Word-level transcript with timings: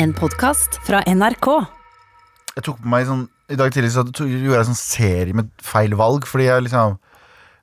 En 0.00 0.12
podkast 0.16 0.78
fra 0.86 1.00
NRK. 1.06 1.48
Jeg 2.54 2.64
tok 2.66 2.78
på 2.82 2.90
meg 2.90 3.06
sånn 3.08 3.24
I 3.52 3.56
dag 3.60 3.72
tidlig 3.74 3.90
så 3.92 4.04
to- 4.08 4.24
gjorde 4.26 4.56
jeg 4.62 4.68
sånn 4.70 4.78
serie 4.78 5.34
med 5.36 5.50
feil 5.62 5.94
valg, 5.98 6.24
fordi 6.26 6.46
jeg 6.48 6.62
liksom 6.68 6.98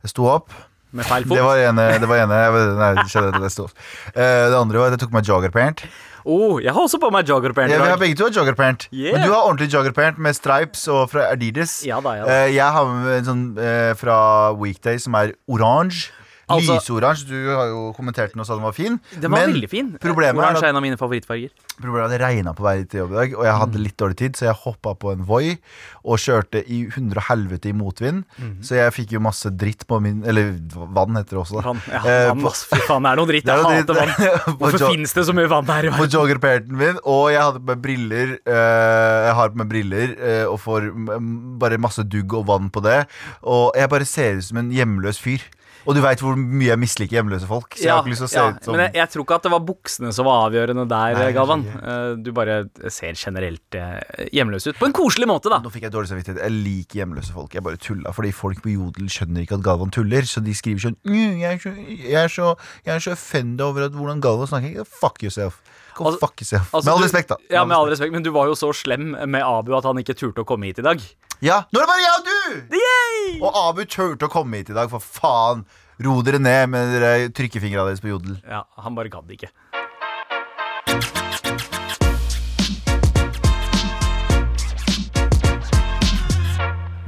Jeg 0.04 0.10
sto 0.10 0.26
opp. 0.26 0.50
Med 0.92 1.06
feil 1.06 1.24
fot. 1.24 1.38
Det 1.38 1.44
var 1.46 1.58
ene, 1.58 2.00
det 2.00 2.08
var 2.10 2.18
ene 2.24 2.34
jeg, 2.34 2.52
vet- 2.54 2.78
Nei, 2.78 2.94
det 2.96 3.06
skjedde 3.12 3.36
at 3.36 3.42
jeg 3.42 3.52
sto 3.52 3.64
opp. 3.66 3.72
Eh, 4.16 4.50
det 4.50 4.58
andre 4.58 4.78
var 4.80 4.88
at 4.88 4.92
jeg 4.98 5.00
tok 5.00 5.12
på 5.12 5.14
meg 5.20 5.26
joggerpant. 5.26 5.84
Oh, 6.26 6.58
jeg 6.62 6.72
har 6.74 6.82
også 6.82 7.00
på 7.00 7.12
meg 7.12 7.26
joggerpant 7.26 7.70
i 7.70 7.74
Ja, 7.74 7.78
vi 7.82 7.90
har 7.90 7.98
dag. 7.98 8.00
begge 8.00 8.18
to 8.18 8.24
har 8.26 8.32
joggerpant. 8.32 8.88
Yeah. 8.92 9.14
Men 9.18 9.28
du 9.28 9.34
har 9.34 9.44
ordentlig 9.48 9.70
joggerpant 9.72 10.18
med 10.18 10.34
stripes 10.36 10.88
og 10.88 11.10
fra 11.12 11.32
Adidas. 11.32 11.84
Ja 11.86 12.00
da, 12.02 12.14
ja 12.16 12.26
da. 12.26 12.32
Eh, 12.32 12.54
jeg 12.54 12.72
har 12.72 12.86
en 13.18 13.26
sånn 13.26 13.58
eh, 13.58 13.94
fra 13.94 14.52
Weekday 14.54 14.98
som 15.00 15.16
er 15.16 15.34
oransje. 15.50 16.10
Altså- 16.54 16.78
Lysoransje. 16.80 17.28
Du 17.28 17.38
har 17.56 17.68
jo 17.72 17.94
kommentert 17.98 18.34
den 18.34 18.42
og 18.42 18.46
sa 18.48 18.54
den 18.56 18.64
var 18.64 18.72
fin. 18.74 19.00
Den 19.20 19.32
var 19.32 19.40
Men 19.40 19.54
veldig 19.54 19.70
fin. 19.70 19.92
Problemet 20.02 20.38
Oransje 20.42 20.64
er 20.64 20.70
en 20.70 20.76
av 20.76 20.82
mine 20.84 20.98
favorittfarger. 20.98 21.50
problemet 21.82 22.02
er 22.02 22.06
at 22.06 22.12
det 22.12 22.22
regna 22.22 22.54
på 22.54 22.64
vei 22.64 22.84
til 22.84 23.00
jobb 23.02 23.12
i 23.12 23.16
dag, 23.16 23.34
og 23.38 23.44
jeg 23.46 23.54
hadde 23.62 23.78
Mm. 23.78 23.84
litt 23.84 23.98
dårlig 23.98 24.18
tid, 24.18 24.34
så 24.38 24.46
jeg 24.46 24.56
hoppa 24.64 24.94
på 24.96 25.12
en 25.14 25.24
Voi 25.26 25.58
og 26.06 26.18
kjørte 26.18 26.64
i 26.68 26.86
hundre 26.90 27.18
og 27.18 27.24
helvete 27.30 27.70
i 27.70 27.74
motvind. 27.74 28.24
Mhm. 28.40 28.62
Så 28.64 28.76
jeg 28.76 28.94
fikk 28.94 29.12
jo 29.14 29.20
masse 29.20 29.50
dritt 29.56 29.86
på 29.88 30.02
min 30.02 30.24
Eller 30.26 30.52
vann 30.94 31.16
heter 31.16 31.30
det 31.38 31.42
også, 31.42 31.62
da. 31.62 31.72
Vann. 31.72 31.82
Ja, 31.88 32.00
Eh, 32.06 32.28
vann, 32.30 32.46
ass. 32.46 32.66
Fy 32.66 32.78
faen, 32.88 33.04
det 33.06 33.12
er 33.12 33.16
noe 33.16 33.26
dritt. 33.28 33.46
Jeg 33.46 33.64
hater 33.64 33.94
vann. 33.94 34.58
Hvorfor 34.60 34.90
finnes 34.92 35.14
det 35.14 35.26
så 35.26 35.34
mye 35.34 35.48
vann 35.50 35.66
her 35.66 35.86
i 35.86 35.90
på 35.90 36.08
joggerperten 36.10 36.72
min, 36.78 36.98
og 37.06 37.32
jeg 37.32 37.42
hadde 37.42 37.60
på 37.60 37.66
meg 37.72 37.82
briller. 37.82 38.38
eh, 38.46 39.26
jeg 39.28 39.36
har 39.36 39.50
på 39.50 39.56
meg 39.56 39.70
briller 39.70 40.16
eh, 40.22 40.46
og 40.46 40.60
får 40.60 40.92
mm, 40.94 41.58
bare 41.60 41.78
masse 41.78 42.04
dugg 42.08 42.34
og 42.34 42.46
vann 42.48 42.70
på 42.70 42.82
det. 42.84 43.08
Og 43.44 43.72
jeg 43.76 43.90
bare 43.90 44.06
ser 44.06 44.38
ut 44.38 44.44
som 44.44 44.58
en 44.58 44.72
hjemløs 44.72 45.20
fyr. 45.20 45.42
Og 45.88 45.96
du 45.98 46.02
veit 46.04 46.20
hvor 46.22 46.36
mye 46.38 46.68
jeg 46.70 46.78
misliker 46.80 47.18
hjemløse 47.18 47.48
folk. 47.50 47.74
Så 47.76 47.84
jeg 47.88 47.92
har 47.94 48.04
ikke 48.04 48.12
lyst 48.14 48.22
til 48.22 48.28
å 48.28 48.32
se 48.32 48.38
ja, 48.38 48.50
ut 48.54 48.64
som 48.68 48.76
Men 48.76 48.84
jeg, 48.86 48.94
jeg 49.00 49.10
tror 49.14 49.24
ikke 49.26 49.38
at 49.40 49.46
det 49.48 49.52
var 49.54 49.64
buksene 49.66 50.12
som 50.14 50.28
var 50.30 50.44
avgjørende 50.50 50.86
der, 50.92 51.16
Nei, 51.18 51.32
Galvan. 51.34 51.64
Eh, 51.82 52.16
Du 52.22 52.32
bare 52.38 52.58
ser 52.94 53.14
generelt 53.18 53.78
eh, 53.80 54.28
hjemløs 54.36 54.68
ut. 54.70 54.78
På 54.78 54.86
en 54.90 54.94
koselig 54.94 55.28
måte, 55.32 55.50
da. 55.50 55.58
Nå 55.64 55.72
fikk 55.74 55.88
jeg 55.88 55.96
dårlig 55.96 56.12
samvittighet. 56.12 56.42
Jeg 56.46 56.56
liker 56.62 57.02
hjemløse 57.02 57.34
folk. 57.34 57.54
Jeg 57.58 57.66
bare 57.66 57.82
tulla. 57.82 58.14
Fordi 58.14 58.32
folk 58.36 58.62
på 58.62 58.76
Jodel 58.76 59.10
skjønner 59.10 59.42
ikke 59.48 59.58
at 59.58 59.66
Galvan 59.66 59.90
tuller. 59.96 60.22
Så 60.30 60.44
de 60.46 60.54
skriver 60.58 60.86
sånn 60.86 60.98
«Mm, 61.08 61.40
Jeg 61.42 61.58
er 61.58 61.64
så, 61.66 61.74
jeg 61.90 62.20
er 62.26 62.30
så, 62.38 62.52
jeg 62.86 62.96
er 62.96 63.06
så 63.08 63.16
offenda 63.18 63.66
over 63.72 63.88
at 63.90 63.98
hvordan 63.98 64.22
Galvan 64.22 64.48
snakker. 64.54 64.86
Fuck 65.02 65.24
yourself. 65.26 65.62
Go 65.98 66.06
Altså- 66.08 66.20
fuck 66.22 66.40
yourself. 66.40 66.70
Altså, 66.74 66.86
med 66.88 66.94
all 66.94 67.02
du- 67.02 67.08
respekt, 67.10 67.28
da. 67.34 67.36
Ja, 67.52 67.66
med 67.66 67.76
all 67.76 67.90
respekt, 67.90 68.14
Men 68.14 68.24
du 68.24 68.32
var 68.32 68.46
jo 68.48 68.54
så 68.56 68.70
slem 68.74 69.12
med 69.28 69.42
Abu 69.44 69.74
at 69.76 69.84
han 69.84 69.98
ikke 69.98 70.14
turte 70.16 70.46
å 70.46 70.48
komme 70.48 70.70
hit 70.70 70.80
i 70.80 70.86
dag. 70.86 71.02
Ja, 71.42 71.64
Nå 71.74 71.80
er 71.82 71.88
det 71.88 71.90
bare 71.90 72.02
jeg 72.06 72.21
Yay! 72.50 73.40
Og 73.40 73.52
Abu 73.56 73.84
turte 73.86 74.28
å 74.28 74.32
komme 74.32 74.62
hit 74.62 74.72
i 74.72 74.78
dag, 74.78 74.92
for 74.92 75.04
faen. 75.04 75.66
Ro 76.02 76.16
dere 76.26 76.40
ned 76.42 76.72
med 76.74 76.96
dere 76.96 77.30
trykkefingra 77.36 77.84
deres 77.86 78.02
på 78.02 78.10
Jodel. 78.10 78.40
Ja, 78.48 78.64
han 78.82 78.98
bare 78.98 79.12
gadd 79.14 79.30
ikke. 79.36 79.52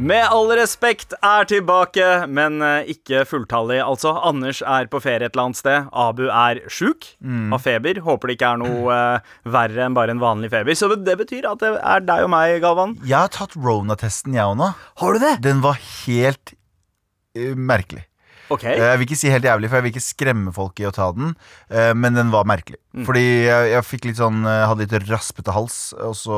Med 0.03 0.25
all 0.27 0.49
respekt 0.57 1.13
er 1.23 1.45
tilbake, 1.47 2.03
men 2.27 2.57
eh, 2.65 2.89
ikke 2.91 3.21
fulltallig, 3.29 3.77
altså. 3.79 4.11
Anders 4.27 4.59
er 4.59 4.89
på 4.91 4.99
ferie 4.99 5.29
et 5.29 5.31
eller 5.31 5.45
annet 5.45 5.59
sted. 5.61 5.85
Abu 5.95 6.25
er 6.27 6.59
sjuk, 6.67 7.07
av 7.23 7.63
feber. 7.63 8.01
Håper 8.03 8.27
det 8.27 8.35
ikke 8.35 8.49
er 8.51 8.59
noe 8.59 8.97
uh, 8.97 9.35
verre 9.47 9.85
enn 9.85 9.95
bare 9.95 10.11
en 10.11 10.19
vanlig 10.19 10.51
feber. 10.51 10.75
Så 10.75 10.91
det 10.91 11.15
betyr 11.21 11.47
at 11.47 11.63
det 11.63 11.71
er 11.79 12.03
deg 12.03 12.25
og 12.25 12.33
meg, 12.35 12.57
Galvan. 12.65 12.97
Jeg 13.07 13.15
har 13.15 13.31
tatt 13.31 13.55
Rona-testen, 13.55 14.35
jeg 14.35 14.43
òg 14.43 14.59
nå. 14.59 14.73
Har 14.99 15.15
du 15.15 15.23
det? 15.23 15.37
Den 15.45 15.63
var 15.63 15.79
helt 15.79 16.51
uh, 17.39 17.53
merkelig. 17.55 18.03
Ok. 18.51 18.63
Eh, 18.65 18.77
Jeg 18.77 18.97
vil 18.99 19.07
ikke 19.07 19.17
si 19.17 19.29
helt 19.31 19.45
jævlig, 19.45 19.69
for 19.69 19.77
jeg 19.79 19.83
vil 19.83 19.91
ikke 19.93 20.03
skremme 20.03 20.51
folk 20.53 20.79
i 20.79 20.85
å 20.89 20.91
ta 20.91 21.11
den. 21.15 21.35
eh, 21.69 21.93
Men 21.93 22.13
den 22.13 22.31
var 22.31 22.43
merkelig. 22.43 22.77
Mm. 22.93 23.05
Fordi 23.07 23.23
jeg, 23.47 23.69
jeg 23.71 23.83
fikk 23.87 24.03
litt 24.05 24.17
sånn 24.19 24.43
eh, 24.45 24.65
hadde 24.69 24.85
litt 24.85 25.07
raspete 25.09 25.51
hals, 25.55 25.93
og 25.97 26.13
så 26.13 26.35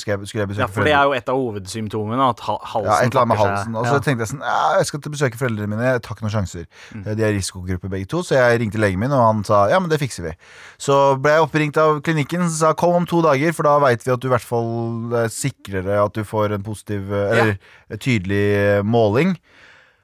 skulle 0.00 0.14
jeg, 0.16 0.28
skulle 0.30 0.44
jeg 0.46 0.48
besøke 0.54 0.62
Ja, 0.64 0.68
for 0.72 0.84
det 0.88 0.94
er 0.96 1.04
jo 1.04 1.12
et 1.12 1.28
av 1.28 1.36
hovedsymptomene. 1.36 2.28
At 2.30 2.40
halsen 2.46 2.86
Ja, 2.88 2.96
et 3.02 3.10
eller 3.10 3.22
annet 3.26 3.28
med 3.34 3.38
halsen. 3.42 3.76
Og 3.76 3.84
så 3.86 3.92
Ja. 3.98 4.00
tenkte 4.06 4.24
jeg 4.24 4.30
sånn 4.32 4.40
ja, 4.46 4.78
Jeg 4.78 4.86
skal 4.86 5.00
til 5.04 5.12
besøke 5.12 5.36
foreldrene 5.40 5.68
mine. 5.68 5.82
Jeg 5.92 6.02
tar 6.02 6.14
ikke 6.16 6.24
noen 6.28 6.36
sjanser. 6.36 6.66
Mm. 6.94 7.04
De 7.16 7.22
er 7.26 7.34
risikogruppe 7.36 7.90
begge 7.92 8.08
to, 8.08 8.22
så 8.22 8.38
jeg 8.38 8.60
ringte 8.62 8.80
legen 8.80 8.98
min, 9.02 9.12
og 9.12 9.20
han 9.26 9.44
sa 9.44 9.66
ja, 9.68 9.78
men 9.82 9.90
det 9.90 10.00
fikser 10.00 10.22
vi. 10.30 10.32
Så 10.78 11.18
ble 11.20 11.32
jeg 11.36 11.44
oppringt 11.44 11.76
av 11.76 12.00
klinikken, 12.06 12.46
som 12.48 12.56
sa 12.56 12.72
kom 12.72 12.94
om 13.02 13.06
to 13.06 13.20
dager, 13.22 13.52
for 13.52 13.62
da 13.68 13.78
veit 13.82 14.02
vi 14.06 14.12
at 14.12 14.20
du 14.20 14.28
i 14.28 14.32
hvert 14.32 14.46
fall 14.46 15.28
Sikrer 15.28 15.82
deg 15.84 15.98
at 16.06 16.12
du 16.16 16.22
får 16.24 16.52
en 16.56 16.62
positiv 16.62 17.10
eller 17.12 17.58
Eller 17.90 17.98
tydelig 18.02 18.84
måling. 18.84 19.36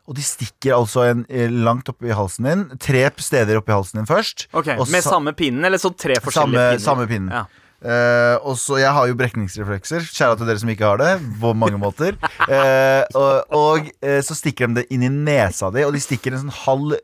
Og 0.08 0.16
de 0.18 0.22
stikker 0.26 0.74
altså 0.74 1.04
en 1.10 1.20
eh, 1.30 1.48
langt 1.50 1.88
oppi 1.92 2.10
halsen 2.10 2.44
din. 2.48 2.62
Tre 2.82 3.04
steder 3.22 3.60
oppi 3.60 3.70
halsen 3.72 4.00
din 4.00 4.08
først. 4.08 4.48
Ok, 4.52 4.66
Med 4.90 5.02
sa- 5.04 5.10
samme 5.14 5.32
pinnen, 5.38 5.64
eller 5.64 5.78
så 5.78 5.92
tre 5.94 6.16
forskjellige 6.18 6.32
samme, 6.34 6.56
pinner? 6.74 6.78
samme 6.82 7.06
pinnen. 7.06 7.30
Ja. 7.30 7.44
Eh, 7.82 8.36
og 8.46 8.54
så, 8.58 8.78
Jeg 8.78 8.92
har 8.94 9.06
jo 9.10 9.14
brekningsreflekser. 9.18 10.04
Kjære 10.06 10.38
til 10.38 10.46
dere 10.46 10.58
som 10.62 10.70
ikke 10.70 10.86
har 10.86 10.98
det. 11.02 11.12
På 11.42 11.50
mange 11.54 11.78
måter. 11.82 12.14
uh, 12.46 13.02
og 13.18 13.52
og 13.52 13.88
uh, 14.04 14.20
så 14.22 14.36
stikker 14.38 14.68
de 14.70 14.80
det 14.82 14.86
inn 14.94 15.02
i 15.02 15.10
nesa 15.10 15.70
di, 15.74 15.82
og 15.86 15.92
de 15.94 16.00
stikker 16.02 16.32
en 16.36 16.44
sånn 16.44 16.56
halv 16.62 16.94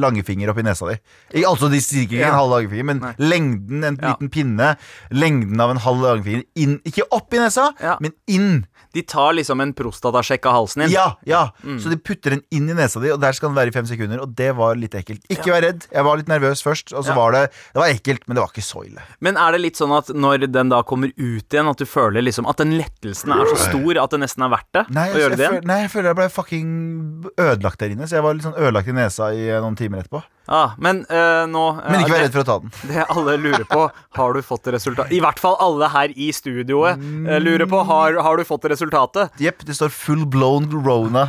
langefinger 0.00 0.50
opp 0.52 0.60
i 0.60 0.64
nesa 0.66 0.88
di. 0.90 0.96
I, 1.40 1.44
altså, 1.48 1.70
de 1.72 1.80
stikker 1.82 2.18
ikke 2.18 2.24
Ja. 2.26 2.32
en 2.32 2.38
halv 2.40 2.52
langefinger, 2.54 2.84
men 2.84 3.00
Nei. 3.00 3.12
lengden, 3.18 3.84
en 3.84 3.96
Ja. 4.00 4.12
liten 4.12 4.28
pinne, 4.30 4.76
lengden 5.10 5.60
av 5.60 5.70
en 5.70 5.76
halv 5.78 6.00
langefinger 6.04 6.44
inn. 6.56 6.80
Ikke 6.84 7.02
opp 7.10 7.32
i 7.34 7.38
nesa, 7.38 7.72
Ja. 7.80 7.96
men 8.00 8.12
inn. 8.26 8.66
De 8.92 9.02
tar 9.02 9.32
liksom 9.34 9.60
en 9.62 9.72
prostatasjekk 9.72 10.46
av 10.46 10.52
halsen 10.52 10.82
din. 10.82 10.90
Ja, 10.90 11.14
ja. 11.24 11.50
Mm. 11.64 11.78
Så 11.80 11.90
de 11.90 11.96
putter 11.96 12.30
den 12.30 12.42
inn 12.50 12.68
i 12.68 12.74
nesa 12.74 13.00
di, 13.00 13.10
og 13.10 13.20
der 13.20 13.32
skal 13.32 13.50
den 13.50 13.56
være 13.56 13.68
i 13.68 13.70
fem 13.70 13.86
sekunder. 13.86 14.20
Og 14.20 14.34
det 14.34 14.54
var 14.56 14.74
litt 14.74 14.92
ekkelt. 14.98 15.22
Ikke 15.30 15.52
vær 15.52 15.62
redd. 15.62 15.86
Jeg 15.92 16.04
var 16.04 16.16
litt 16.16 16.26
nervøs 16.26 16.62
først, 16.62 16.92
og 16.92 17.04
så 17.04 17.14
var 17.14 17.32
det 17.32 17.50
Det 17.72 17.78
var 17.80 17.88
ekkelt, 17.88 18.26
men 18.26 18.34
det 18.36 18.42
var 18.42 18.48
ikke 18.50 18.66
så 18.66 18.84
ille. 18.84 19.00
Men 19.20 19.36
er 19.36 19.52
det 19.52 19.60
litt 19.60 19.76
sånn 19.76 19.96
at 19.96 20.09
når 20.14 20.46
den 20.50 20.72
da 20.72 20.80
kommer 20.86 21.12
ut 21.16 21.54
igjen, 21.54 21.70
at 21.70 21.80
du 21.80 21.86
føler 21.88 22.24
liksom 22.24 22.48
at 22.50 22.60
den 22.62 22.74
lettelsen 22.78 23.32
er 23.34 23.48
så 23.52 23.58
stor 23.68 24.00
at 24.02 24.14
det 24.14 24.20
nesten 24.22 24.44
er 24.46 24.52
verdt 24.52 24.68
det 24.76 24.84
Nei, 24.96 25.06
å 25.12 25.22
gjøre 25.22 25.38
det 25.38 25.46
igjen? 25.46 25.66
nei, 25.68 25.78
jeg 25.84 25.92
føler 25.92 26.10
jeg 26.10 26.18
ble 26.20 26.28
fucking 26.34 26.68
ødelagt 27.34 27.82
der 27.82 27.94
inne. 27.94 28.08
Så 28.10 28.18
jeg 28.18 28.26
var 28.26 28.36
litt 28.36 28.46
sånn 28.46 28.58
ødelagt 28.58 28.90
i 28.90 28.96
nesa 28.96 29.30
i 29.36 29.48
eh, 29.48 29.58
noen 29.62 29.78
timer 29.78 30.02
etterpå. 30.02 30.22
Ah, 30.50 30.72
men 30.82 31.04
uh, 31.06 31.44
nå 31.46 31.64
uh, 31.76 31.82
Men 31.86 32.00
ikke 32.02 32.14
vær 32.16 32.24
redd 32.24 32.34
for 32.34 32.42
å 32.42 32.48
ta 32.48 32.56
den. 32.62 32.72
Det 32.90 33.04
alle 33.14 33.36
lurer 33.38 33.66
på, 33.70 33.84
har 34.18 34.34
du 34.34 34.40
fått 34.42 34.72
resultat? 34.74 35.12
I 35.14 35.20
hvert 35.22 35.42
fall 35.42 35.54
alle 35.62 35.90
her 35.92 36.14
i 36.16 36.32
studioet 36.34 36.98
uh, 36.98 37.36
lurer 37.42 37.68
på, 37.70 37.84
har, 37.86 38.18
har 38.24 38.40
du 38.40 38.46
fått 38.48 38.66
resultatet? 38.72 39.38
Jepp, 39.42 39.62
det 39.68 39.78
står 39.78 39.94
full 39.94 40.26
blown 40.26 40.66
Rona. 40.74 41.28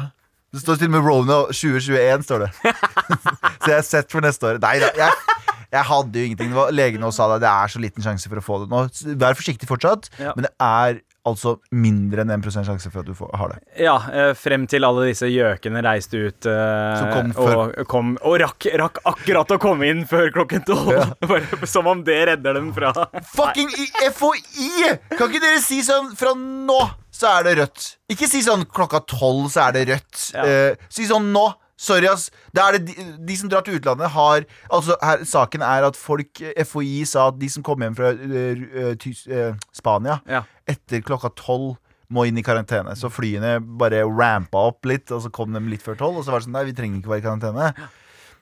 Det 0.51 0.63
står 0.63 0.81
til 0.81 0.89
og 0.89 0.95
med 0.97 1.05
Rona 1.05 1.37
2021, 1.53 2.25
står 2.27 2.47
det. 2.47 2.73
så 3.61 3.69
jeg 3.69 3.77
er 3.77 3.85
sett 3.87 4.11
for 4.11 4.25
neste 4.25 4.49
år. 4.49 4.57
Nei 4.63 4.79
da. 4.81 4.89
Jeg, 4.97 5.50
jeg 5.71 5.87
hadde 5.87 6.19
jo 6.19 6.25
ingenting. 6.27 6.51
Det 6.51 6.57
var, 6.57 6.73
legen 6.75 7.05
også 7.07 7.21
sa 7.21 7.29
det. 7.33 7.41
Det 7.45 7.51
er 7.51 7.71
så 7.71 7.79
liten 7.83 8.03
sjanse 8.03 8.27
for 8.31 8.41
å 8.41 8.43
få 8.43 8.59
det 8.63 8.71
nå. 8.73 8.83
Vær 9.21 9.37
forsiktig 9.39 9.69
fortsatt, 9.69 10.11
Ja. 10.19 10.33
men 10.35 10.47
det 10.47 10.53
er 10.59 10.99
altså 11.27 11.59
mindre 11.71 12.23
enn 12.23 12.31
1 12.33 12.47
sjanse 12.65 12.89
for 12.89 13.03
at 13.03 13.05
du 13.05 13.13
får, 13.13 13.29
har 13.37 13.51
det. 13.53 13.59
Ja, 13.83 13.93
eh, 14.09 14.31
frem 14.33 14.65
til 14.69 14.83
alle 14.87 15.05
disse 15.11 15.29
gjøkene 15.29 15.83
reiste 15.85 16.17
ut 16.17 16.47
eh, 16.49 17.03
kom 17.13 17.29
og, 17.37 17.75
kom, 17.91 18.15
og 18.25 18.39
rakk, 18.41 18.65
rakk 18.81 18.97
akkurat 19.05 19.53
å 19.53 19.59
komme 19.61 19.85
inn 19.91 20.01
før 20.09 20.31
klokken 20.33 20.65
tolv. 20.65 20.89
Ja. 20.95 21.05
Som 21.73 21.87
om 21.91 22.01
det 22.07 22.17
redder 22.31 22.57
dem 22.57 22.71
fra 22.73 22.89
Fucking 23.35 23.69
FHI! 24.17 24.95
Kan 25.13 25.29
ikke 25.29 25.43
dere 25.43 25.61
si 25.63 25.81
sånn 25.85 26.11
fra 26.17 26.33
nå 26.37 26.81
så 27.11 27.35
er 27.37 27.43
det 27.45 27.57
rødt? 27.59 27.87
Ikke 28.09 28.25
si 28.29 28.41
sånn 28.41 28.63
klokka 28.65 29.03
tolv 29.05 29.51
så 29.53 29.67
er 29.67 29.75
det 29.77 29.87
rødt. 29.91 30.21
Ja. 30.33 30.45
Eh, 30.47 30.87
si 30.89 31.05
sånn 31.09 31.29
nå. 31.35 31.51
Sorry, 31.81 32.05
ass. 32.05 32.27
Det 32.53 32.61
er 32.61 32.75
det 32.77 32.81
de, 32.91 33.05
de 33.25 33.35
som 33.39 33.49
drar 33.49 33.63
til 33.65 33.79
utlandet, 33.79 34.11
har 34.13 34.43
Altså, 34.69 34.97
her, 35.01 35.23
saken 35.25 35.63
er 35.65 35.87
at 35.87 35.97
folk 35.97 36.41
FHI 36.67 36.99
sa 37.09 37.29
at 37.31 37.39
de 37.41 37.49
som 37.49 37.65
kom 37.65 37.81
hjem 37.81 37.95
fra 37.97 38.11
uh, 38.13 38.91
Tys, 39.01 39.23
eh, 39.31 39.55
Spania 39.73 40.19
Ja. 40.29 40.43
etter 40.69 41.01
klokka 41.01 41.31
tolv 41.39 41.79
må 42.11 42.25
inn 42.27 42.37
i 42.37 42.43
karantene. 42.43 42.91
Så 42.99 43.07
flyene 43.09 43.55
bare 43.79 44.03
rampa 44.03 44.65
opp 44.67 44.85
litt, 44.85 45.07
og 45.15 45.21
så 45.23 45.29
kom 45.33 45.53
de 45.55 45.61
litt 45.71 45.81
før 45.85 45.95
tolv. 45.95 46.17
Og 46.19 46.25
så 46.27 46.33
var 46.33 46.41
det 46.43 46.49
sånn 46.49 46.57
Nei, 46.57 46.65
vi 46.67 46.73
trenger 46.75 46.99
ikke 46.99 47.13
være 47.13 47.23
i 47.23 47.25
karantene. 47.29 47.69
Ja, 47.79 47.87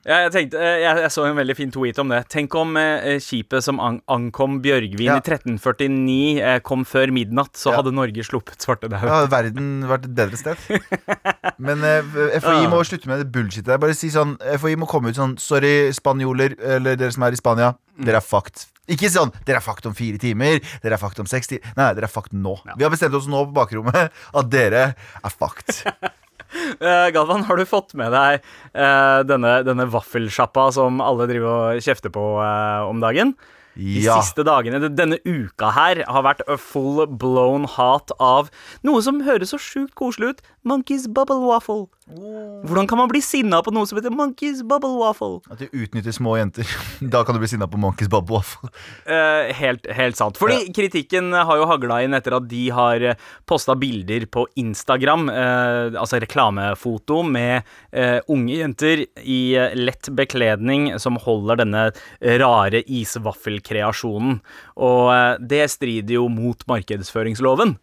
jeg, 0.07 0.31
tenkte, 0.31 0.59
eh, 0.63 0.77
jeg, 0.83 0.97
jeg 1.03 1.11
så 1.11 1.25
en 1.27 1.35
veldig 1.37 1.55
fin 1.57 1.71
tweet 1.75 1.97
om 1.99 2.09
det. 2.13 2.21
Tenk 2.31 2.55
om 2.55 2.77
eh, 2.79 3.17
skipet 3.23 3.63
som 3.65 3.79
an 3.83 3.99
ankom 4.09 4.61
Bjørgvin 4.63 5.09
Ja. 5.09 5.17
i 5.19 5.23
1349 5.23 6.40
eh, 6.40 6.59
kom 6.66 6.85
før 6.87 7.11
midnatt, 7.11 7.53
så 7.59 7.73
Ja. 7.73 7.81
hadde 7.81 7.91
Norge 7.93 8.23
sluppet 8.23 8.63
svartedauden. 8.63 9.03
Da 9.09 9.19
hadde 9.19 9.31
verden 9.34 9.69
vært 9.90 10.05
et 10.07 10.16
bedre 10.16 10.40
sted. 10.40 10.57
Men 11.59 11.84
eh, 11.84 12.01
FHI 12.40 12.63
Ja. 12.63 12.69
må 12.72 12.79
slutte 12.87 13.07
med 13.11 13.19
det 13.25 13.31
bullshitet. 13.35 13.66
der. 13.67 13.78
Bare 13.81 13.93
si 13.97 14.09
sånn 14.13 14.37
FHI 14.40 14.75
må 14.79 14.87
komme 14.90 15.09
ut 15.11 15.19
sånn 15.19 15.37
Sorry, 15.40 15.91
spanjoler, 15.96 16.55
eller 16.78 16.95
dere 16.99 17.11
som 17.11 17.23
er 17.28 17.35
i 17.35 17.40
Spania. 17.41 17.73
Mm. 17.99 18.05
Dere 18.07 18.22
er 18.23 18.25
fucked. 18.25 18.67
Ikke 18.90 19.09
sånn 19.11 19.29
dere 19.45 19.59
er 19.59 19.61
fucked 19.61 19.85
om 19.85 19.93
fire 19.93 20.17
timer, 20.17 20.57
dere 20.81 20.95
er 20.95 21.02
fucked 21.02 21.19
om 21.22 21.28
seks 21.29 21.52
timer. 21.52 21.61
Nei, 21.78 21.91
dere 21.93 22.07
er 22.07 22.13
fucked 22.13 22.34
nå. 22.34 22.55
Vi 22.75 22.84
har 22.87 22.90
bestemt 22.90 23.13
oss 23.13 23.28
nå 23.29 23.43
på 23.52 23.53
bakrommet 23.59 24.09
at 24.09 24.49
dere 24.49 24.95
er 24.95 25.29
fucked. 25.35 25.84
Eh, 26.79 27.09
Galvan, 27.13 27.43
har 27.46 27.57
du 27.59 27.66
fått 27.67 27.93
med 27.99 28.11
deg 28.16 28.40
eh, 28.73 29.19
denne, 29.28 29.59
denne 29.67 29.85
vaffelsjappa 29.91 30.69
som 30.75 31.01
alle 31.03 31.28
driver 31.29 31.75
og 31.75 31.81
kjefter 31.84 32.11
på 32.16 32.23
eh, 32.41 32.87
om 32.90 33.01
dagen? 33.03 33.35
De 33.79 34.01
Ja. 34.03 34.17
siste 34.19 34.43
dagene, 34.43 34.79
denne 34.91 35.19
uka 35.23 35.69
her, 35.72 36.01
har 36.09 36.23
vært 36.25 36.41
a 36.51 36.57
full 36.59 37.05
blown 37.07 37.67
hat 37.78 38.11
av 38.19 38.49
noe 38.84 38.99
som 39.05 39.22
høres 39.23 39.53
så 39.53 39.59
sjukt 39.61 39.93
koselig 39.96 40.34
ut. 40.34 40.41
Monkeys 40.67 41.05
bubble 41.07 41.37
waffle. 41.47 41.85
Hvordan 42.09 42.88
kan 42.90 42.97
man 42.97 43.09
bli 43.11 43.22
sinna 43.22 43.59
på 43.61 43.72
noe 43.73 43.85
som 43.85 44.00
heter 44.00 44.14
Monkeys 44.14 44.64
Bubble 44.66 44.97
Waffle? 44.97 45.40
At 45.53 45.61
de 45.61 45.70
utnytter 45.70 46.16
små 46.16 46.35
jenter. 46.40 46.66
Da 47.14 47.22
kan 47.26 47.38
du 47.38 47.41
bli 47.41 47.50
sinna 47.52 47.67
på 47.70 47.79
Monkeys 47.79 48.09
Bubble 48.09 48.40
Waffle. 48.40 48.72
Eh, 49.06 49.52
helt, 49.56 49.85
helt 49.96 50.17
sant. 50.17 50.40
Fordi 50.41 50.72
kritikken 50.76 51.32
har 51.34 51.61
jo 51.61 51.67
hagla 51.70 52.02
inn 52.06 52.17
etter 52.17 52.35
at 52.40 52.50
de 52.50 52.64
har 52.73 53.06
posta 53.50 53.76
bilder 53.79 54.26
på 54.32 54.47
Instagram, 54.59 55.29
eh, 55.29 56.00
altså 56.00 56.20
reklamefoto, 56.23 57.22
med 57.23 57.61
eh, 57.94 58.17
unge 58.28 58.58
jenter 58.58 59.05
i 59.22 59.40
eh, 59.58 59.78
lett 59.78 60.09
bekledning 60.17 60.91
som 61.00 61.20
holder 61.22 61.62
denne 61.64 61.90
rare 62.41 62.84
isvaffelkreasjonen. 62.84 64.40
Og 64.82 65.03
eh, 65.14 65.34
det 65.53 65.66
strider 65.78 66.17
jo 66.20 66.29
mot 66.34 66.66
markedsføringsloven. 66.70 67.78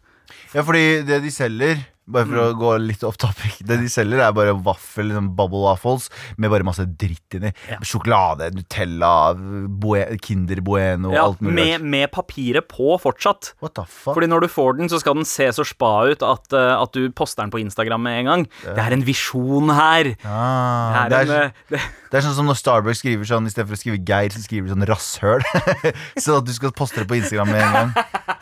Ja, 0.51 0.63
fordi 0.63 1.05
det 1.07 1.21
de 1.23 1.31
selger 1.31 1.85
bare 2.07 2.25
for 2.29 2.39
å 2.39 2.45
gå 2.57 2.71
litt 2.79 3.03
off 3.03 3.17
topic 3.19 3.57
Det 3.67 3.77
de 3.81 3.87
selger, 3.91 4.21
er 4.23 4.31
bare 4.35 4.53
vaffel, 4.63 5.09
liksom 5.09 5.29
bubble 5.35 5.63
waffles 5.65 6.09
med 6.37 6.49
bare 6.53 6.63
masse 6.63 6.85
dritt 6.97 7.35
inni. 7.35 7.51
Ja. 7.69 7.77
Sjokolade, 7.83 8.47
Nutella, 8.55 9.11
Boe 9.67 10.17
Kinder 10.23 10.61
Bueno, 10.63 11.11
Ja, 11.13 11.25
alt 11.27 11.41
mulig. 11.41 11.53
med, 11.55 11.81
med 11.81 12.11
papiret 12.11 12.67
på 12.71 12.95
fortsatt. 13.01 13.53
What 13.61 13.75
the 13.75 13.83
fuck? 13.85 14.13
Fordi 14.15 14.27
når 14.31 14.41
du 14.41 14.47
får 14.47 14.77
den, 14.77 14.89
så 14.89 14.99
skal 15.01 15.15
den 15.19 15.25
se 15.27 15.49
så 15.51 15.65
spa 15.67 15.91
ut 16.07 16.23
at, 16.23 16.53
eh, 16.53 16.73
at 16.81 16.93
du 16.95 17.09
poster 17.11 17.43
den 17.43 17.51
på 17.51 17.59
Instagram 17.61 18.01
med 18.07 18.19
en 18.21 18.25
gang. 18.31 18.47
Det 18.63 18.77
er 18.87 18.93
en 18.95 19.03
visjon 19.07 19.69
her. 19.75 20.13
ah, 20.25 21.07
Det 21.07 21.11
det, 21.11 21.17
er 21.17 21.21
en, 21.21 21.29
er, 21.29 21.43
eh, 21.43 21.51
det, 21.75 21.81
det 22.11 22.19
er 22.21 22.25
sånn 22.27 22.37
som 22.39 22.47
når 22.47 22.57
Starbucks 22.61 23.01
skriver 23.03 23.27
sånn 23.27 23.47
istedenfor 23.49 23.75
å 23.75 23.81
skrive 23.81 23.99
Geir, 24.07 24.31
så 24.31 24.43
skriver 24.43 24.67
de 24.69 24.75
sånn 24.75 24.87
rasshøl. 24.87 25.43
så 26.23 26.37
at 26.39 26.47
du 26.47 26.53
skal 26.55 26.71
poste 26.71 27.03
det 27.03 27.07
på 27.11 27.19
Instagram 27.19 27.51
med 27.51 27.61
en 27.67 27.73
gang. 27.77 27.91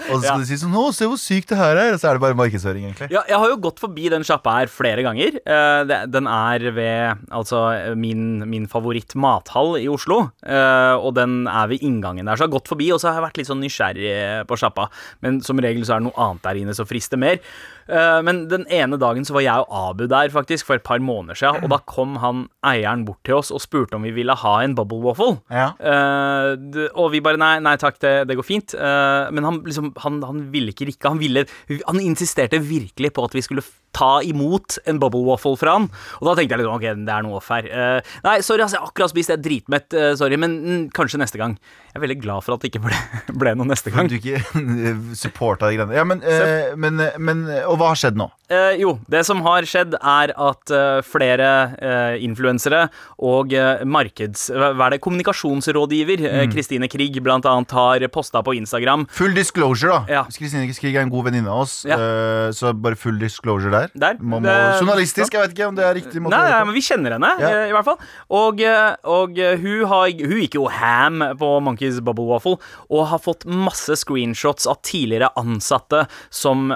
Og 0.06 0.20
så 0.20 0.22
skal 0.22 0.36
Ja. 0.36 0.38
du 0.38 0.46
si 0.46 0.58
sånn 0.62 0.76
'Å, 0.76 0.94
se 0.94 1.06
hvor 1.10 1.18
sykt 1.18 1.50
det 1.50 1.58
her 1.58 1.76
er', 1.82 1.94
og 1.96 2.00
så 2.00 2.10
er 2.10 2.14
det 2.20 2.22
bare 2.22 2.36
markedsføring, 2.38 2.86
egentlig. 2.92 3.10
Ja, 3.12 3.24
jeg 3.28 3.38
har 3.42 3.48
jo 3.50 3.55
gått 3.62 3.80
forbi 3.80 4.10
den 4.12 4.24
sjappa 4.28 4.54
her 4.60 4.68
flere 4.72 5.04
ganger. 5.06 5.38
Eh, 5.46 6.06
Den 6.08 6.28
er 6.28 6.60
ved 6.76 7.26
altså 7.32 7.96
min, 7.96 8.44
min 8.50 8.68
favoritt-mathall 8.68 9.78
i 9.82 9.88
Oslo. 9.92 10.32
eh, 10.46 10.96
Og 10.96 11.14
den 11.16 11.48
er 11.48 11.68
ved 11.68 11.82
inngangen 11.82 12.26
der. 12.26 12.36
Så 12.36 12.46
jeg 12.46 12.52
har 12.52 12.58
gått 12.60 12.68
forbi, 12.72 12.92
og 12.94 13.00
så 13.00 13.10
har 13.12 13.22
jeg 13.22 13.28
vært 13.30 13.38
litt 13.38 13.48
sånn 13.52 13.64
nysgjerrig 13.64 14.48
på 14.48 14.58
sjappa. 14.60 14.90
Men 15.22 15.42
som 15.42 15.58
regel 15.60 15.84
så 15.86 15.96
er 15.96 16.04
det 16.04 16.10
noe 16.12 16.22
annet 16.30 16.42
der 16.44 16.62
inne 16.62 16.76
som 16.76 16.86
frister 16.90 17.18
mer. 17.18 17.40
Eh, 17.88 18.22
Men 18.26 18.48
den 18.50 18.66
ene 18.74 18.98
dagen 19.02 19.26
så 19.28 19.36
var 19.38 19.46
jeg 19.46 19.66
og 19.66 19.76
Abu 19.92 20.06
der 20.10 20.32
faktisk 20.34 20.66
for 20.70 20.80
et 20.80 20.86
par 20.86 21.00
måneder 21.04 21.38
siden, 21.38 21.64
og 21.64 21.70
da 21.74 21.80
kom 21.86 22.18
han 22.24 22.46
eieren 22.66 23.06
bort 23.06 23.22
til 23.28 23.38
oss 23.40 23.52
og 23.54 23.62
spurte 23.64 23.98
om 23.98 24.06
vi 24.08 24.14
ville 24.16 24.36
ha 24.36 24.56
en 24.64 24.76
bubble 24.78 25.02
waffle. 25.06 25.40
Ja. 25.54 25.72
Eh, 25.80 26.56
og 26.96 27.12
vi 27.14 27.24
bare 27.26 27.42
nei, 27.42 27.56
nei 27.64 27.76
takk, 27.82 28.00
det, 28.04 28.16
det 28.30 28.38
går 28.40 28.48
fint. 28.48 28.76
Eh, 28.78 29.32
men 29.32 29.48
han 29.48 29.62
liksom 29.66 29.94
han, 30.04 30.22
han 30.26 30.46
ville 30.54 30.74
ikke 30.74 30.90
rikke. 30.90 31.10
Han, 31.10 31.22
ville, 31.22 31.46
han 31.86 32.04
insisterte 32.04 32.62
virkelig 32.64 33.14
på 33.16 33.26
at 33.26 33.36
vi 33.38 33.44
skulle 33.46 33.66
ta 33.96 34.20
imot 34.28 34.76
en 34.92 35.00
bubble 35.00 35.24
waffle 35.24 35.56
fra 35.60 35.78
han. 35.78 35.86
Og 36.20 36.28
da 36.28 36.34
tenkte 36.36 36.56
jeg 36.56 36.64
liksom, 36.64 36.76
ok, 36.76 37.06
det 37.08 37.14
er 37.16 37.24
noe 37.24 37.38
off 37.40 37.48
her. 37.54 37.68
Uh, 37.72 38.16
nei, 38.26 38.34
sorry, 38.44 38.66
altså, 38.66 38.76
jeg 38.76 38.84
har 38.84 38.92
akkurat 38.92 39.14
spist, 39.14 39.32
jeg 39.32 39.40
er 39.40 39.46
dritmett, 39.46 39.96
uh, 39.96 40.10
sorry, 40.20 40.36
men 40.42 40.58
mm, 40.66 40.82
kanskje 40.96 41.22
neste 41.22 41.40
gang. 41.40 41.56
Jeg 41.94 42.00
er 42.02 42.04
veldig 42.04 42.18
glad 42.26 42.44
for 42.44 42.58
at 42.58 42.66
det 42.66 42.74
ikke 42.74 42.84
ble, 42.90 43.00
ble 43.42 43.54
noe 43.56 43.70
neste 43.70 43.94
gang. 43.94 44.10
Men 44.10 44.12
du 44.12 44.18
ikke 44.20 45.16
supporta 45.16 45.70
de 45.72 45.80
greiene. 45.80 45.96
Ja, 45.96 46.04
men, 46.08 46.24
uh, 46.28 46.76
men, 46.76 47.00
men 47.24 47.46
Og 47.76 47.82
hva 47.82 47.92
har 47.92 48.00
skjedd 48.00 48.16
nå? 48.16 48.30
Eh, 48.46 48.76
jo, 48.78 48.92
det 49.10 49.24
som 49.26 49.40
har 49.42 49.66
skjedd 49.66 49.96
er 49.98 50.30
at 50.38 50.70
eh, 50.70 51.00
flere 51.02 51.48
eh, 51.82 52.18
influensere 52.22 52.84
og 53.26 53.54
eh, 53.58 53.82
markeds... 53.90 54.52
Hva 54.54 54.70
er 54.86 54.94
det? 54.94 55.00
Kommunikasjonsrådgiver 55.02 56.22
Mm. 56.26 56.28
eh, 56.30 56.46
Kristine 56.54 56.88
Krigg 56.92 57.18
blant 57.26 57.46
annet 57.50 57.72
har 57.74 58.04
posta 58.14 58.44
på 58.46 58.54
Instagram. 58.60 59.08
Full 59.18 59.34
disclosure, 59.34 59.96
da. 60.06 60.14
Ja. 60.14 60.22
Kristine 60.30 60.70
Skrig 60.78 60.94
er 60.96 61.02
en 61.08 61.10
god 61.10 61.26
venninne 61.32 61.50
av 61.50 61.64
oss, 61.66 61.74
Ja. 61.90 61.98
eh, 61.98 62.52
så 62.54 62.70
bare 62.78 62.96
full 62.96 63.18
disclosure 63.20 63.72
der. 63.74 63.90
Der. 63.96 64.20
Må, 64.22 64.40
Det- 64.44 64.54
journalistisk, 64.82 65.34
jeg 65.34 65.42
vet 65.42 65.56
ikke 65.58 65.68
om 65.72 65.76
det 65.76 65.86
er 65.86 65.94
riktig 65.98 66.22
måte 66.22 66.38
Nei, 66.38 66.52
nei, 66.52 66.64
men 66.66 66.74
vi 66.78 66.82
kjenner 66.86 67.12
henne, 67.18 67.32
Ja. 67.42 67.66
i 67.66 67.72
hvert 67.74 67.86
fall. 67.86 67.98
Og, 68.30 68.62
og 69.06 69.38
hun, 69.38 69.86
har, 69.90 70.06
hun 70.14 70.38
gikk 70.42 70.54
jo 70.60 70.68
ham 70.68 71.20
på 71.42 71.50
Monkeys 71.66 72.00
Bubble 72.00 72.28
Waffle 72.30 72.60
og 72.92 73.08
har 73.08 73.20
fått 73.20 73.46
masse 73.46 73.96
screenshots 73.98 74.68
av 74.68 74.82
tidligere 74.84 75.32
ansatte 75.36 76.06
som, 76.30 76.70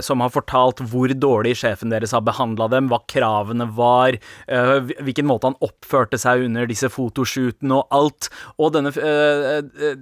som 0.00 0.20
har 0.20 0.30
fortalt 0.30 0.78
hvor 0.86 1.15
dårlig 1.22 1.56
sjefen 1.60 1.92
deres 1.92 2.14
har 2.16 2.24
behandla 2.26 2.68
dem, 2.72 2.90
hva 2.90 3.00
kravene 3.10 3.68
var, 3.76 4.16
eh, 4.48 4.92
hvilken 5.04 5.28
måte 5.28 5.50
han 5.50 5.58
oppførte 5.64 6.18
seg 6.20 6.44
under 6.46 6.66
disse 6.68 6.90
fotoshootene 6.92 7.80
og 7.80 7.86
alt. 7.94 8.28
Og 8.58 8.72
denne, 8.76 8.92
eh, 8.96 9.60
eh, 9.60 9.96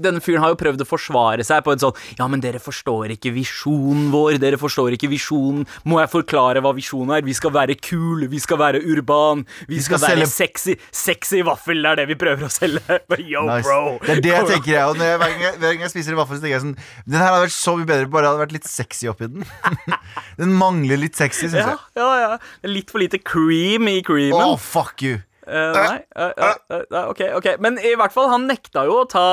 denne 0.00 0.20
fyren 0.24 0.42
har 0.44 0.54
jo 0.54 0.60
prøvd 0.60 0.84
å 0.84 0.88
forsvare 0.88 1.44
seg 1.46 1.64
på 1.64 1.72
en 1.72 1.78
sånn 1.78 1.96
Ja, 2.18 2.26
men 2.28 2.40
dere 2.40 2.58
forstår 2.58 3.10
ikke 3.14 3.32
visjonen 3.34 4.10
vår, 4.12 4.38
dere 4.38 4.58
forstår 4.60 4.94
ikke 4.96 5.10
visjonen. 5.10 5.66
Må 5.84 6.00
jeg 6.00 6.10
forklare 6.12 6.62
hva 6.62 6.74
visjonen 6.76 7.16
er? 7.16 7.22
Vi 7.26 7.34
skal 7.36 7.50
være 7.50 7.76
kul, 7.80 8.26
vi 8.28 8.38
skal 8.38 8.58
være 8.58 8.82
urban, 8.82 9.44
vi, 9.68 9.80
skal, 9.80 9.98
skal 9.98 10.16
være 10.16 10.26
sexy. 10.30 10.76
Sexy 10.92 11.42
vaffel, 11.46 11.82
det 11.82 11.90
er 11.92 12.00
det 12.02 12.08
vi 12.12 12.18
prøver 12.20 12.46
å 12.46 12.52
selge. 12.52 13.00
Yo, 13.30 13.44
Nice. 13.46 13.64
bro. 13.66 13.98
Det 14.04 14.16
er 14.16 14.22
det 14.24 14.32
jeg 14.32 14.48
tenker 14.50 14.72
jeg, 14.72 14.96
jeg, 15.00 15.18
hver, 15.20 15.34
gang 15.34 15.42
jeg, 15.62 15.80
jeg 15.80 15.92
spiser 15.92 16.14
en 16.14 16.20
vaffel, 16.22 16.38
så 16.38 16.44
tenker 16.44 16.56
jeg 16.56 16.64
sånn 16.64 16.76
Den 17.06 17.18
her 17.20 17.28
hadde 17.28 17.44
vært 17.46 17.56
så 17.56 17.74
mye 17.78 17.88
bedre 17.88 18.10
bare 18.10 18.30
hadde 18.30 18.42
vært 18.44 18.54
litt 18.56 18.68
sexy 18.68 19.08
oppi 19.10 19.28
den. 19.30 19.46
den 20.40 20.49
mangler 20.56 21.00
litt 21.00 21.16
sexy, 21.18 21.48
syns 21.48 21.60
Ja, 21.62 21.72
jeg. 21.74 21.78
ja, 22.02 22.12
ja. 22.20 22.38
Litt 22.70 22.90
for 22.92 23.02
lite 23.02 23.18
cream 23.22 23.88
i 23.90 24.00
creamen. 24.06 24.40
Oh, 24.52 24.56
fuck 24.56 25.02
you. 25.02 25.20
Uh, 25.50 25.72
nei, 25.74 25.96
uh, 26.14 26.52
uh, 26.70 27.08
ok, 27.10 27.22
ok 27.40 27.46
Men 27.58 27.78
i 27.82 27.96
hvert 27.98 28.12
fall, 28.14 28.28
han 28.30 28.44
nekta 28.46 28.84
jo 28.86 29.00
å 29.00 29.06
ta 29.10 29.24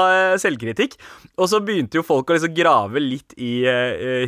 selvkritikk. 0.41 0.95
Og 1.37 1.51
så 1.51 1.59
begynte 1.61 1.99
jo 1.99 2.05
folk 2.07 2.31
å 2.31 2.37
liksom 2.37 2.55
grave 2.57 3.03
litt 3.03 3.35
i 3.37 3.59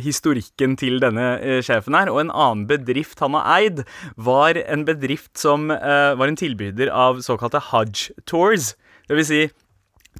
historikken 0.04 0.76
til 0.78 1.00
denne 1.02 1.60
sjefen 1.66 1.96
her. 1.98 2.12
Og 2.12 2.20
en 2.22 2.30
annen 2.30 2.66
bedrift 2.70 3.18
han 3.24 3.34
har 3.34 3.48
eid, 3.58 3.82
var 4.14 4.60
en 4.60 4.84
bedrift 4.86 5.32
som 5.40 5.66
var 5.72 6.22
en 6.30 6.38
tilbyder 6.38 6.92
av 6.94 7.18
såkalte 7.26 7.64
Hajj 7.72 8.10
Tours. 8.30 8.74
Det 9.10 9.18
vil 9.18 9.26
si 9.26 9.42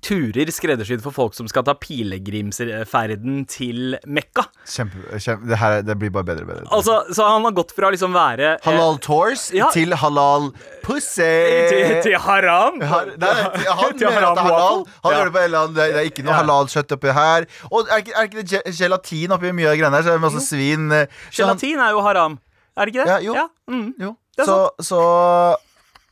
turer 0.03 0.51
skreddersydd 0.53 1.03
for 1.05 1.13
folk 1.15 1.35
som 1.37 1.49
skal 1.51 1.65
ta 1.67 1.75
pilegrimsferden 1.79 3.45
til 3.51 3.97
Mekka. 4.07 4.45
Kjempe, 4.67 5.19
kjempe, 5.21 5.49
det, 5.51 5.59
her, 5.61 5.83
det 5.87 5.97
blir 6.01 6.11
bare 6.15 6.27
bedre 6.29 6.45
og 6.47 6.51
bedre. 6.53 6.67
Altså, 6.73 6.97
Så 7.15 7.27
han 7.27 7.45
har 7.47 7.55
gått 7.57 7.73
fra 7.77 7.91
liksom 7.93 8.15
være 8.17 8.55
eh, 8.57 8.65
Halal 8.67 8.99
tours 9.05 9.49
ja. 9.57 9.69
til 9.75 9.95
halal 10.01 10.51
pussy. 10.85 11.31
til, 11.71 11.97
til 12.07 12.17
haram. 12.25 12.81
Har- 12.83 13.13
nei, 13.21 13.33
han 13.83 13.97
Til 13.99 14.09
mener 14.09 14.29
at 14.31 14.37
det 14.37 14.45
er 14.45 14.51
halal. 14.51 14.85
Han 15.05 15.13
Ja. 15.13 15.19
gjør 15.19 15.25
det 15.31 15.33
på 15.37 15.39
en 15.43 15.49
eller 15.51 15.65
annen, 15.65 15.75
det, 15.79 15.89
det 15.95 16.01
er 16.05 16.11
ikke 16.11 16.25
noe 16.27 16.35
Ja. 16.35 16.41
halalkjøtt 16.43 16.97
oppi 16.99 17.15
her. 17.21 17.49
Og 17.71 17.87
er 17.91 18.05
ikke, 18.05 18.15
er 18.17 18.31
ikke 18.31 18.45
det 18.45 18.77
gelatin 18.79 19.33
oppi 19.37 19.53
mye 19.53 19.71
av 19.73 19.77
greiene 19.81 19.97
her? 20.01 20.07
Så 20.07 20.15
er 20.15 20.19
det 20.21 20.25
masse 20.27 20.45
svin. 20.47 20.89
Gelatin 21.33 21.79
han- 21.79 21.89
er 21.89 21.97
jo 21.99 22.05
haram. 22.07 22.39
Er 22.77 22.87
det 22.87 22.95
ikke 22.95 23.05
det? 23.05 23.23
Ja, 23.25 23.35
jo. 23.35 23.49
mm. 23.69 23.89
Jo. 24.01 24.17
Det 24.37 24.47
er 24.47 24.49
Så, 24.49 24.59
så 24.81 25.01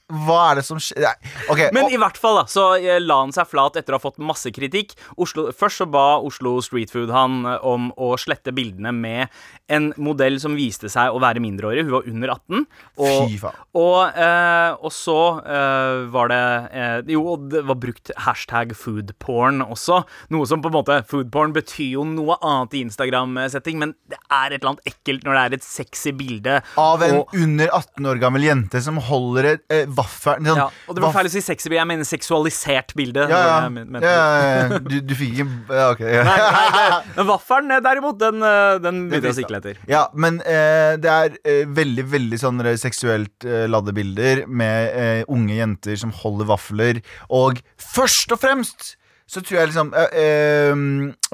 hva 0.09 0.39
er 0.53 0.61
det 0.61 0.65
som 0.65 0.79
skjer? 0.81 1.05
okay, 1.53 1.69
Men 1.73 1.85
og- 1.85 1.93
i 1.93 1.99
hvert 2.01 2.17
fall 2.17 2.39
da, 2.41 2.45
så 2.49 2.65
eh, 2.81 2.99
la 3.03 3.21
han 3.21 3.33
seg 3.35 3.47
flat 3.51 3.77
etter 3.77 3.93
å 3.93 3.99
ha 4.01 4.05
fått 4.11 4.19
masse 4.25 4.49
kritikk. 4.55 4.95
Oslo, 5.21 5.49
først 5.53 5.83
så 5.83 5.87
ba 5.91 6.19
Oslo 6.25 6.57
Street 6.65 6.91
Food 6.91 7.11
han 7.13 7.43
eh, 7.45 7.59
om 7.67 7.91
å 8.01 8.15
slette 8.21 8.55
bildene 8.57 8.93
med 8.97 9.29
en 9.69 9.91
modell 10.01 10.39
som 10.41 10.55
viste 10.57 10.89
seg 10.89 11.13
å 11.13 11.21
være 11.21 11.43
mindreårig. 11.45 11.85
Hun 11.85 11.93
var 11.93 12.09
under 12.09 12.33
18. 12.33 12.65
Og, 12.97 13.29
Fy 13.29 13.37
faen. 13.43 13.59
og, 13.77 14.17
eh, 14.17 14.71
og 14.81 14.95
så 14.97 15.19
eh, 15.45 16.07
var 16.15 16.33
det 16.33 16.41
eh, 16.73 16.97
Jo, 17.13 17.37
det 17.37 17.65
var 17.69 17.77
brukt 17.81 18.11
hashtag 18.25 18.73
foodporn 18.79 19.61
også. 19.67 20.01
Noe 20.33 20.49
som 20.49 20.63
på 20.65 20.71
en 20.73 20.77
måte 20.79 20.97
Foodporn 21.09 21.53
betyr 21.57 21.93
jo 21.99 22.05
noe 22.09 22.37
annet 22.45 22.75
i 22.79 22.83
Instagram-setting, 22.87 23.79
men 23.81 23.93
det 24.11 24.19
er 24.33 24.53
et 24.57 24.59
eller 24.63 24.73
annet 24.75 24.89
ekkelt 24.91 25.25
når 25.29 25.37
det 25.37 25.43
er 25.45 25.57
et 25.59 25.67
sexy 25.69 26.13
bilde. 26.17 26.59
Av 26.81 27.05
en 27.05 27.21
under 27.37 27.69
18 27.77 28.09
år 28.09 28.21
gammel 28.23 28.45
jente 28.49 28.81
som 28.85 28.97
holder 29.09 29.53
et 29.53 29.65
eh, 29.73 29.85
vaffel 29.99 30.39
sånn, 30.47 30.59
ja, 30.63 30.67
og 30.89 30.97
det 30.97 31.03
var 31.05 31.13
feil 31.17 31.29
å 31.29 31.33
si 31.33 31.43
sexy 31.45 31.71
jeg 31.75 31.89
mener 31.91 32.07
seksualisert 32.09 32.95
bilde. 32.99 33.27
Ja, 33.31 33.41
ja. 33.47 33.69
Men- 33.69 33.99
ja. 34.03 34.79
Du, 34.79 34.97
du 35.05 35.15
fikk 35.19 35.35
ikke 35.43 35.77
ja, 35.77 35.89
Ok. 35.93 36.03
Nei, 36.07 36.23
nei, 36.25 36.67
det, 36.79 37.01
men 37.19 37.29
vaffelen 37.29 37.75
eh, 37.77 37.83
derimot, 37.85 38.19
den, 38.23 38.43
eh, 38.47 38.79
den 38.85 39.01
begynte 39.11 39.31
jeg 39.33 39.37
å 39.37 39.41
sikle 39.43 39.61
etter. 39.63 39.81
Ja, 39.91 40.05
men 40.15 40.41
eh, 40.47 40.95
det 41.03 41.13
er 41.13 41.37
eh, 41.43 41.65
veldig 41.79 42.07
veldig 42.15 42.41
sånn 42.41 42.63
eh, 42.65 42.77
seksuelt 42.81 43.47
eh, 43.49 43.67
ladde 43.71 43.93
bilder 43.97 44.45
med 44.49 45.27
unge 45.29 45.59
jenter 45.59 45.99
som 46.01 46.15
holder 46.23 46.49
vafler. 46.49 47.03
Og 47.35 47.61
først 47.83 48.33
og 48.35 48.41
fremst 48.43 48.95
så 49.29 49.43
tror 49.45 49.59
jeg 49.61 49.71
liksom 49.73 49.91
eh, 49.93 50.73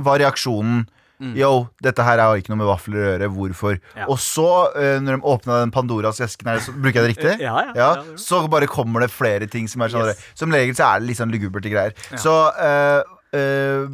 var 0.03 0.19
reaksjonen 0.23 0.87
Mm. 1.23 1.35
Yo, 1.39 1.51
dette 1.85 2.05
her 2.05 2.19
har 2.19 2.41
ikke 2.41 2.51
noe 2.51 2.61
med 2.61 2.69
vafler 2.69 2.99
å 2.99 3.05
gjøre. 3.05 3.31
Hvorfor? 3.37 3.79
Ja. 3.95 4.09
Og 4.11 4.19
så, 4.23 4.49
uh, 4.75 4.97
når 5.03 5.19
de 5.19 5.29
åpna 5.35 5.61
den 5.63 5.75
Pandoras 5.75 6.21
esken 6.25 6.51
her, 6.51 6.63
så, 6.65 6.75
bruker 6.75 7.01
jeg 7.01 7.07
det 7.07 7.13
riktig? 7.15 7.35
Ja, 7.45 7.55
ja, 7.69 7.75
ja, 7.77 8.19
så 8.21 8.45
bare 8.51 8.69
kommer 8.71 9.05
det 9.05 9.11
flere 9.13 9.49
ting 9.51 9.69
som 9.71 9.85
er 9.85 9.93
sånn 9.93 10.05
Yes. 10.05 10.21
Som 10.37 10.53
regel 10.53 10.75
så 10.77 10.89
er 10.91 11.01
det 11.01 11.09
litt 11.09 11.19
sånn 11.21 11.33
lugubert 11.33 11.67
greier. 11.71 11.95
Så 12.21 12.33
uh, 12.53 13.01
eh, 13.35 13.85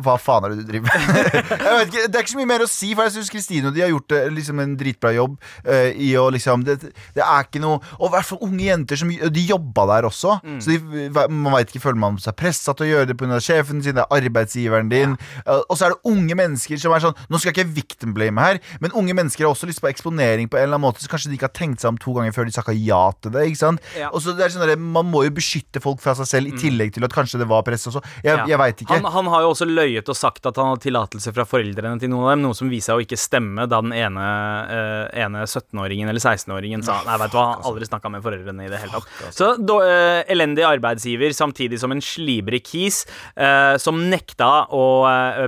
hva 0.00 0.14
faen 0.20 0.46
er 0.46 0.54
det 0.54 0.62
du 0.62 0.68
driver 0.70 0.88
med? 0.88 1.26
ikke, 1.86 2.06
Det 2.08 2.16
er 2.16 2.22
ikke 2.24 2.32
så 2.32 2.38
mye 2.40 2.48
mer 2.48 2.64
å 2.64 2.68
si, 2.70 2.92
for 2.96 3.04
jeg 3.04 3.12
syns 3.18 3.30
Kristine 3.32 3.68
og 3.68 3.74
de 3.76 3.82
har 3.84 3.90
gjort 3.92 4.14
liksom 4.32 4.62
en 4.62 4.72
dritbra 4.80 5.12
jobb. 5.16 5.34
Uh, 5.66 5.90
I 5.92 6.12
å 6.16 6.28
liksom 6.32 6.62
det, 6.64 6.78
det 7.16 7.22
er 7.24 7.44
ikke 7.44 7.60
noe 7.62 7.80
Og 7.98 8.06
i 8.08 8.12
hvert 8.14 8.28
fall 8.28 8.40
unge 8.46 8.64
jenter 8.64 8.98
som 9.00 9.10
De 9.12 9.44
jobba 9.44 9.84
der 9.90 10.08
også. 10.08 10.38
Mm. 10.46 10.58
Så 10.64 10.72
de, 10.72 11.04
man 11.28 11.52
veit 11.56 11.68
ikke, 11.72 11.82
føler 11.84 12.00
man 12.00 12.16
seg 12.22 12.36
pressa 12.40 12.72
til 12.78 12.86
å 12.86 12.90
gjøre 12.92 13.10
det 13.12 13.16
pga. 13.20 13.40
sjefen 13.42 13.82
sin, 13.84 13.96
det 13.98 14.04
er 14.06 14.16
arbeidsgiveren 14.22 14.88
din. 14.92 15.16
Eh, 15.44 15.60
og 15.68 15.76
så 15.76 15.86
er 15.88 15.94
det 15.94 16.00
unge 16.12 16.36
mennesker 16.38 16.80
som 16.80 16.94
er 16.96 17.04
sånn 17.04 17.16
Nå 17.28 17.40
skal 17.40 17.52
jeg 17.52 17.58
ikke 17.60 17.74
victim 17.76 18.14
blame 18.16 18.40
her, 18.42 18.60
men 18.82 18.94
unge 18.98 19.14
mennesker 19.18 19.44
har 19.46 19.52
også 19.54 19.68
lyst 19.68 19.82
på 19.84 19.90
eksponering 19.90 20.48
på 20.50 20.58
en 20.58 20.66
eller 20.66 20.78
annen 20.78 20.86
måte, 20.86 21.02
så 21.04 21.10
kanskje 21.12 21.30
de 21.32 21.36
ikke 21.38 21.48
har 21.50 21.54
tenkt 21.56 21.82
seg 21.84 21.92
om 21.92 21.98
to 22.00 22.14
ganger 22.16 22.34
før 22.36 22.48
de 22.48 22.54
sakka 22.56 22.74
ja 22.76 23.02
til 23.22 23.34
det. 23.34 23.44
Ikke 23.50 23.60
sant? 23.60 23.82
Ja. 23.98 24.10
Og 24.14 24.22
så 24.24 24.34
det 24.36 24.46
er 24.46 24.54
sånn 24.54 24.64
der, 24.66 24.76
Man 24.80 25.08
må 25.12 25.24
jo 25.26 25.32
beskytte 25.36 25.82
folk 25.84 26.00
fra 26.02 26.14
seg 26.18 26.28
selv, 26.30 26.52
i 26.52 26.56
tillegg 26.60 26.94
til 26.96 27.04
at 27.06 27.14
kanskje 27.14 27.40
det 27.42 27.48
var 27.50 27.64
press 27.66 27.86
også. 27.90 28.02
Jeg, 28.24 28.32
Ja. 28.32 28.46
jeg 28.48 28.58
veit 28.60 28.80
ikke. 28.84 28.96
Han, 28.96 29.08
han 29.12 29.28
har 29.32 29.44
jo 29.46 29.52
også 29.54 29.66
løyet 29.82 30.08
og 30.08 30.16
sagt 30.18 30.46
at 30.48 30.58
han 30.60 30.72
hadde 30.72 30.84
tillatelse 30.86 31.32
fra 31.34 31.46
foreldrene 31.48 32.00
til 32.00 32.10
noen 32.12 32.26
av 32.26 32.32
dem, 32.34 32.44
noe 32.46 32.56
som 32.56 32.70
viser 32.70 32.92
seg 32.92 33.00
å 33.00 33.04
ikke 33.04 33.18
stemme 33.20 33.66
da 33.70 33.80
den 33.84 33.94
ene, 33.96 34.26
uh, 34.68 35.04
ene 35.24 35.44
17-åringen 35.46 36.10
eller 36.10 36.22
16-åringen 36.22 36.84
sa 36.86 37.00
Nei, 37.06 37.16
vet 37.20 37.32
du 37.32 37.36
hva, 37.38 37.44
han 37.52 37.62
har 37.62 37.70
aldri 37.70 37.88
snakka 37.88 38.10
med 38.12 38.24
foreldrene 38.24 38.66
i 38.66 38.70
det 38.70 38.80
hele 38.82 39.00
tatt. 39.00 39.34
Så 39.34 39.52
da, 39.60 39.78
uh, 39.82 40.20
elendig 40.32 40.64
arbeidsgiver 40.66 41.34
samtidig 41.36 41.80
som 41.82 41.94
en 41.94 42.02
slibrig 42.04 42.62
kis 42.66 43.02
uh, 43.36 43.78
som 43.82 44.00
nekta 44.10 44.50
å 44.72 44.84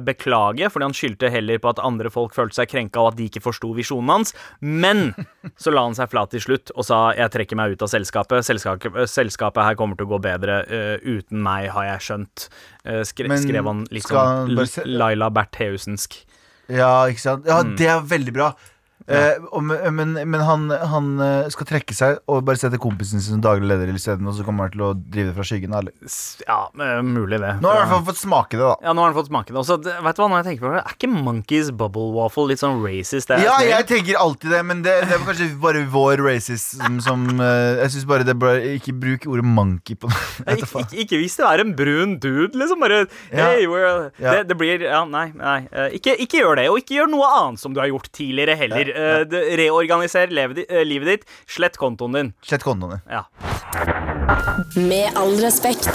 beklage, 0.05 0.69
fordi 0.73 0.87
han 0.87 0.97
skyldte 0.97 1.31
heller 1.33 1.61
på 1.63 1.71
at 1.73 1.83
andre 1.85 2.11
folk 2.13 2.35
følte 2.37 2.59
seg 2.61 2.71
krenka 2.71 3.03
og 3.03 3.13
at 3.13 3.19
de 3.19 3.29
ikke 3.29 3.43
forsto 3.45 3.73
visjonen 3.77 4.13
hans. 4.13 4.35
Men 4.61 5.13
så 5.61 5.73
la 5.75 5.85
han 5.87 5.97
seg 5.97 6.11
flat 6.13 6.33
til 6.35 6.43
slutt 6.45 6.73
og 6.75 6.87
sa 6.87 7.01
jeg 7.17 7.33
trekker 7.35 7.59
meg 7.59 7.75
ut 7.75 7.85
av 7.85 7.91
selskapet. 7.93 8.47
Selskapet, 8.47 8.99
selskapet 9.11 9.67
her 9.67 9.79
kommer 9.79 9.99
til 9.99 10.09
å 10.09 10.15
gå 10.15 10.21
bedre 10.25 10.63
uten 11.05 11.43
meg, 11.45 11.71
har 11.75 11.89
jeg 11.93 12.07
skjønt. 12.09 12.49
Eh, 12.85 13.01
skre, 13.09 13.29
Men 13.29 13.41
skrev 13.43 13.65
han 13.65 13.85
litt 13.91 14.05
sånn 14.05 14.51
Laila 14.85 15.31
Bertheusensk. 15.33 16.19
Ja, 16.69 17.07
ikke 17.09 17.21
sant? 17.21 17.47
Ja, 17.47 17.63
Mm. 17.63 17.77
det 17.77 17.87
er 17.89 18.01
veldig 18.01 18.33
bra. 18.33 18.55
Eh, 19.05 19.37
og, 19.53 19.61
men 19.93 20.15
men 20.25 20.41
han, 20.41 20.63
han 20.71 21.09
eh, 21.21 21.49
skal 21.53 21.67
trekke 21.69 21.93
seg 21.93 22.23
og 22.31 22.39
bare 22.49 22.57
sette 22.57 22.79
kompisen 22.81 23.21
sin 23.21 23.35
som 23.37 23.43
daglig 23.45 23.69
leder 23.69 23.91
isteden, 23.93 24.25
og 24.31 24.33
så 24.39 24.45
kommer 24.47 24.65
han 24.65 24.73
til 24.73 24.85
å 24.87 24.93
drive 24.97 25.29
det 25.29 25.35
fra 25.37 25.45
skyggen. 25.45 25.75
Eller? 25.77 25.93
Ja, 26.47 26.61
eh, 26.73 27.03
mulig 27.05 27.41
det. 27.43 27.51
Nå 27.61 27.69
har 27.69 27.83
han 27.83 27.85
i 27.85 27.91
hvert 27.91 27.93
fall 27.99 28.07
fått 28.09 28.23
smake 28.23 28.57
det, 28.57 28.63
da. 28.65 28.77
Ja, 28.87 28.95
nå 28.97 29.05
har 29.05 29.11
han 29.13 29.19
fått 29.19 29.29
smake 29.29 29.53
det. 29.53 29.59
Også, 29.61 29.77
vet 29.85 30.17
du 30.17 30.23
hva, 30.23 30.29
når 30.33 30.41
jeg 30.41 30.47
tenker 30.49 30.65
på 30.65 30.73
det, 30.73 30.81
er 30.87 30.97
ikke 30.97 31.11
Monkeys 31.13 31.69
Bubble 31.77 32.07
Waffle 32.17 32.47
litt 32.53 32.63
sånn 32.65 32.81
racist? 32.85 33.29
Ja, 33.35 33.59
jeg, 33.61 33.71
jeg 33.75 33.89
tenker 33.93 34.21
alltid 34.23 34.55
det, 34.57 34.63
men 34.71 34.81
det, 34.87 34.95
det 35.11 35.19
var 35.21 35.29
kanskje 35.29 35.51
bare 35.61 35.85
vår 35.93 36.25
racism 36.25 36.99
som 37.05 37.27
eh, 37.37 37.83
Jeg 37.83 37.93
syns 37.95 38.09
bare 38.09 38.25
det 38.27 38.35
bør 38.41 38.57
Ikke 38.75 38.95
bruk 38.97 39.27
ordet 39.31 39.45
monkey 39.45 39.99
på 40.01 40.09
det. 40.09 40.57
Ik 40.57 40.65
ikke, 40.65 40.97
ikke 41.05 41.21
hvis 41.21 41.37
det 41.41 41.47
er 41.51 41.63
en 41.65 41.75
brun 41.77 42.17
dude, 42.23 42.57
liksom. 42.57 42.81
Bare 42.81 43.03
Ja. 43.29 43.51
hey, 43.53 43.67
we're, 43.69 44.09
Ja. 44.23 44.39
det, 44.39 44.49
det 44.49 44.57
blir 44.61 44.81
Ja, 44.89 45.05
nei. 45.05 45.27
nei. 45.37 45.59
eh, 45.73 45.91
Ikke, 46.01 46.17
ikke 46.25 46.41
gjør 46.41 46.57
det, 46.63 46.67
og 46.73 46.81
ikke 46.81 46.97
gjør 47.03 47.13
noe 47.13 47.29
annet 47.43 47.61
som 47.61 47.75
du 47.77 47.81
har 47.85 47.91
gjort 47.93 48.09
tidligere 48.17 48.57
heller. 48.61 48.94
Ja. 48.95 49.21
Eh, 49.25 49.57
Reorganiser 49.59 50.31
eh, 50.31 50.85
livet 50.87 51.11
ditt. 51.11 51.29
Slett 51.51 51.77
kontoen 51.81 52.15
din. 52.15 52.33
Slett 52.47 52.65
kontoen 52.65 52.97
din. 52.97 53.03
Ja. 53.11 53.27
Med 54.77 55.17
all 55.19 55.37
respekt. 55.43 55.91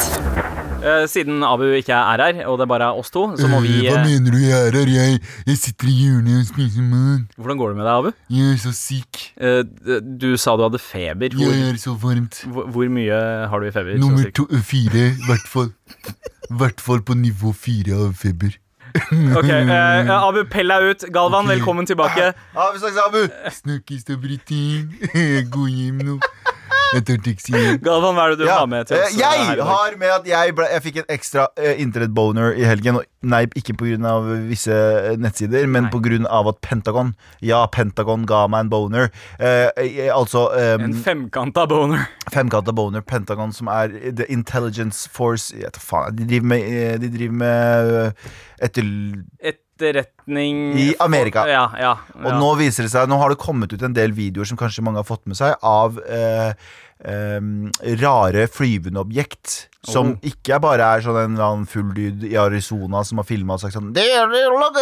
Uh, 0.79 1.03
Siden 1.12 1.41
Abu 1.44 1.65
ikke 1.75 1.91
er 1.91 2.22
her, 2.24 2.38
og 2.48 2.60
det 2.62 2.68
bare 2.72 2.88
er 2.88 3.00
oss 3.01 3.12
to, 3.12 3.25
så 3.36 3.50
må 3.51 3.58
vi 3.65 3.82
Hva 3.84 3.98
eh, 4.00 4.06
mener 4.06 4.32
du 4.32 4.38
jeg 4.39 4.70
er 4.70 4.77
her? 4.77 4.91
Jeg, 4.94 5.18
jeg 5.50 5.60
sitter 5.60 5.89
i 5.91 5.96
hjørnet 6.06 6.38
og 6.39 6.46
spiser 6.53 6.86
mat. 6.88 7.34
Hvordan 7.36 7.60
går 7.60 7.74
det 7.74 7.79
med 7.82 7.86
deg, 7.89 7.98
Abu? 7.98 8.22
Jeg 8.38 8.53
er 8.53 8.62
så 8.63 8.72
syk. 8.77 9.20
Uh, 9.36 10.00
Du 10.00 10.29
sa 10.39 10.56
du 10.56 10.63
hadde 10.63 10.79
feber. 10.79 11.36
Hvor, 11.36 11.51
Jeg 11.51 11.74
er 11.74 11.82
så 11.84 11.98
varmt. 12.00 12.39
hvor, 12.48 12.70
hvor 12.72 12.96
mye 12.96 13.20
har 13.51 13.60
du 13.60 13.68
i 13.68 13.74
feber? 13.75 14.00
Nummer 14.00 14.32
to, 14.32 14.48
fire, 14.72 15.10
i 15.12 15.27
hvert 15.27 15.51
fall. 15.51 15.74
Hvert 16.50 16.82
fall 16.82 17.03
på 17.03 17.18
nivå 17.20 17.51
fire 17.51 18.00
av 18.08 18.15
feber. 18.24 18.56
Ok, 19.38 19.50
eh, 19.50 20.10
Abu, 20.10 20.43
pell 20.50 20.67
deg 20.74 20.89
ut. 20.91 21.05
Galvan, 21.13 21.48
velkommen 21.48 21.86
tilbake. 21.89 22.31
Ja, 22.55 22.69
snakkes, 22.77 22.98
Abu. 23.05 23.22
Snakkes 23.51 24.03
da, 24.08 24.17
Britin. 24.17 24.89
Gå 25.53 25.67
hjem 25.69 26.01
nå. 26.05 26.19
Jeg. 26.93 27.79
Galvan, 27.86 28.15
hva 28.17 28.24
er 28.25 28.34
det 28.34 28.39
du 28.41 28.46
Ja, 28.48 28.60
har 28.60 28.67
med 28.69 28.88
til 28.89 28.98
eh, 28.98 29.03
oss? 29.05 29.13
eh, 29.13 29.22
her 29.22 29.55
jeg 29.60 29.65
har 29.69 29.96
med 30.00 30.10
at 30.15 30.27
jeg, 30.27 30.55
ble, 30.58 30.65
jeg 30.74 30.84
fikk 30.86 30.98
en 31.03 31.12
ekstra 31.15 31.46
uh, 31.60 31.74
internettboner 31.81 32.58
i 32.58 32.65
helgen. 32.65 33.00
Og 33.01 33.05
nei, 33.29 33.43
ikke 33.60 33.75
pga. 33.77 34.13
visse 34.50 34.74
eh, 34.74 35.17
nettsider, 35.22 35.67
men 35.67 35.89
pga. 35.93 36.19
at 36.50 36.62
Pentagon 36.65 37.13
Ja, 37.46 37.65
Pentagon 37.67 38.25
ga 38.25 38.48
meg 38.48 38.65
en 38.65 38.69
boner. 38.74 39.10
Uh, 39.39 39.69
eh, 39.77 40.10
altså 40.13 40.48
um, 40.55 40.88
En 40.89 40.93
femkanta 41.05 41.67
boner. 41.69 42.08
femkanta 42.31 42.74
boner. 42.74 43.01
Pentagon, 43.01 43.53
som 43.53 43.67
er 43.67 43.89
The 44.12 44.25
Intelligence 44.31 45.08
Force 45.10 45.53
Jeg 45.53 45.65
vet 45.69 45.77
faen. 45.81 46.15
De 46.15 46.25
driver 46.25 46.48
med, 46.55 46.69
eh, 46.74 46.98
de 47.00 47.10
driver 47.10 47.34
med 47.46 47.96
eh, 48.05 48.29
etter... 48.65 48.84
Etterretning 49.79 50.75
I 50.77 50.89
Amerika. 51.00 51.45
Ja, 51.48 51.63
ja, 51.79 51.93
Og 52.19 52.36
nå 52.36 52.51
viser 52.59 52.83
det 52.86 52.91
seg 52.91 53.07
Nå 53.09 53.17
har 53.21 53.31
det 53.31 53.39
kommet 53.39 53.71
ut 53.74 53.83
en 53.86 53.95
del 53.95 54.12
videoer 54.15 54.50
som 54.50 54.59
kanskje 54.59 54.83
mange 54.83 55.00
har 55.00 55.07
fått 55.07 55.25
med 55.29 55.39
seg, 55.39 55.55
av 55.63 56.00
eh, 56.03 56.51
em, 57.06 57.72
rare 58.01 58.48
flyvende 58.48 59.00
objekt. 59.00 59.68
Som 59.88 60.10
Oh. 60.10 60.15
ikke 60.27 60.58
bare 60.60 60.84
er 60.84 61.00
sånn 61.00 61.15
en 61.15 61.36
eller 61.38 61.46
annen 61.46 61.65
full 61.65 61.94
dude 61.96 62.27
i 62.27 62.36
Arizona 62.36 63.00
som 63.08 63.18
har 63.22 63.24
filma 63.24 63.53
og 63.56 63.62
sagt 63.62 63.77
sånn 63.77 63.94
they're, 63.96 64.27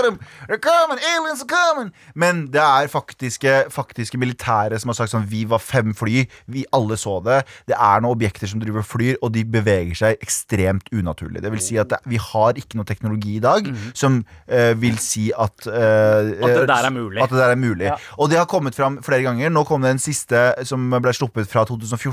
them! 0.01 0.17
They're 0.49 0.57
coming! 0.57 0.97
Aliens 0.97 1.43
are 1.43 1.45
coming! 1.45 1.91
Men 2.15 2.47
det 2.49 2.63
er 2.63 2.89
faktiske, 2.89 3.69
faktiske 3.69 4.17
militære 4.17 4.79
som 4.81 4.89
har 4.89 4.97
sagt 4.97 5.13
sånn 5.13 5.27
Vi 5.29 5.43
var 5.45 5.59
fem 5.61 5.93
fly, 5.93 6.25
vi 6.49 6.65
alle 6.73 6.97
så 6.97 7.19
det. 7.23 7.43
Det 7.69 7.75
er 7.77 8.01
noen 8.01 8.15
objekter 8.17 8.49
som 8.49 8.59
driver 8.59 8.81
og 8.81 8.89
flyr, 8.89 9.19
og 9.21 9.35
de 9.37 9.43
beveger 9.45 9.93
seg 9.93 10.17
ekstremt 10.17 10.89
unaturlig. 10.89 11.43
Det 11.45 11.51
vil 11.53 11.61
si 11.61 11.77
at 11.77 11.93
det, 11.93 12.01
vi 12.09 12.17
har 12.17 12.57
ikke 12.57 12.81
noe 12.81 12.89
teknologi 12.89 13.37
i 13.37 13.43
dag 13.45 13.69
som 13.93 14.23
uh, 14.49 14.73
vil 14.81 14.97
si 14.97 15.29
at 15.37 15.67
Mhm. 15.67 16.41
At 16.41 16.57
det 16.57 16.67
der 16.67 16.85
er 16.89 16.89
mulig. 16.89 17.29
Der 17.29 17.51
er 17.51 17.55
mulig. 17.55 17.85
Ja. 17.85 17.95
Og 18.17 18.29
det 18.29 18.37
har 18.39 18.45
kommet 18.49 18.73
fram 18.75 18.97
flere 19.03 19.21
ganger. 19.21 19.49
Nå 19.53 19.63
kom 19.67 19.81
det 19.81 19.91
en 19.91 20.01
siste 20.01 20.65
som 20.65 20.89
ble 20.89 21.13
sluppet 21.13 21.47
fra 21.47 21.65
2014 21.65 22.06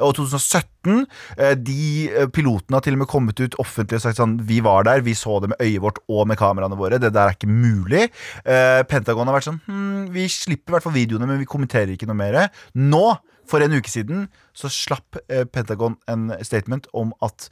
og 0.00 0.14
2017. 0.18 1.06
Eh, 1.36 1.54
De 1.58 2.08
eh, 2.10 2.28
pilotene 2.32 2.78
har 2.78 2.84
til 2.86 2.96
og 2.96 3.02
med 3.02 3.10
kommet 3.10 3.40
ut 3.40 3.56
offentlig 3.62 4.00
og 4.00 4.04
sagt 4.06 4.20
sånn 4.20 4.38
Vi 4.48 4.60
var 4.64 4.86
der, 4.88 5.04
vi 5.06 5.14
så 5.18 5.38
det 5.42 5.52
med 5.52 5.62
øyet 5.62 5.82
vårt 5.84 6.00
og 6.08 6.28
med 6.30 6.40
kameraene 6.40 6.78
våre. 6.78 7.00
Det 7.00 7.12
der 7.14 7.30
er 7.30 7.36
ikke 7.36 7.50
mulig. 7.50 8.08
Eh, 8.44 8.82
Pentagon 8.90 9.28
har 9.28 9.38
vært 9.38 9.50
sånn 9.50 9.60
hm, 9.66 10.06
Vi 10.14 10.28
slipper 10.32 10.72
i 10.72 10.78
hvert 10.78 10.86
fall 10.88 10.96
videoene, 10.96 11.28
men 11.28 11.40
vi 11.42 11.48
kommenterer 11.48 11.94
ikke 11.94 12.08
noe 12.10 12.18
mer. 12.18 12.42
Nå 12.74 13.18
for 13.50 13.64
en 13.64 13.72
uke 13.74 13.90
siden 13.90 14.28
så 14.54 14.68
slapp 14.70 15.16
Pentagon 15.50 15.96
en 16.06 16.28
statement 16.46 16.84
om 16.94 17.10
at 17.26 17.48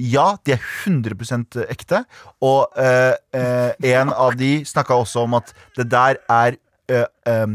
ja, 0.00 0.30
de 0.48 0.54
er 0.54 0.62
100% 0.86 1.58
ekte. 1.66 2.00
Og 2.40 2.72
en 2.80 4.12
av 4.14 4.38
de 4.40 4.52
snakka 4.64 4.96
også 4.96 5.26
om 5.26 5.36
at 5.36 5.52
det 5.76 5.90
der 5.92 6.22
er 6.32 6.56
eh, 6.88 7.46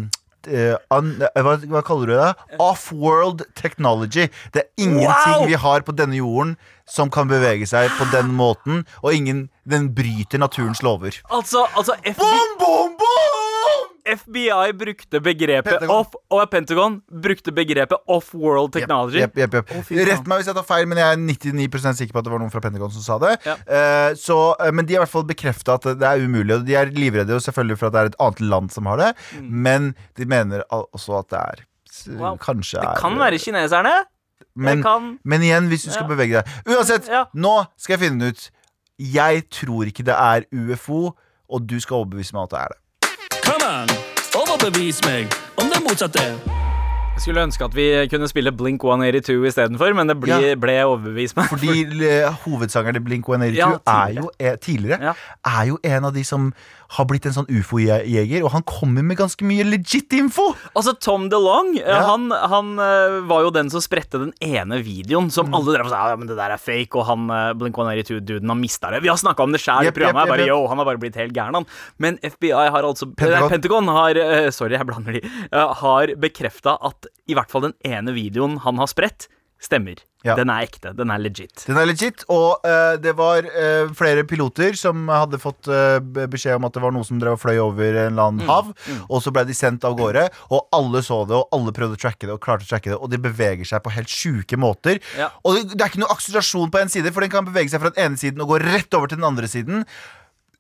em, 0.48 0.54
eh, 0.56 0.76
un, 0.98 1.12
eh, 1.22 1.42
hva, 1.42 1.58
hva 1.72 1.82
kaller 1.86 2.08
du 2.12 2.16
det? 2.18 2.60
Off-world 2.60 3.46
technology. 3.56 4.30
Det 4.54 4.64
er 4.64 4.70
ingenting 4.78 5.42
Wow! 5.42 5.48
vi 5.48 5.54
har 5.54 5.82
på 5.82 5.96
denne 5.96 6.18
jorden 6.18 6.56
som 6.92 7.10
kan 7.10 7.30
bevege 7.30 7.68
seg 7.70 7.92
på 7.96 8.08
den 8.12 8.34
måten, 8.36 8.86
og 9.02 9.14
ingen, 9.16 9.46
den 9.70 9.92
bryter 9.96 10.42
naturens 10.42 10.82
lover. 10.84 11.16
Altså, 11.32 11.66
altså 11.78 11.96
FBI, 12.04 12.16
bom 12.20 12.58
boom, 12.60 12.60
boom! 12.60 12.91
FBI 14.05 14.72
brukte 14.77 15.20
begrepet 15.22 15.79
Pentagon. 15.79 15.96
off 15.96 16.15
Og 16.31 16.50
Pentagon 16.51 17.01
brukte 17.22 17.51
begrepet 17.53 17.98
off-world 18.08 18.74
technology. 18.74 19.20
Yep, 19.22 19.38
yep, 19.38 19.53
yep, 19.53 19.72
oh. 19.75 19.84
Rett 20.08 20.27
meg 20.27 20.41
hvis 20.41 20.48
jeg 20.51 20.55
tar 20.58 20.67
feil, 20.67 20.88
men 20.88 20.98
jeg 20.98 21.08
er 21.13 21.22
99% 21.22 22.00
sikker 22.01 22.13
på 22.13 22.20
at 22.20 22.25
det 22.25 22.31
var 22.34 22.39
noen 22.43 22.51
fra 22.53 22.62
Pentagon 22.63 22.91
som 22.91 23.01
sa 23.05 23.17
det. 23.22 23.34
Ja. 23.46 23.55
Uh, 23.65 24.15
så, 24.17 24.38
eh, 24.60 24.72
men 24.72 24.86
de 24.86 24.96
har 24.96 25.01
i 25.01 25.05
hvert 25.05 25.13
fall 25.13 25.27
bekrefta 25.29 25.75
at 25.79 25.89
det 26.01 26.08
er 26.08 26.24
umulig. 26.25 26.55
Og 26.60 26.65
de 26.65 26.75
er 26.75 26.86
livredde 26.96 27.34
jo 27.36 27.39
selvfølgelig 27.43 27.77
for 27.77 27.88
at 27.91 27.93
det 27.93 28.01
er 28.01 28.12
et 28.13 28.20
annet 28.27 28.41
land 28.41 28.72
som 28.72 28.86
har 28.91 28.98
det, 28.98 29.12
men 29.41 29.93
de 30.17 30.25
mener 30.25 30.63
også 30.72 31.20
at 31.24 31.29
det 31.29 31.39
er 31.43 31.67
Mm. 32.08 32.20
Wow. 32.22 32.38
Kanskje 32.39 32.79
Det 32.79 32.88
er 32.88 32.96
kan 33.01 33.17
være 33.20 33.38
kineserne. 33.38 33.91
men, 34.55 34.79
men 35.25 35.41
igjen, 35.43 35.67
hvis 35.67 35.84
du 35.84 35.91
skal 35.91 36.08
Ja. 36.08 36.15
bevege 36.15 36.39
deg 36.39 36.48
Uansett, 36.72 37.08
Ja. 37.12 37.25
nå 37.36 37.65
skal 37.77 37.98
jeg 37.98 38.10
finne 38.10 38.29
ut 38.31 38.50
Jeg 38.98 39.43
tror 39.51 39.84
ikke 39.86 40.05
det 40.05 40.15
er 40.15 40.46
UFO, 40.53 41.12
og 41.51 41.67
du 41.67 41.79
skal 41.79 41.96
overbevise 41.98 42.31
meg 42.34 42.39
om 42.39 42.43
at 42.48 42.50
det 42.55 42.60
er 42.60 42.67
det. 42.72 42.81
Come 44.62 44.68
on, 44.68 44.74
overbevis 44.74 45.01
meg 45.06 45.27
om 45.56 45.70
det 45.74 45.82
motsatte. 45.82 46.61
Jeg 47.22 47.28
skulle 47.28 47.44
ønske 47.46 47.66
at 47.68 47.75
vi 47.78 47.84
kunne 48.10 48.25
spille 48.32 48.50
Blink 48.58 48.82
182 48.82 49.44
istedenfor, 49.51 49.94
men 49.94 50.10
det 50.10 50.16
ble, 50.18 50.40
Ja. 50.42 50.56
ble 50.58 50.74
overbevist 50.90 51.38
meg. 51.38 51.51
Fordi 51.54 51.84
eh, 52.10 52.34
hovedsangeren 52.48 52.98
til 52.98 53.06
Blink 53.06 53.30
182 53.30 53.60
Ja, 53.62 53.75
er 53.86 54.16
jo 54.18 54.32
er, 54.42 54.58
tidligere 54.58 55.12
Ja. 55.12 55.13
Er 55.46 55.68
jo 55.70 55.78
en 55.86 56.06
av 56.10 56.16
de 56.18 56.24
som 56.25 56.50
har 56.92 57.06
blitt 57.08 57.24
en 57.30 57.32
sånn 57.32 57.48
ufo-jeger, 57.48 58.42
og 58.44 58.50
han 58.51 58.66
kommer 58.68 59.06
med 59.08 59.16
ganske 59.22 59.46
mye 59.48 59.63
legit 59.63 60.12
info! 60.18 60.50
Altså, 60.75 60.92
Tom 61.00 61.30
DeLong, 61.32 61.78
eh, 61.80 62.01
han, 62.04 62.25
han 62.51 62.74
eh, 62.84 63.22
var 63.30 63.46
jo 63.46 63.54
den 63.56 63.70
som 63.72 63.80
spredte 63.86 64.20
den 64.20 64.34
ene 64.44 64.82
videoen 64.84 65.30
Mm. 65.30 65.32
som 65.32 65.54
alle 65.56 65.75
drev 65.78 65.86
og 65.88 65.94
sa 65.94 66.01
ja, 66.10 66.18
men 66.20 66.28
det 66.28 66.36
der 66.36 66.51
er 66.51 66.60
fake, 66.60 66.98
og 67.00 67.06
han 67.08 67.30
Blink 67.62 67.78
182-duden 67.80 68.50
har 68.51 68.58
mista 68.60 68.90
det. 68.92 69.04
Vi 69.06 69.12
har 69.13 69.16
snakka 69.22 69.46
om 69.46 69.54
det 69.56 69.62
sjæl 69.62 69.88
i 69.88 69.94
programmet. 69.94 70.25
yep, 70.25 70.34
yep. 70.34 70.34
bare, 70.34 70.50
yo, 70.50 70.60
han 70.68 70.82
har 70.82 70.90
bare 70.90 71.00
blitt 71.00 71.16
helt 71.22 71.32
gæren, 71.38 71.56
han. 71.62 71.70
Men 72.01 72.18
FBI 72.25 72.51
har 72.58 72.82
altså 72.84 73.08
Pentagon. 73.13 73.54
Pentagon, 73.54 73.88
har 73.94 74.20
Sorry, 74.51 74.75
jeg 74.75 74.90
blander 74.90 75.20
de. 75.22 75.24
har 75.86 76.16
bekrefta 76.20 76.75
at 76.82 77.08
i 77.30 77.38
hvert 77.38 77.51
fall 77.51 77.70
den 77.70 77.77
ene 77.88 78.15
videoen 78.15 78.60
han 78.65 78.82
har 78.82 78.89
spredt, 78.91 79.30
stemmer. 79.62 80.00
Ja. 80.25 80.36
Den 80.38 80.51
er 80.53 80.65
ekte. 80.65 80.91
Den 80.98 81.10
er 81.13 81.22
legit. 81.22 81.63
Den 81.65 81.77
er 81.82 81.88
legit, 81.89 82.24
og 82.34 82.62
uh, 82.65 82.94
det 83.01 83.13
var 83.18 83.46
uh, 83.46 83.89
flere 83.98 84.24
piloter 84.30 84.77
som 84.77 85.10
hadde 85.10 85.39
fått 85.41 85.70
uh, 85.70 85.98
beskjed 86.01 86.58
om 86.60 86.68
at 86.68 86.75
det 86.75 86.84
var 86.84 86.94
noe 86.94 87.06
som 87.06 87.22
drev 87.22 87.39
fløy 87.41 87.58
over 87.62 87.89
en 87.89 88.12
eller 88.12 88.30
annen 88.30 88.50
hav, 88.50 88.72
og 89.08 89.22
så 89.24 89.34
ble 89.34 89.46
de 89.50 89.58
sendt 89.58 89.86
av 89.88 89.98
gårde, 89.98 90.27
og 90.53 90.70
alle 90.77 91.01
så 91.06 91.24
det, 91.30 91.38
og 91.38 91.58
alle 91.58 91.74
prøvde 91.77 91.98
å 91.98 92.01
tracke 92.01 92.27
det, 92.27 92.36
og 92.36 92.41
klarte 92.44 92.68
å 92.68 92.72
tracke 92.74 92.94
det, 92.94 92.98
og 92.98 93.10
de 93.13 93.22
beveger 93.22 93.70
seg 93.70 93.82
på 93.86 93.94
helt 93.94 94.13
sjuke 94.13 94.62
måter. 94.62 95.01
Ja. 95.18 95.32
Og 95.46 95.58
det, 95.58 95.75
det 95.75 95.82
er 95.82 95.94
ikke 95.94 96.06
noe 96.06 96.13
akselerasjon 96.13 96.74
på 96.74 96.82
en 96.82 96.94
side, 96.94 97.13
for 97.13 97.25
den 97.25 97.34
kan 97.34 97.50
bevege 97.50 97.74
seg 97.74 97.82
fra 97.82 97.94
den 97.94 98.01
ene 98.06 98.22
siden 98.22 98.46
og 98.46 98.53
gå 98.53 98.62
rett 98.65 98.98
over 98.98 99.10
til 99.10 99.22
den 99.22 99.30
andre 99.30 99.50
siden. 99.50 99.86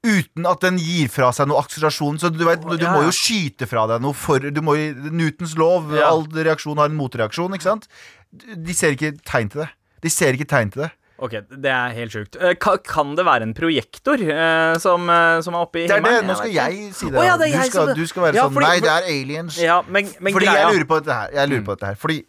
Uten 0.01 0.47
at 0.49 0.63
den 0.65 0.79
gir 0.81 1.09
fra 1.13 1.27
seg 1.35 1.45
noe 1.51 1.61
akselerasjon. 1.61 2.17
Så 2.21 2.31
du, 2.33 2.41
vet, 2.47 2.63
du 2.63 2.81
Ja, 2.81 2.93
må 2.95 3.03
jo 3.05 3.11
skyte 3.13 3.67
fra 3.69 3.83
deg 3.91 4.01
noe 4.01 4.13
for 4.17 4.39
du 4.39 4.61
må, 4.65 4.73
Newtons 5.11 5.53
lov, 5.59 5.91
Ja. 5.93 6.07
all 6.09 6.23
reaksjon 6.25 6.77
har 6.81 6.89
en 6.89 6.97
motreaksjon, 6.97 7.53
ikke 7.53 7.67
sant? 7.67 7.87
De 8.33 8.73
ser 8.73 8.95
ikke 8.97 9.13
tegn 9.21 9.51
til 9.51 9.61
det. 9.61 9.69
De 10.01 10.09
ser 10.09 10.33
ikke 10.33 10.47
tegn 10.49 10.71
til 10.73 10.83
det. 10.87 10.91
Ok, 11.21 11.35
Det 11.53 11.69
er 11.69 11.91
helt 11.93 12.11
sjukt. 12.11 12.35
Eh, 12.41 12.55
Kan 12.57 13.13
det 13.15 13.23
være 13.27 13.43
en 13.45 13.53
projektor 13.53 14.17
eh, 14.17 14.77
som, 14.81 15.07
eh, 15.07 15.39
som 15.45 15.53
er 15.53 15.67
i 15.77 15.85
Det 15.85 15.91
er 15.91 16.01
det, 16.01 16.09
himmelen? 16.09 16.25
Nå 16.31 16.35
skal 16.39 16.51
jeg 16.51 16.93
si 16.97 17.09
det. 17.11 17.19
Oh, 17.19 17.23
ja, 17.23 17.37
det 17.37 17.51
du, 17.53 17.69
skal, 17.69 17.93
du 17.93 18.07
skal 18.07 18.23
være 18.23 18.33
Ja, 18.35 18.47
sånn 18.47 18.53
fordi- 18.55 18.67
Nei, 18.71 18.79
det 18.79 18.89
er 18.89 19.03
aliens. 19.05 19.57
Ja, 19.61 19.81
men, 19.87 20.09
men 20.19 20.33
Fordi 20.33 20.47
greia 20.49 20.65
jeg 20.65 20.79
lurer 20.79 20.87
på 20.89 20.97
dette 21.03 21.13
her. 21.13 21.29
Jeg 21.37 21.49
lurer 21.49 21.61
på 21.67 21.75
dette 21.77 21.85
her 21.85 21.95
Fordi 22.01 22.25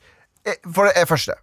For 0.75 0.91
det 0.93 1.09
første 1.09 1.35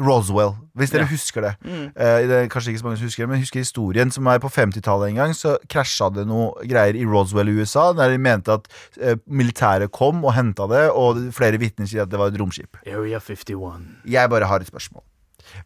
Roswell, 0.00 0.54
hvis 0.80 0.90
dere 0.94 1.04
Ja. 1.04 1.10
husker 1.12 1.44
det. 1.44 1.52
Mm. 1.64 1.84
Uh, 1.92 2.20
det 2.30 2.36
er 2.38 2.48
kanskje 2.52 2.72
ikke 2.72 2.80
så 2.82 2.86
mange 2.88 2.98
som 3.00 3.06
husker 3.10 3.24
det, 3.26 3.28
men 3.34 3.42
husker 3.42 3.60
historien 3.60 4.10
som 4.14 4.26
er 4.32 4.40
på 4.42 4.48
50-tallet 4.50 5.10
en 5.12 5.20
gang. 5.20 5.34
Så 5.36 5.56
krasja 5.68 6.08
det 6.16 6.24
noe 6.30 6.54
greier 6.64 6.96
i 6.96 7.04
Roswell 7.04 7.48
i 7.52 7.56
USA, 7.60 7.90
der 7.96 8.14
de 8.14 8.18
mente 8.22 8.56
at 8.56 8.66
uh, 9.02 9.14
militæret 9.28 9.92
kom 9.92 10.24
og 10.24 10.32
henta 10.38 10.66
det, 10.72 10.86
og 10.96 11.20
flere 11.36 11.60
vitner 11.60 11.86
sier 11.90 12.06
at 12.06 12.10
det 12.12 12.18
var 12.20 12.32
et 12.32 12.40
romskip. 12.40 12.80
Area 12.86 13.20
51. 13.20 13.86
Jeg 14.08 14.32
bare 14.32 14.48
har 14.50 14.64
et 14.64 14.72
spørsmål. 14.72 15.04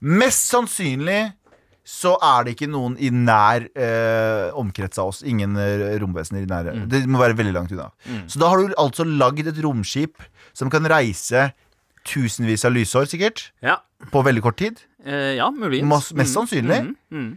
Mest 0.01 0.51
sannsynlig 0.51 1.23
så 1.85 2.15
er 2.25 2.47
det 2.47 2.55
ikke 2.55 2.71
noen 2.73 2.95
i 2.97 3.11
nær 3.13 3.67
eh, 3.77 4.47
omkrets 4.57 4.97
av 5.03 5.11
oss. 5.11 5.19
Ingen 5.29 5.53
eh, 5.61 5.99
romvesener 6.01 6.47
i 6.47 6.49
nære. 6.49 6.73
Det 6.89 7.03
må 7.13 7.21
være 7.21 7.37
veldig 7.37 7.53
langt 7.53 7.75
unna. 7.77 7.91
Så 8.25 8.41
da 8.41 8.49
har 8.49 8.63
du 8.63 8.73
altså 8.81 9.05
lagd 9.05 9.45
et 9.51 9.61
romskip 9.61 10.17
som 10.57 10.71
kan 10.73 10.89
reise 10.89 11.51
tusenvis 12.09 12.65
av 12.65 12.73
lysår, 12.73 13.05
sikkert, 13.13 13.51
Ja. 13.65 13.79
På 14.13 14.23
veldig 14.27 14.43
kort 14.43 14.57
tid. 14.61 14.81
Eh, 15.05 15.37
ja, 15.39 15.51
muligens. 15.51 15.89
Mas- 15.89 16.13
mest 16.17 16.35
sannsynlig. 16.35 16.81
Mm, 16.91 16.95
mm. 17.13 17.33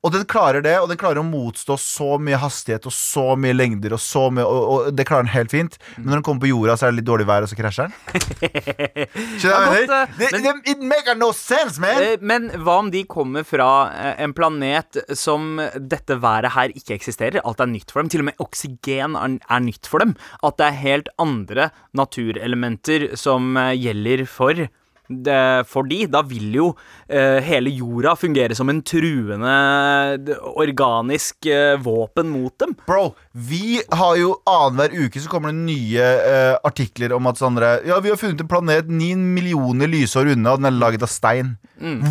Og 0.00 0.12
den 0.14 0.22
klarer 0.24 0.62
det, 0.64 0.78
og 0.80 0.86
den 0.88 0.96
klarer 0.96 1.18
å 1.20 1.22
motstå 1.28 1.74
så 1.76 2.14
mye 2.16 2.38
hastighet 2.40 2.86
og 2.88 2.92
så 2.96 3.34
mye 3.36 3.52
lengder, 3.52 3.92
og 3.92 4.00
så 4.00 4.30
mye 4.32 4.46
Og, 4.48 4.62
og 4.88 4.94
det 4.96 5.04
klarer 5.04 5.26
den 5.26 5.32
helt 5.34 5.50
fint. 5.52 5.76
Men 5.98 6.06
når 6.06 6.14
den 6.14 6.22
kommer 6.24 6.40
på 6.40 6.48
jorda, 6.48 6.76
så 6.80 6.86
er 6.86 6.94
det 6.94 7.02
litt 7.02 7.08
dårlig 7.10 7.26
vær, 7.28 7.44
og 7.44 7.50
så 7.52 7.58
krasjer 7.58 7.90
den. 7.90 8.70
Skjønner 9.42 9.66
du 9.66 9.74
mener? 9.74 10.14
Det- 10.16 10.30
det- 10.40 10.70
It 10.72 10.80
make 10.88 11.14
no 11.20 11.28
sense, 11.36 11.78
man! 11.78 12.00
Eh, 12.02 12.16
Men 12.22 12.48
hva 12.48 12.78
om 12.78 12.90
de 12.90 13.04
kommer 13.04 13.44
fra 13.44 13.68
eh, 13.92 14.24
en 14.24 14.32
planet 14.32 14.96
som 15.12 15.58
dette 15.76 16.16
været 16.16 16.52
her 16.56 16.68
ikke 16.72 16.96
eksisterer? 16.96 17.42
Alt 17.44 17.60
er 17.60 17.66
nytt 17.66 17.90
for 17.92 18.00
dem. 18.00 18.08
Til 18.08 18.20
og 18.24 18.24
med 18.30 18.40
oksygen 18.40 19.16
er, 19.20 19.36
er 19.50 19.60
nytt 19.60 19.84
for 19.86 19.98
dem. 20.00 20.16
At 20.42 20.56
det 20.56 20.66
er 20.70 20.80
helt 20.80 21.08
andre 21.18 21.70
naturelementer 21.92 23.10
som 23.20 23.52
eh, 23.56 23.74
gjelder 23.76 24.24
for 24.26 24.64
det, 25.10 25.66
fordi 25.68 26.04
da 26.10 26.22
vil 26.26 26.54
jo 26.54 26.66
eh, 27.08 27.40
hele 27.42 27.72
jorda 27.74 28.14
fungere 28.18 28.56
som 28.56 28.70
en 28.70 28.82
truende 28.86 30.36
organisk 30.54 31.50
eh, 31.50 31.74
våpen 31.82 32.30
mot 32.30 32.54
dem. 32.62 32.76
Bro, 32.86 33.10
vi 33.32 33.78
har 33.94 34.16
jo 34.18 34.32
annenhver 34.50 34.90
uke 35.06 35.20
så 35.22 35.30
kommer 35.30 35.52
det 35.52 35.60
nye 35.62 36.02
eh, 36.02 36.56
artikler 36.66 37.12
om 37.14 37.28
at 37.30 37.38
Sandra, 37.38 37.76
Ja, 37.86 38.00
vi 38.02 38.10
har 38.10 38.18
funnet 38.18 38.40
en 38.42 38.48
planet 38.50 38.88
ni 38.90 39.12
millioner 39.14 39.86
lysår 39.86 40.32
unna, 40.32 40.56
og 40.56 40.58
den 40.64 40.66
er 40.72 40.74
laget 40.80 41.04
av 41.06 41.10
stein. 41.12 41.52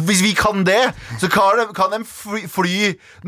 Hvis 0.07 0.23
vi 0.25 0.31
kan 0.33 0.63
det, 0.65 0.79
så 1.21 1.27
kan, 1.29 1.59
de- 1.59 1.73
kan 1.77 1.91
de 1.93 1.99
fly, 2.07 2.39
fly 2.49 2.77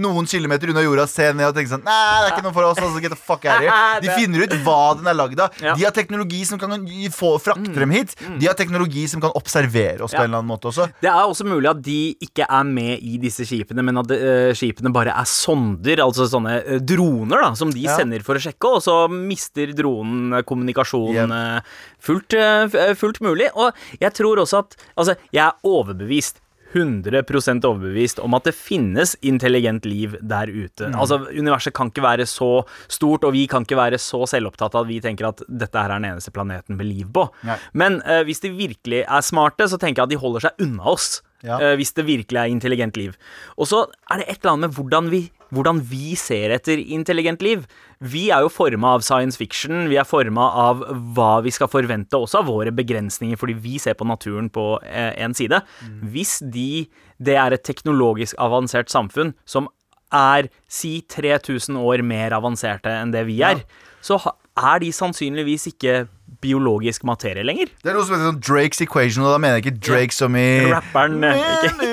noen 0.01 0.25
kilometer 0.25 0.71
unna 0.71 0.81
jorda, 0.81 1.03
se 1.12 1.27
ned 1.36 1.51
og 1.51 1.57
tenke 1.57 1.69
sånn 1.69 1.83
Nei, 1.86 1.98
det 2.24 2.29
er 2.29 2.33
ikke 2.33 2.45
noe 2.48 2.55
for 2.55 2.69
oss. 2.69 2.79
Altså, 2.81 3.01
get 3.03 3.13
the 3.13 3.19
fuck 3.19 3.43
out 3.45 3.60
here. 3.62 3.75
De 4.01 4.10
finner 4.15 4.48
ut 4.48 4.55
hva 4.65 4.79
den 4.98 5.10
er 5.12 5.17
lagd 5.19 5.43
av. 5.43 5.60
Ja. 5.62 5.75
De 5.77 5.86
har 5.86 5.93
teknologi 5.93 6.39
som 6.48 6.57
kan 6.62 6.74
få, 7.13 7.36
frakte 7.43 7.75
dem 7.75 7.93
hit. 7.93 8.15
De 8.39 8.48
har 8.50 8.55
teknologi 8.57 9.03
som 9.12 9.21
kan 9.21 9.36
observere 9.38 10.01
oss 10.07 10.15
på 10.15 10.24
en 10.24 10.31
eller 10.31 10.39
annen 10.41 10.50
måte 10.50 10.71
også. 10.71 10.88
Det 11.03 11.12
er 11.12 11.19
også 11.27 11.45
mulig 11.45 11.69
at 11.69 11.83
de 11.86 12.00
ikke 12.25 12.48
er 12.48 12.65
med 12.71 13.03
i 13.05 13.19
disse 13.21 13.45
skipene, 13.45 13.83
men 13.86 14.01
at 14.01 14.15
uh, 14.15 14.50
skipene 14.57 14.89
bare 14.95 15.13
er 15.13 15.29
sonder, 15.29 16.01
altså 16.07 16.25
sånne 16.31 16.57
uh, 16.65 16.74
droner, 16.81 17.45
da, 17.45 17.51
som 17.60 17.69
de 17.75 17.80
Ja. 17.89 17.97
sender 17.97 18.23
for 18.25 18.35
å 18.35 18.43
sjekke, 18.43 18.75
og 18.77 18.81
så 18.85 18.95
mister 19.11 19.73
dronen 19.77 20.41
kommunikasjonen 20.45 20.71
kommunikasjon 20.71 21.15
Yep. 21.15 21.31
eh, 21.31 21.61
fullt, 22.00 22.33
eh, 22.33 22.89
eh, 22.89 22.93
fullt 22.95 23.21
mulig. 23.21 23.50
Og 23.55 23.73
jeg 24.00 24.13
tror 24.13 24.38
også 24.38 24.59
at 24.59 24.77
Altså, 24.97 25.15
jeg 25.31 25.45
er 25.45 25.53
overbevist. 25.63 26.39
100% 26.73 27.65
overbevist 27.67 28.19
om 28.23 28.33
at 28.33 28.45
det 28.47 28.53
finnes 28.55 29.15
intelligent 29.21 29.83
liv 29.85 30.15
der 30.21 30.47
ute. 30.47 30.88
Mm. 30.88 30.95
Altså, 30.95 31.17
Universet 31.27 31.73
kan 31.73 31.89
ikke 31.91 32.01
være 32.05 32.23
så 32.23 32.63
stort, 32.88 33.25
og 33.27 33.33
vi 33.33 33.45
kan 33.51 33.63
ikke 33.63 33.75
være 33.75 34.00
så 34.00 34.23
selvopptatt 34.23 34.77
at 34.79 34.88
vi 34.88 35.01
tenker 35.01 35.27
at 35.27 35.43
dette 35.49 35.75
her 35.75 35.91
er 35.91 35.99
den 35.99 36.13
eneste 36.13 36.32
planeten 36.32 36.77
med 36.77 36.88
liv 36.88 37.12
på. 37.12 37.27
Nei. 37.43 37.58
Men 37.73 38.01
uh, 38.08 38.23
hvis 38.23 38.39
de 38.39 38.53
virkelig 38.56 39.03
er 39.03 39.21
smarte, 39.21 39.67
så 39.67 39.77
tenker 39.77 39.99
jeg 39.99 40.08
at 40.08 40.13
de 40.15 40.21
holder 40.23 40.47
seg 40.47 40.63
unna 40.63 40.88
oss. 40.93 41.21
Ja. 41.43 41.60
Uh, 41.60 41.75
hvis 41.75 41.91
det 41.97 42.08
virkelig 42.08 42.39
er 42.39 42.56
intelligent 42.56 42.95
liv. 42.95 43.19
Og 43.58 43.67
så 43.67 43.84
er 44.10 44.21
det 44.21 44.29
et 44.29 44.39
eller 44.39 44.53
annet 44.53 44.69
med 44.69 44.79
hvordan 44.79 45.12
vi, 45.12 45.25
hvordan 45.51 45.81
vi 45.87 46.15
ser 46.19 46.53
etter 46.55 46.79
intelligent 46.81 47.43
liv. 47.43 47.65
Vi 47.99 48.29
er 48.33 48.45
jo 48.45 48.51
forma 48.51 48.95
av 48.95 49.05
science 49.05 49.39
fiction, 49.39 49.85
vi 49.91 49.99
er 49.99 50.07
forma 50.07 50.47
av 50.63 50.83
hva 51.15 51.33
vi 51.45 51.53
skal 51.53 51.69
forvente, 51.71 52.17
også 52.17 52.41
av 52.41 52.49
våre 52.49 52.73
begrensninger, 52.75 53.39
fordi 53.39 53.57
vi 53.61 53.77
ser 53.81 53.97
på 53.99 54.07
naturen 54.07 54.49
på 54.53 54.73
eh, 54.87 55.11
en 55.21 55.35
side. 55.37 55.61
Mm. 55.83 55.99
Hvis 56.15 56.39
de, 56.41 56.87
det 57.21 57.37
er 57.37 57.55
et 57.55 57.67
teknologisk 57.67 58.39
avansert 58.41 58.91
samfunn 58.93 59.35
som 59.45 59.69
er 60.11 60.49
si 60.71 60.99
3000 61.07 61.77
år 61.79 62.03
mer 62.03 62.35
avanserte 62.35 62.91
enn 62.91 63.13
det 63.13 63.23
vi 63.29 63.39
er, 63.47 63.63
så 64.03 64.17
er 64.59 64.81
de 64.83 64.89
sannsynligvis 64.91 65.69
ikke 65.71 66.01
biologisk 66.41 67.05
materie 67.07 67.45
lenger. 67.45 67.69
Det 67.83 67.91
er 67.91 67.95
noe 67.95 68.05
som 68.07 68.15
heter 68.15 68.31
sånn 68.31 68.41
Drakes 68.43 68.83
equation, 68.83 69.25
og 69.27 69.35
da 69.35 69.41
mener 69.41 69.59
jeg 69.59 69.67
ikke 69.67 69.83
Drake 69.87 70.15
som 70.15 70.35
i 70.39 70.47
Rapperen 70.71 71.21
eh, 71.27 71.43
ikke 71.59 71.90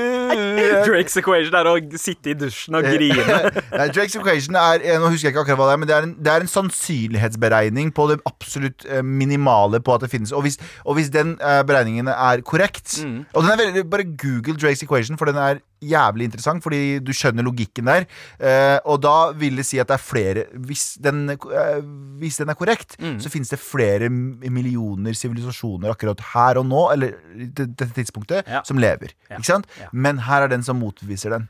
Drake's 0.89 1.17
equation 1.21 1.57
er 1.59 1.71
å 1.71 1.75
sitte 2.01 2.33
i 2.33 2.37
dusjen 2.39 2.79
og 2.79 2.87
grine. 2.87 3.39
Nei, 3.79 3.89
Drake's 3.95 4.17
equation 4.19 4.59
er 4.59 4.85
eh, 4.85 4.99
Nå 5.01 5.13
husker 5.13 5.29
jeg 5.29 5.35
ikke 5.37 5.45
akkurat 5.47 5.61
hva 5.63 5.69
det 5.71 5.77
er, 5.77 5.83
men 5.83 5.91
det 5.91 5.97
er 5.97 6.09
en, 6.09 6.15
det 6.19 6.35
er 6.35 6.45
en 6.45 6.53
sannsynlighetsberegning 6.53 7.93
på 7.97 8.09
det 8.13 8.19
absolutt 8.29 8.87
eh, 8.89 9.03
minimale 9.03 9.81
på 9.85 9.97
at 9.97 10.07
det 10.07 10.13
finnes. 10.13 10.35
Og 10.35 10.45
hvis, 10.47 10.59
og 10.85 10.99
hvis 10.99 11.13
den 11.15 11.37
eh, 11.41 11.63
beregningen 11.69 12.13
er 12.15 12.45
korrekt 12.47 12.99
Mm. 12.99 13.27
Og 13.35 13.43
den 13.43 13.51
er 13.53 13.59
veldig, 13.59 13.83
Bare 13.91 14.05
google 14.05 14.55
Drake's 14.59 14.83
equation, 14.83 15.19
for 15.19 15.29
den 15.29 15.37
er 15.37 15.61
jævlig 15.81 16.25
interessant, 16.29 16.63
fordi 16.65 16.99
du 17.05 17.13
skjønner 17.13 17.45
logikken 17.47 17.85
der. 17.87 18.07
Eh, 18.41 18.79
og 18.85 19.01
da 19.03 19.33
vil 19.33 19.57
det 19.57 19.67
si 19.67 19.79
at 19.79 19.87
det 19.89 19.95
er 19.95 20.03
flere 20.03 20.45
Hvis 20.55 20.97
den, 21.01 21.29
eh, 21.31 21.81
hvis 22.19 22.39
den 22.39 22.49
er 22.51 22.55
korrekt, 22.59 22.97
Mm. 22.99 23.19
så 23.21 23.29
finnes 23.31 23.49
det 23.51 23.59
flere 23.61 24.09
millioner 24.11 25.13
sivilisasjoner 25.15 25.91
akkurat 25.95 26.21
her 26.35 26.59
og 26.59 26.67
nå, 26.67 26.93
eller 26.93 27.15
dette 27.55 27.87
tidspunktet, 27.95 28.47
Ja. 28.49 28.63
som 28.65 28.77
lever. 28.79 29.13
Ja. 29.31 29.37
Ikke 29.37 29.45
sant? 29.53 29.67
Ja. 29.81 29.89
Men 29.93 30.19
her 30.19 30.43
er 30.43 30.49
den 30.49 30.63
som 30.63 30.81
motbeviser 30.81 31.31
den. 31.31 31.49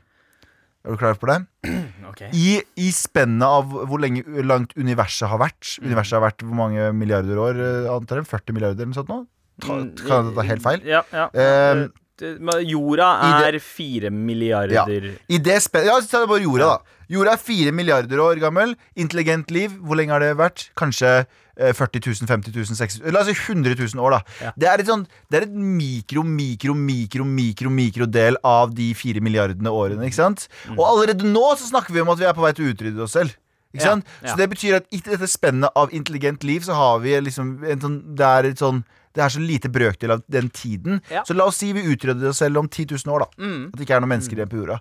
Er 0.85 0.91
du 0.91 0.97
klar 0.97 1.15
på 1.19 1.27
det? 1.27 1.45
Okay. 2.09 2.29
I, 2.33 2.61
i 2.75 2.89
spennet 2.91 3.43
av 3.45 3.65
hvor 3.87 3.99
lenge, 4.01 4.23
langt 4.43 4.71
universet 4.75 5.27
har 5.29 5.37
vært 5.37 5.77
Universet 5.83 6.17
har 6.17 6.23
vært 6.31 6.41
hvor 6.41 6.55
mange 6.57 6.87
milliarder 6.97 7.37
år? 7.37 7.59
eh, 7.85 7.89
Antar 7.93 8.17
jeg? 8.17 8.25
40 8.27 8.53
milliarder 8.55 8.81
eller 8.81 8.89
noe 8.89 8.97
sånt 8.97 9.09
nå? 9.09 9.19
Ta, 9.61 9.73
Mm, 9.75 9.95
kan 10.07 10.25
jeg 10.25 10.35
ta 10.35 10.41
helt 10.47 10.61
feil? 10.63 10.81
Ja, 10.87 11.01
ja. 11.13 11.29
Det- 11.33 11.75
men 11.77 11.91
Jorda 12.21 13.09
er 13.47 13.59
fire 13.63 14.09
milliarder 14.13 14.75
Ja, 14.75 14.85
I 15.29 15.37
det 15.43 15.59
spennet 15.63 15.87
Ja, 15.91 15.99
så 16.01 16.19
er 16.21 16.25
det 16.25 16.31
bare 16.33 16.43
jorda, 16.43 16.69
da. 16.77 16.95
Jorda 17.09 17.33
er 17.33 17.41
fire 17.41 17.71
milliarder 17.73 18.19
år 18.21 18.37
gammel. 18.41 18.75
Intelligent 18.95 19.49
liv, 19.51 19.71
hvor 19.81 19.97
lenge 19.97 20.13
har 20.13 20.21
det 20.21 20.35
vært? 20.37 20.67
Kanskje 20.77 21.09
eh, 21.57 21.71
40 21.73 22.03
000, 22.05 22.27
50 22.29 22.53
000, 22.53 22.77
60 22.77 23.01
000 23.01 23.15
La 23.15 23.23
oss 23.23 23.31
si 23.31 23.33
100 23.33 23.73
000 23.79 24.03
år, 24.05 24.17
da. 24.19 24.21
Ja. 24.45 24.51
Det 24.61 24.69
er 24.69 24.83
et 24.83 24.91
sånn 24.91 25.07
Det 25.31 25.39
er 25.41 25.47
et 25.47 25.55
mikro, 25.57 26.21
mikro, 26.23 26.75
mikro, 26.77 27.25
mikro 27.25 27.71
mikrodel 27.73 28.37
av 28.45 28.75
de 28.77 28.91
fire 28.93 29.23
milliardene 29.25 29.73
årene, 29.73 30.05
ikke 30.05 30.19
sant? 30.21 30.45
Mm. 30.69 30.77
Og 30.77 30.85
allerede 30.91 31.25
nå 31.33 31.47
så 31.57 31.71
snakker 31.71 31.95
vi 31.97 32.03
om 32.05 32.13
at 32.13 32.21
vi 32.21 32.29
er 32.29 32.37
på 32.37 32.45
vei 32.45 32.53
til 32.53 32.67
å 32.69 32.73
utrydde 32.75 33.05
oss 33.07 33.17
selv. 33.17 33.33
Ikke 33.73 33.83
Ja, 33.85 33.89
sant? 33.93 34.05
ja. 34.23 34.31
Så 34.31 34.37
det 34.37 34.47
betyr 34.49 34.77
at 34.79 34.87
i 34.93 35.01
dette 35.05 35.27
spennet 35.29 35.69
av 35.77 35.91
intelligent 35.93 36.43
liv 36.45 36.61
så 36.65 36.73
har 36.77 37.01
vi 37.03 37.17
liksom 37.21 37.51
en 37.69 37.81
sånn 37.83 37.99
Det 38.17 38.25
er 38.25 38.47
et 38.53 38.61
sånn 38.61 38.83
det 39.17 39.23
er 39.25 39.33
så 39.33 39.41
lite 39.41 39.71
brøkdel 39.73 40.13
av 40.13 40.21
den 40.29 40.49
tiden. 40.53 40.99
Ja. 41.09 41.23
Så 41.27 41.33
la 41.37 41.47
oss 41.49 41.59
si 41.61 41.71
vi 41.73 41.81
utrydder 41.89 42.29
oss 42.29 42.41
selv 42.43 42.61
om 42.61 42.67
10 42.69 42.85
000 42.93 43.13
år, 43.13 43.25
da. 43.25 43.41
Mm. 43.41 43.63
At 43.71 43.79
det 43.79 43.85
ikke 43.87 43.97
er 43.97 44.03
noen 44.03 44.13
mennesker 44.13 44.39
igjen 44.39 44.51
på 44.51 44.59
jorda. 44.61 44.77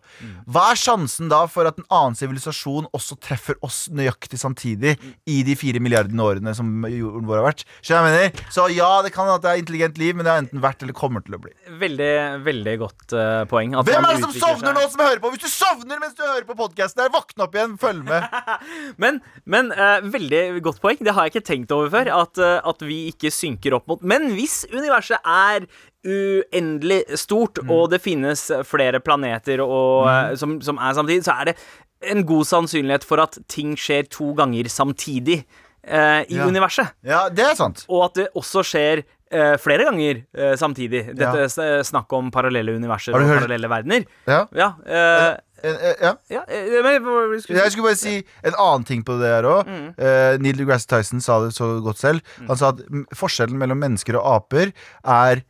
Hva 0.49 0.65
er 0.73 0.81
sjansen 0.81 1.31
da 1.33 1.41
for 1.51 1.69
at 1.71 1.81
en 1.81 1.87
annen 1.89 2.19
sivilisasjon 2.19 2.91
også 2.97 3.19
treffer 3.25 3.57
oss 3.65 3.87
nøyaktig 3.95 4.41
samtidig 4.41 4.97
i 5.29 5.39
de 5.47 5.57
fire 5.59 5.81
milliardene 5.83 6.25
årene 6.25 6.55
som 6.57 6.69
jorden 6.93 7.29
vår 7.29 7.41
har 7.41 7.49
vært? 7.49 7.65
Så, 7.81 7.95
jeg 7.95 8.05
mener? 8.05 8.45
Så 8.55 8.69
ja, 8.75 8.91
det 9.05 9.15
kan 9.17 9.31
at 9.33 9.45
det 9.45 9.53
er 9.53 9.63
intelligent 9.63 10.01
liv, 10.01 10.17
men 10.17 10.27
det 10.29 10.35
har 10.35 10.43
enten 10.45 10.63
vært 10.65 10.85
eller 10.85 10.97
kommer 10.97 11.25
til 11.25 11.39
å 11.39 11.43
bli. 11.43 11.55
Veldig, 11.81 12.13
veldig 12.47 12.77
godt 12.85 13.17
uh, 13.17 13.43
poeng. 13.51 13.77
at 13.79 13.89
Hvem 13.89 14.09
er 14.11 14.19
det 14.19 14.25
som 14.27 14.37
sovner 14.37 14.73
seg- 14.73 14.79
nå 14.79 14.87
som 14.93 15.05
hører 15.07 15.25
på? 15.25 15.33
Hvis 15.35 15.45
du 15.47 15.51
sovner 15.53 16.03
mens 16.03 16.17
du 16.19 16.25
hører 16.27 16.47
på 16.49 16.59
podkasten 16.59 17.05
her, 17.05 17.13
våkne 17.15 17.47
opp 17.49 17.59
igjen, 17.59 17.79
følg 17.81 18.05
med. 18.09 18.29
Men, 19.03 19.19
men 19.49 19.69
uh, 19.75 20.01
veldig 20.03 20.59
godt 20.65 20.81
poeng. 20.83 20.99
Det 21.05 21.13
har 21.15 21.27
jeg 21.27 21.37
ikke 21.37 21.47
tenkt 21.47 21.73
over 21.75 21.91
før. 21.93 22.09
At, 22.15 22.41
uh, 22.41 22.59
at 22.67 22.83
vi 22.85 22.97
ikke 23.13 23.31
synker 23.33 23.77
opp 23.77 23.87
mot 23.91 24.03
Men 24.03 24.18
hvis 24.37 24.65
universet 24.73 25.19
er 25.25 25.67
uendelig 26.09 27.03
stort, 27.19 27.59
og 27.69 27.91
det 27.93 28.01
finnes 28.05 28.47
flere 28.69 29.01
planeter 29.05 29.61
og, 29.65 30.07
mm. 30.09 30.37
som, 30.41 30.57
som 30.65 30.79
er 30.81 30.97
samtidig, 30.97 31.25
så 31.27 31.35
er 31.43 31.51
det 31.51 31.57
en 32.13 32.23
god 32.27 32.47
sannsynlighet 32.47 33.05
for 33.07 33.21
at 33.25 33.39
ting 33.51 33.75
skjer 33.79 34.07
to 34.13 34.31
ganger 34.39 34.69
samtidig 34.71 35.41
eh, 35.85 36.23
i 36.31 36.37
Ja. 36.39 36.47
universet. 36.47 36.93
Ja, 37.03 37.25
det 37.29 37.45
er 37.45 37.57
sant. 37.59 37.85
Og 37.91 38.05
at 38.07 38.15
det 38.21 38.29
også 38.39 38.63
skjer 38.67 39.03
eh, 39.33 39.57
flere 39.59 39.89
ganger 39.89 40.23
eh, 40.37 40.55
samtidig. 40.61 41.09
Dette 41.19 41.49
Ja. 41.49 41.83
snakket 41.83 42.13
om 42.21 42.31
parallelle 42.31 42.77
universer 42.79 43.17
og 43.19 43.27
parallelle 43.27 43.69
verdener. 43.73 44.07
Ja. 44.31 44.45
Ja, 44.55 44.71
eh, 45.63 45.77
Eh, 45.77 45.95
ja. 46.03 46.13
ja 46.31 46.43
eh, 46.49 46.79
men, 46.85 47.41
skulle 47.43 47.63
Jeg 47.63 47.73
skulle 47.73 47.89
bare 47.89 47.99
si 47.99 48.17
en 48.45 48.55
annen 48.59 48.85
ting 48.89 49.05
på 49.05 49.19
det 49.21 49.31
her 49.33 49.49
òg. 49.49 49.69
Mm. 49.69 49.89
Neil 50.43 50.61
deGrasse 50.61 50.89
Tyson 50.91 51.21
sa 51.25 51.41
det 51.45 51.55
så 51.57 51.81
godt 51.85 51.99
selv. 51.99 52.21
Han 52.49 52.57
sa 52.57 52.73
at 52.75 52.83
mm, 52.89 53.07
forskjellen 53.17 53.59
mellom 53.59 53.81
mennesker 53.83 54.19
og 54.21 54.27
aper 54.37 54.73
er 55.05 55.43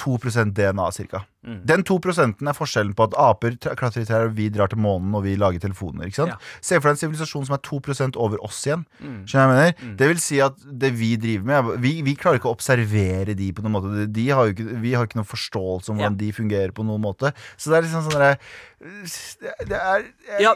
2% 0.00 0.54
DNA 0.56 0.90
ca. 0.96 1.24
Mm. 1.40 1.60
Den 1.64 1.84
2% 1.88 2.42
er 2.44 2.56
forskjellen 2.56 2.92
på 2.96 3.06
at 3.08 3.14
aper 3.16 3.56
klatrer 3.78 4.04
i 4.04 4.08
trær, 4.08 4.28
og 4.28 4.36
vi 4.36 4.50
drar 4.52 4.68
til 4.72 4.80
månen 4.82 5.14
og 5.16 5.24
vi 5.24 5.36
lager 5.40 5.62
telefoner. 5.62 6.08
ikke 6.08 6.20
sant? 6.20 6.34
Ja. 6.34 6.38
Mm. 6.40 6.64
Se 6.68 6.80
for 6.80 6.90
deg 6.90 6.96
en 6.96 7.02
sivilisasjon 7.02 7.46
som 7.48 7.56
er 7.56 7.62
2% 7.64 8.18
over 8.20 8.42
oss 8.44 8.60
igjen. 8.68 8.84
Skjønner 9.00 9.56
jeg 9.62 9.76
mener? 9.78 9.96
Det 10.00 10.10
vil 10.12 10.22
si 10.22 10.40
at 10.44 10.58
det 10.84 10.92
vi 10.98 11.14
driver 11.20 11.48
med 11.50 11.70
Vi, 11.84 11.94
vi 12.04 12.16
klarer 12.18 12.40
ikke 12.40 12.50
å 12.50 12.56
observere 12.56 13.36
de 13.38 13.52
på 13.56 13.64
noen 13.64 13.76
måte. 13.78 14.08
De, 14.12 14.26
har 14.34 14.52
ikke, 14.52 14.66
vi 14.82 14.92
har 14.96 15.08
ikke 15.08 15.20
noen 15.20 15.30
forståelse 15.30 15.92
om 15.92 16.00
hvordan 16.00 16.18
de 16.20 16.32
fungerer 16.36 16.74
på 16.76 16.84
noen 16.86 17.02
måte. 17.04 17.32
Så 17.56 17.72
det 17.72 17.80
er 17.80 17.88
liksom 17.88 18.04
sånn 18.06 18.20
der, 18.20 18.36
det, 18.80 19.76
er, 19.76 20.04
er 20.36 20.40
Ja, 20.40 20.54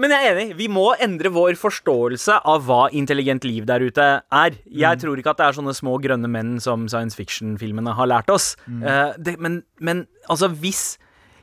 men 0.00 0.12
jeg 0.14 0.24
er 0.24 0.38
enig. 0.38 0.54
Vi 0.56 0.68
må 0.72 0.86
endre 1.04 1.32
vår 1.34 1.58
forståelse 1.60 2.38
av 2.48 2.64
hva 2.68 2.86
intelligent 2.96 3.44
liv 3.44 3.66
der 3.68 3.84
ute 3.84 4.06
er. 4.24 4.56
Jeg 4.64 5.00
tror 5.02 5.20
ikke 5.20 5.34
at 5.34 5.40
det 5.42 5.48
er 5.48 5.58
sånne 5.58 5.74
små 5.76 5.98
grønne 6.00 6.30
menn 6.32 6.56
som 6.64 6.86
science 6.88 7.18
fiction-filmene 7.18 7.92
har 7.98 8.08
lært 8.08 8.32
oss. 8.32 8.54
Eh, 8.68 9.12
det, 9.20 9.36
men, 9.42 9.60
men 9.84 10.06
altså, 10.28 10.50
hvis 10.50 10.96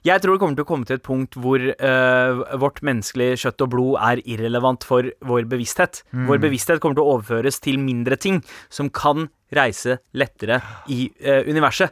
jeg 0.06 0.22
tror 0.22 0.36
det 0.36 0.42
kommer 0.44 0.58
til 0.58 0.66
å 0.66 0.70
komme 0.70 0.86
til 0.86 1.00
et 1.00 1.06
punkt 1.06 1.38
hvor 1.42 1.62
uh, 1.66 2.42
vårt 2.62 2.82
menneskelige 2.86 3.40
kjøtt 3.42 3.64
og 3.66 3.72
blod 3.74 3.96
er 4.06 4.22
irrelevant 4.22 4.86
for 4.86 5.08
vår 5.26 5.48
bevissthet. 5.50 6.04
Vår 6.30 6.42
bevissthet 6.44 6.82
kommer 6.82 7.00
til 7.00 7.06
å 7.08 7.16
overføres 7.16 7.58
til 7.64 7.80
mindre 7.82 8.18
ting 8.22 8.44
som 8.70 8.92
kan 8.94 9.32
reise 9.56 9.98
lettere 10.14 10.60
i 10.94 11.08
uh, 11.26 11.42
universet. 11.50 11.90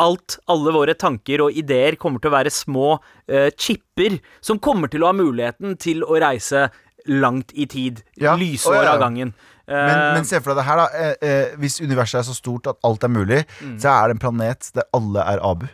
Alt, 0.00 0.38
alle 0.50 0.72
våre 0.72 0.96
tanker 0.96 1.44
og 1.44 1.58
ideer 1.60 1.98
kommer 2.00 2.22
til 2.22 2.32
å 2.32 2.38
være 2.38 2.54
små 2.54 2.94
uh, 2.96 3.50
chipper 3.52 4.16
som 4.40 4.62
kommer 4.62 4.88
til 4.88 5.04
å 5.04 5.12
ha 5.12 5.18
muligheten 5.18 5.76
til 5.82 6.06
å 6.08 6.16
reise 6.24 6.70
langt 7.12 7.52
i 7.52 7.68
tid. 7.68 8.00
Ja. 8.16 8.32
Lysår 8.38 8.80
av 8.94 9.02
gangen. 9.02 9.36
Men, 9.72 9.96
Eh, 9.98 10.14
men 10.18 10.24
se 10.28 10.40
for 10.40 10.52
deg 10.52 10.60
det 10.62 10.66
her, 10.68 10.76
da. 10.82 10.86
Eh, 10.92 11.14
eh, 11.28 11.54
hvis 11.62 11.80
universet 11.82 12.20
er 12.20 12.26
så 12.28 12.34
stort 12.36 12.66
at 12.70 12.78
alt 12.84 13.04
er 13.04 13.12
mulig, 13.12 13.42
så 13.80 13.88
er 13.96 14.08
det 14.12 14.16
en 14.18 14.22
planet 14.26 14.70
der 14.76 14.84
alle 14.96 15.24
er 15.34 15.42
Abu. 15.48 15.66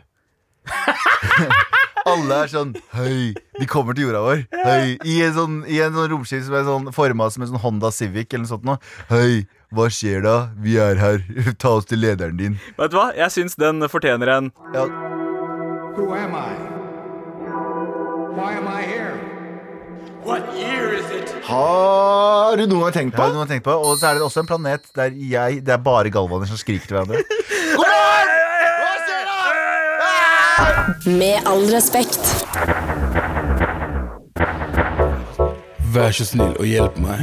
alle 2.08 2.36
er 2.44 2.50
sånn 2.52 2.70
Høy, 2.96 3.34
de 3.58 3.66
kommer 3.68 3.96
til 3.96 4.06
jorda 4.08 4.20
vår. 4.24 4.42
Høy, 4.64 4.96
I 5.04 5.16
en 5.26 5.34
sånn, 5.36 5.56
i 5.68 5.80
en 5.84 5.96
sånn 5.96 6.10
romskip 6.12 6.44
som 6.46 6.56
er 6.58 6.66
sånn 6.68 6.90
forma 6.96 7.28
som 7.32 7.44
en 7.44 7.50
sånn 7.52 7.62
Honda 7.64 7.90
Civic 7.94 8.32
eller 8.32 8.46
noe 8.46 8.52
sånt 8.52 8.66
noe. 8.68 8.78
Høy, 9.10 9.44
hva 9.74 9.88
skjer 9.92 10.22
da? 10.24 10.36
Vi 10.64 10.78
er 10.80 11.00
her. 11.00 11.24
Ta 11.60 11.74
oss 11.80 11.88
til 11.90 12.00
lederen 12.04 12.38
din. 12.40 12.58
vet 12.78 12.92
du 12.94 12.98
hva? 13.00 13.10
Jeg 13.16 13.34
syns 13.34 13.58
den 13.60 13.84
fortjener 13.92 14.36
en 14.38 14.52
Ja, 14.76 14.86
Who 15.98 16.12
am 16.14 16.34
I? 16.38 16.52
Why 18.38 18.52
am 18.54 18.68
I 18.70 18.82
here? 18.86 19.17
Har 21.48 22.56
du 22.56 22.64
noen 22.66 22.82
gang 22.84 22.92
tenkt 22.92 23.16
på, 23.16 23.22
har 23.22 23.30
du 23.30 23.36
noen 23.36 23.46
gang 23.46 23.52
tenkt 23.54 23.66
på 23.68 23.74
Og 23.76 23.98
så 23.98 24.10
er 24.10 24.18
det 24.18 24.24
også 24.26 24.40
en 24.42 24.50
planet 24.50 24.82
der 24.98 25.10
jeg 25.16 25.62
Det 25.64 25.72
er 25.74 25.80
bare 25.82 26.12
galvaner 26.12 26.48
som 26.50 26.58
skriker 26.60 26.86
til 26.86 26.98
hverandre. 26.98 27.22
God 27.78 27.86
morgen! 27.88 28.28
Hva 28.82 28.92
skjer 29.06 29.22
da? 29.28 29.38
Med 31.18 31.36
all 31.48 31.64
respekt. 31.72 32.24
Vær 35.94 36.12
så 36.12 36.24
snill 36.28 36.52
og 36.60 36.66
hjelp 36.68 36.98
meg. 37.00 37.18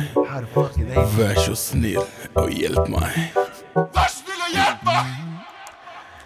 Vær 1.16 1.36
så 1.46 1.54
snill 1.60 2.02
og 2.34 2.50
hjelp 2.50 2.90
meg. 2.90 3.45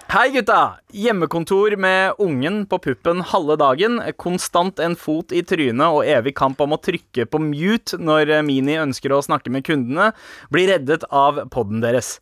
Hei, 0.10 0.32
gutta! 0.34 0.80
Hjemmekontor 0.90 1.76
med 1.78 2.16
ungen 2.18 2.64
på 2.66 2.80
puppen 2.82 3.20
halve 3.30 3.54
dagen. 3.62 4.00
Konstant 4.18 4.80
en 4.82 4.96
fot 4.98 5.30
i 5.38 5.44
trynet 5.46 5.86
og 5.86 6.08
evig 6.10 6.34
kamp 6.40 6.58
om 6.66 6.74
å 6.74 6.80
trykke 6.82 7.28
på 7.30 7.42
mute 7.44 8.00
når 8.02 8.32
Mini 8.48 8.80
ønsker 8.82 9.14
å 9.14 9.20
snakke 9.22 9.54
med 9.54 9.68
kundene. 9.68 10.08
Blir 10.50 10.72
reddet 10.72 11.06
av 11.14 11.44
podden 11.54 11.86
deres. 11.86 12.16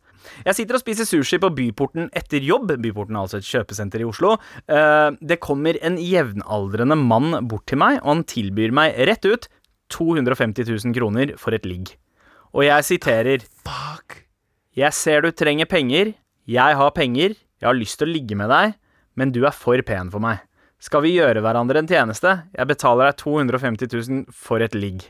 Jeg 0.44 0.58
sitter 0.58 0.76
og 0.76 0.84
spiser 0.84 1.08
sushi 1.08 1.40
på 1.40 1.48
Byporten 1.56 2.10
etter 2.12 2.44
jobb. 2.44 2.74
Byporten 2.76 3.16
er 3.16 3.22
altså 3.22 3.40
et 3.40 3.48
kjøpesenter 3.48 4.04
i 4.04 4.10
Oslo. 4.10 4.34
Eh, 4.68 5.16
Det 5.24 5.40
kommer 5.40 5.80
en 5.80 5.96
jevnaldrende 5.96 7.00
mann 7.00 7.40
bort 7.48 7.64
til 7.72 7.80
meg, 7.80 8.02
og 8.02 8.18
han 8.18 8.24
tilbyr 8.28 8.70
meg 8.82 9.00
rett 9.08 9.24
ut 9.24 9.48
250 9.96 10.68
000 10.76 10.92
kroner 10.92 11.36
for 11.40 11.56
et 11.56 11.64
ligg. 11.64 11.96
Og 12.52 12.68
jeg 12.68 12.84
siterer 12.84 13.40
Fuck. 13.64 14.26
jeg 14.76 14.92
ser 14.92 15.22
du 15.22 15.32
trenger 15.32 15.64
penger, 15.64 16.12
jeg 16.44 16.76
har 16.76 16.90
penger, 16.92 17.32
jeg 17.58 17.68
har 17.68 17.78
lyst 17.78 17.98
til 18.00 18.08
å 18.08 18.14
ligge 18.14 18.38
med 18.38 18.50
deg, 18.52 18.76
men 19.18 19.34
du 19.34 19.42
er 19.46 19.56
for 19.56 19.82
pen 19.86 20.12
for 20.14 20.22
meg. 20.22 20.44
Skal 20.78 21.02
vi 21.02 21.16
gjøre 21.16 21.42
hverandre 21.42 21.82
en 21.82 21.90
tjeneste? 21.90 22.36
Jeg 22.54 22.70
betaler 22.70 23.10
deg 23.10 23.18
250 23.18 23.90
000 23.90 24.26
for 24.34 24.62
et 24.62 24.76
ligg. 24.78 25.08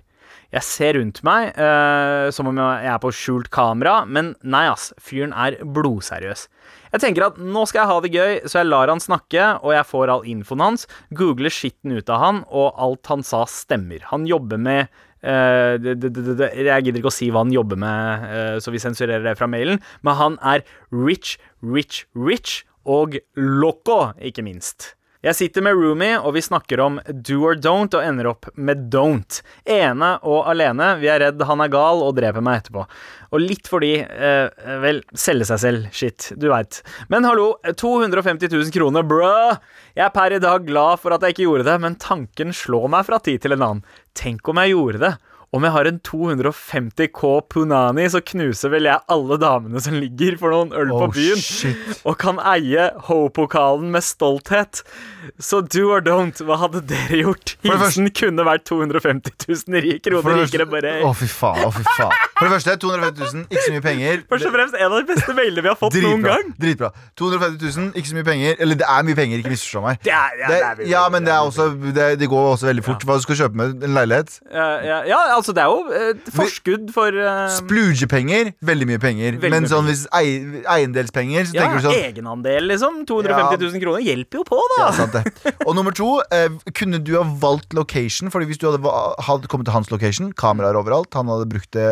Jeg 0.49 0.65
ser 0.65 0.97
rundt 0.97 1.19
meg 1.29 1.51
øh, 1.61 2.31
som 2.33 2.49
om 2.49 2.57
jeg 2.57 2.89
er 2.89 3.01
på 3.03 3.11
skjult 3.13 3.51
kamera, 3.53 3.99
men 4.09 4.31
nei 4.41 4.65
ass, 4.71 4.95
fyren 4.97 5.35
er 5.37 5.59
blodseriøs. 5.61 6.47
Jeg 6.95 7.03
tenker 7.03 7.27
at 7.27 7.37
nå 7.37 7.67
skal 7.69 7.83
jeg 7.83 7.91
ha 7.91 7.99
det 8.01 8.13
gøy, 8.15 8.33
så 8.49 8.63
jeg 8.63 8.71
lar 8.71 8.89
han 8.89 9.03
snakke, 9.03 9.51
og 9.61 9.75
jeg 9.77 9.89
får 9.91 10.13
all 10.15 10.25
infoen 10.25 10.65
hans, 10.65 10.87
googler 11.13 11.53
skitten 11.53 11.93
ut 11.99 12.09
av 12.09 12.23
han, 12.25 12.41
og 12.49 12.81
alt 12.81 13.13
han 13.13 13.27
sa 13.29 13.43
stemmer. 13.51 14.09
Han 14.09 14.25
jobber 14.29 14.61
med 14.65 14.89
det, 15.22 15.96
det, 16.14 16.50
Jeg 16.54 16.85
gidder 16.87 17.00
ikke 17.00 17.12
å 17.12 17.16
si 17.18 17.31
hva 17.33 17.42
han 17.44 17.54
jobber 17.54 17.81
med, 17.81 18.28
eh, 18.28 18.59
så 18.62 18.74
vi 18.74 18.83
sensurerer 18.83 19.26
det 19.26 19.38
fra 19.38 19.50
mailen, 19.50 19.83
men 20.07 20.20
han 20.20 20.38
er 20.46 20.66
rich, 20.94 21.37
rich, 21.62 22.04
rich, 22.14 22.62
og 22.88 23.18
loco, 23.37 24.14
ikke 24.22 24.46
minst. 24.46 24.94
Jeg 25.18 25.35
sitter 25.35 25.64
med 25.66 25.74
roomie, 25.74 26.14
og 26.14 26.37
vi 26.37 26.40
snakker 26.46 26.78
om 26.78 27.00
do 27.11 27.40
or 27.42 27.57
don't, 27.59 27.90
og 27.98 28.04
ender 28.07 28.28
opp 28.31 28.46
med 28.54 28.85
don't. 28.92 29.40
Ene 29.66 30.12
og 30.22 30.46
alene. 30.46 30.92
Vi 31.00 31.09
er 31.11 31.18
redd 31.24 31.42
han 31.42 31.64
er 31.64 31.72
gal 31.72 32.04
og 32.07 32.14
dreper 32.20 32.44
meg 32.44 32.61
etterpå. 32.61 32.85
Og 33.35 33.42
litt 33.42 33.66
fordi 33.66 33.96
eh, 33.98 34.46
Vel, 34.78 35.02
selge 35.18 35.48
seg 35.50 35.61
selv. 35.64 35.88
Shit, 35.90 36.28
du 36.38 36.46
veit. 36.52 36.78
Men 37.11 37.26
hallo, 37.26 37.57
250 37.66 38.46
000 38.46 38.70
kroner, 38.76 39.02
bruh! 39.02 39.59
Jeg 39.98 40.07
er 40.07 40.14
per 40.14 40.37
i 40.37 40.38
dag 40.42 40.62
glad 40.68 41.02
for 41.02 41.16
at 41.16 41.26
jeg 41.26 41.35
ikke 41.35 41.48
gjorde 41.48 41.66
det, 41.66 41.76
men 41.83 41.98
tanken 41.98 42.54
slår 42.54 42.87
meg 42.94 43.09
fra 43.11 43.18
tid 43.18 43.42
til 43.42 43.59
en 43.59 43.66
annen. 43.66 43.83
Tenk 44.18 44.48
om 44.50 44.59
jeg 44.64 44.74
gjorde 44.74 45.02
det. 45.07 45.14
Om 45.57 45.64
jeg 45.64 45.72
har 45.72 45.88
en 45.88 45.98
250 46.04 47.07
K 47.16 47.28
Punani, 47.48 48.02
så 48.12 48.20
knuser 48.20 48.68
vel 48.74 48.85
jeg 48.85 49.00
alle 49.09 49.38
damene 49.40 49.81
som 49.81 49.94
ligger 49.96 50.35
for 50.37 50.52
noen 50.52 50.74
øl 50.76 50.90
på 50.92 51.07
Oh, 51.07 51.14
byen. 51.14 51.40
shit. 51.40 52.02
Og 52.04 52.18
kan 52.20 52.37
eie 52.52 52.90
Ho-pokalen 53.07 53.88
med 53.94 54.04
stolthet. 54.04 54.83
Så 55.40 55.62
do 55.64 55.87
or 55.94 56.04
don't, 56.04 56.37
hva 56.44 56.59
hadde 56.61 56.83
dere 56.90 57.22
gjort? 57.22 57.54
Hilsen 57.64 58.11
kunne 58.12 58.44
vært 58.44 58.66
250 58.68 59.33
000 59.48 59.81
ri- 59.87 59.96
For 60.04 60.20
kroner 60.20 60.42
rikere, 60.44 60.68
bare. 60.68 60.92
Å, 61.09 61.14
fy 61.16 61.31
faen. 61.33 61.64
Å, 61.64 61.72
fy 61.78 61.87
faen. 61.96 62.28
For 62.38 62.46
det 62.46 62.53
første, 62.55 62.77
250 62.85 63.35
000, 63.35 63.46
ikke 63.51 63.62
så 63.64 63.72
mye 63.74 63.85
penger. 63.85 64.20
Først 64.33 64.46
og 64.46 64.53
fremst 64.55 64.77
en 64.79 64.87
av 64.87 64.96
de 65.01 65.07
beste 65.09 65.35
mailene 65.35 65.64
vi 65.64 65.70
har 65.72 65.79
fått 65.79 65.96
noen 66.05 66.22
gang. 66.22 66.53
Dritbra. 66.62 66.90
250 67.18 67.79
000, 67.79 67.88
ikke 67.98 68.11
så 68.12 68.18
mye 68.18 68.27
penger. 68.29 68.59
Eller 68.62 68.79
det 68.79 68.87
er 68.87 69.07
mye 69.09 69.18
penger, 69.18 69.42
ikke 69.42 69.53
misforstå 69.55 69.83
meg. 69.83 69.98
Det 70.05 70.14
er, 70.14 70.37
ja, 70.38 70.51
Det, 70.53 70.59
er 70.59 70.79
mye, 70.79 70.88
ja, 70.92 71.03
men 71.14 71.27
det, 71.27 71.33
er 71.35 71.48
også, 71.51 71.66
det, 71.98 72.07
det 72.20 72.29
går 72.31 72.51
også 72.53 72.68
veldig 72.70 72.85
fort. 72.87 73.07
Hva 73.09 73.18
du 73.18 73.27
skal 73.27 73.40
kjøpe 73.42 73.61
med 73.62 73.87
en 73.88 73.96
leilighet? 73.98 74.38
ja, 74.55 74.68
ja, 74.85 74.98
ja, 75.09 75.18
altså 75.35 75.55
det 75.57 75.64
er 75.64 75.72
jo 75.72 75.98
eh, 75.98 76.31
forskudd 76.35 76.92
for 76.94 77.14
eh, 77.14 77.40
Splugepenger, 77.57 78.53
veldig 78.70 78.88
mye 78.92 79.03
penger. 79.03 79.38
Veldig 79.42 79.53
men 79.55 79.68
sånn 79.70 79.88
hvis 79.88 80.05
ei, 80.16 80.62
eiendelspenger, 80.77 81.51
så 81.51 81.59
tenker 81.59 81.83
du 81.83 81.87
sånn 81.88 81.98
egenandel, 81.98 82.68
liksom. 82.70 83.03
250 83.09 83.64
000 83.66 83.83
kroner 83.83 84.07
hjelper 84.07 84.42
jo 84.42 84.46
på, 84.48 84.61
da. 84.74 84.81
Ja, 84.85 84.88
sant 84.96 85.18
det. 85.18 85.55
Og 85.66 85.74
nummer 85.79 85.96
to, 85.96 86.11
eh, 86.35 86.48
kunne 86.79 87.03
du 87.03 87.14
ha 87.18 87.24
valgt 87.42 87.74
location? 87.77 88.31
Fordi 88.33 88.48
hvis 88.51 88.61
du 88.61 88.68
hadde, 88.70 88.94
hadde 89.27 89.51
kommet 89.51 89.68
til 89.68 89.77
hans 89.77 89.90
location, 89.92 90.33
kameraer 90.38 90.79
overalt, 90.79 91.11
han 91.18 91.31
hadde 91.33 91.48
brukt 91.51 91.72
det 91.77 91.88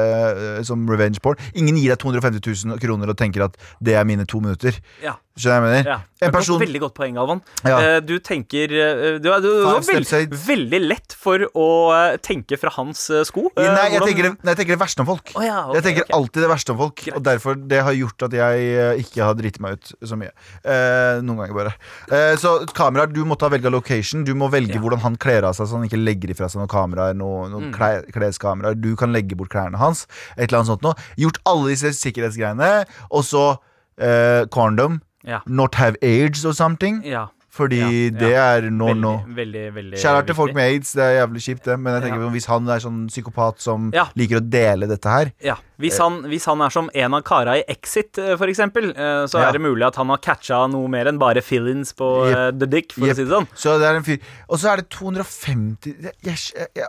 som 0.66 0.86
revenge 0.90 1.22
porn 1.22 1.40
Ingen 1.54 1.78
gir 1.80 1.94
deg 1.94 2.02
250 2.02 2.66
000 2.72 2.82
kroner 2.82 3.12
og 3.12 3.18
tenker 3.18 3.46
at 3.46 3.56
det 3.80 3.96
er 3.96 4.06
mine 4.08 4.26
to 4.28 4.40
minutter. 4.42 4.76
Ja. 5.02 5.16
Skjønner 5.36 5.56
jeg 5.60 5.64
mener? 5.66 5.88
Ja. 5.90 5.96
En 6.26 6.32
person 6.32 6.56
Veldig 6.58 6.80
godt 6.80 6.94
poeng, 6.96 7.12
Galvan. 7.18 7.40
Ja. 7.68 7.76
Eh, 7.76 8.00
Du 8.00 8.14
tenker 8.24 8.72
eh, 8.72 9.18
Du, 9.20 9.28
er- 9.28 9.42
du, 9.44 9.50
veld, 9.84 10.32
veldig 10.32 10.80
lett 10.88 11.12
for 11.12 11.38
å 11.52 11.66
eh, 11.92 12.16
tenke 12.24 12.56
fra 12.58 12.70
hans 12.78 13.02
sko. 13.28 13.50
Nei, 13.56 13.66
jeg 13.66 14.00
hvordan- 14.00 14.08
tenker, 14.08 14.22
det- 14.30 14.38
nei, 14.42 14.54
jeg 14.54 14.56
tenker 14.62 14.74
det 14.76 14.80
verste 14.80 15.00
om 15.04 15.06
folk. 15.10 15.32
Oh, 15.36 15.42
ja, 15.44 15.58
okay, 15.68 15.74
jeg 15.76 15.84
tenker 15.84 16.02
okay. 16.06 16.16
alltid 16.16 16.42
det 16.46 16.48
verste 16.54 16.72
om 16.72 16.78
folk. 16.78 17.04
Og 17.14 17.22
derfor 17.22 17.54
det 17.68 17.82
har 17.84 17.92
gjort 17.92 18.22
at 18.30 18.32
jeg 18.32 19.04
ikke 19.04 19.22
har 19.28 19.34
driti 19.34 19.60
meg 19.60 19.76
ut 19.76 19.92
så 20.08 20.16
mye. 20.16 20.32
Eh, 20.64 21.20
noen 21.20 21.36
ganger 21.42 21.54
bare. 21.60 21.74
Eh, 22.10 22.34
så 22.40 22.54
kameraer, 22.72 23.12
du 23.12 23.22
måtte 23.28 23.42
ha 23.44 23.52
velga 23.52 23.70
location. 23.70 24.24
Du 24.24 24.32
må 24.34 24.48
velge 24.50 24.80
hvordan 24.80 25.00
han 25.04 25.16
kler 25.20 25.44
av 25.44 25.52
seg, 25.54 25.68
så 25.68 25.76
han 25.76 25.84
ikke 25.88 26.00
legger 26.00 26.32
ifra 26.32 26.48
seg 26.48 26.62
noen 26.64 26.72
kameraer. 26.72 27.12
Noen, 27.14 27.52
noen 27.52 27.68
Mm. 27.70 27.74
kle- 27.76 28.08
kleskameraer. 28.12 28.80
Du 28.80 28.96
kan 28.96 29.12
legge 29.12 29.36
bort 29.36 29.50
klærne 29.52 29.76
hans. 29.76 30.06
Et 30.38 30.48
eller 30.48 30.62
annet 30.64 30.72
sånt 30.72 30.82
noe. 30.82 30.94
Gjort 31.18 31.38
alle 31.44 31.68
disse 31.76 31.92
sikkerhetsgreiene, 31.92 32.86
og 33.10 33.22
så 33.22 33.58
eh, 33.98 34.44
condom. 34.52 35.00
Ja. 35.26 35.40
not 35.46 35.74
have 35.74 35.96
AIDS 36.02 36.44
or 36.46 36.52
something. 36.54 37.02
Ja. 37.04 37.28
Fordi 37.56 37.78
Ja, 37.80 37.88
det 38.20 38.34
er 38.36 38.66
no 38.70 38.84
Veldig, 38.90 39.00
no. 39.00 39.10
veldig, 39.32 39.60
veldig 39.72 39.98
Shout 39.98 40.26
til 40.28 40.34
folk 40.36 40.52
med 40.54 40.62
aids, 40.74 40.90
det 40.92 41.00
er 41.06 41.14
jævlig 41.26 41.40
kjipt, 41.40 41.62
det. 41.64 41.78
Men 41.80 41.94
jeg 41.94 42.02
tenker 42.04 42.20
Ja. 42.26 42.28
hvis 42.34 42.44
han 42.50 42.68
er 42.68 42.78
sånn 42.84 43.06
psykopat 43.08 43.60
som 43.64 43.90
Ja. 43.94 44.04
liker 44.14 44.40
å 44.42 44.50
dele 44.50 44.86
dette 44.86 45.08
her 45.08 45.32
Ja, 45.42 45.54
hvis 45.80 45.96
han, 45.96 46.18
hvis 46.28 46.44
han 46.44 46.60
er 46.60 46.68
som 46.68 46.90
en 46.94 47.14
av 47.14 47.22
kara 47.24 47.56
i 47.56 47.64
Exit, 47.66 48.18
eh, 48.18 48.36
for 48.36 48.46
eksempel, 48.46 48.90
eh, 48.90 49.24
så 49.24 49.40
er 49.40 49.52
det 49.52 49.62
mulig 49.62 49.86
at 49.86 49.96
han 49.96 50.06
har 50.08 50.18
catcha 50.18 50.66
noe 50.70 50.86
mer 50.86 51.06
enn 51.08 51.18
bare 51.18 51.40
fill-ins 51.40 51.94
på 51.96 52.28
yep. 52.28 52.36
eh, 52.36 52.50
The 52.58 52.66
Dick, 52.66 52.92
for 52.92 53.06
yep. 53.06 53.14
å 53.14 53.16
si 53.16 53.24
det 53.24 53.32
sånn. 53.32 53.48
Så 53.56 53.78
det 53.80 53.88
er 53.88 53.96
en 53.96 54.02
fyr 54.04 54.20
Og 54.50 54.58
så 54.58 54.72
er 54.74 54.76
det 54.76 54.90
250 54.90 55.96
jeg, 56.02 56.12
jeg, 56.22 56.68
jeg, 56.76 56.88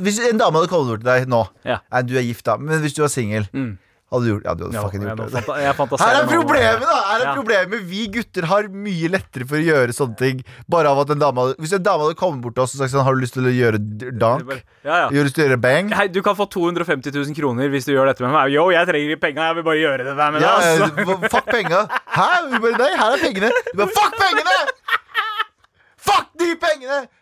Hvis 0.00 0.18
en 0.30 0.38
dame 0.38 0.54
hadde 0.62 0.68
kommet 0.72 0.88
bort 0.94 1.04
til 1.04 1.10
deg 1.12 1.28
nå 1.28 1.42
Ja. 1.66 1.78
Nei, 1.92 2.02
du 2.08 2.16
er 2.16 2.22
gift, 2.24 2.44
da, 2.48 2.56
men 2.56 2.80
hvis 2.80 2.94
du 2.96 3.02
var 3.02 3.08
singel, 3.12 3.46
Mm. 3.52 3.76
Hadde 4.10 4.24
du 4.26 4.30
gjort 4.32 4.44
Ja, 4.48 4.54
du 4.58 4.64
hadde 4.66 4.74
Ja, 4.74 4.82
fucking 4.82 5.02
gjort 5.06 5.20
det. 5.20 5.44
jeg 5.46 5.74
Her 6.00 6.16
er 6.20 6.26
problemet, 6.30 6.82
da! 6.86 6.96
Her 7.10 7.20
er 7.20 7.24
Ja. 7.28 7.34
problemet 7.36 7.84
Vi 7.90 8.06
gutter 8.08 8.46
har 8.50 8.68
mye 8.68 9.08
lettere 9.12 9.46
for 9.46 9.56
å 9.56 9.64
gjøre 9.64 9.94
sånne 9.94 10.16
ting. 10.18 10.42
Bare 10.68 10.90
av 10.90 10.98
at 11.04 11.10
en 11.14 11.18
dame 11.22 11.44
Hvis 11.60 11.72
en 11.78 11.82
dame 11.82 12.06
hadde 12.08 12.18
kommet 12.18 12.42
bort 12.42 12.54
til 12.56 12.64
oss 12.64 12.74
og 12.74 12.80
sagt 12.82 12.94
sånn 12.94 13.04
Har 13.06 13.14
du 13.14 13.20
lyst 13.22 13.34
til 13.38 13.46
å 13.46 13.54
gjøre 13.54 13.78
dank? 14.18 14.50
Ja, 14.84 15.06
ja. 15.06 15.08
Lyst 15.10 15.34
til 15.36 15.44
å 15.44 15.48
gjøre 15.50 15.60
bang? 15.60 15.90
Hei, 15.94 16.08
du 16.08 16.22
kan 16.22 16.34
få 16.34 16.48
250 16.50 17.12
000 17.14 17.34
kroner 17.36 17.68
hvis 17.70 17.84
du 17.86 17.92
gjør 17.94 18.06
dette 18.10 18.24
med 18.24 18.32
meg. 18.32 18.50
Yo, 18.54 18.70
jeg 18.72 18.86
trenger 18.88 19.20
penga, 19.20 19.48
jeg 19.50 19.58
vil 19.60 19.66
bare 19.70 19.80
gjøre 19.82 20.04
det 20.08 20.16
der 20.16 20.30
med 20.32 20.40
deg. 20.40 20.50
Altså. 20.50 21.30
fuck 21.30 21.46
penga. 21.52 21.84
Hæ? 22.10 22.28
Bare, 22.60 22.78
nei, 22.80 22.90
her 22.96 23.12
er 23.14 23.20
pengene. 23.22 23.50
Du 23.70 23.76
bare, 23.84 23.92
fuck 23.94 24.16
pengene! 24.18 24.56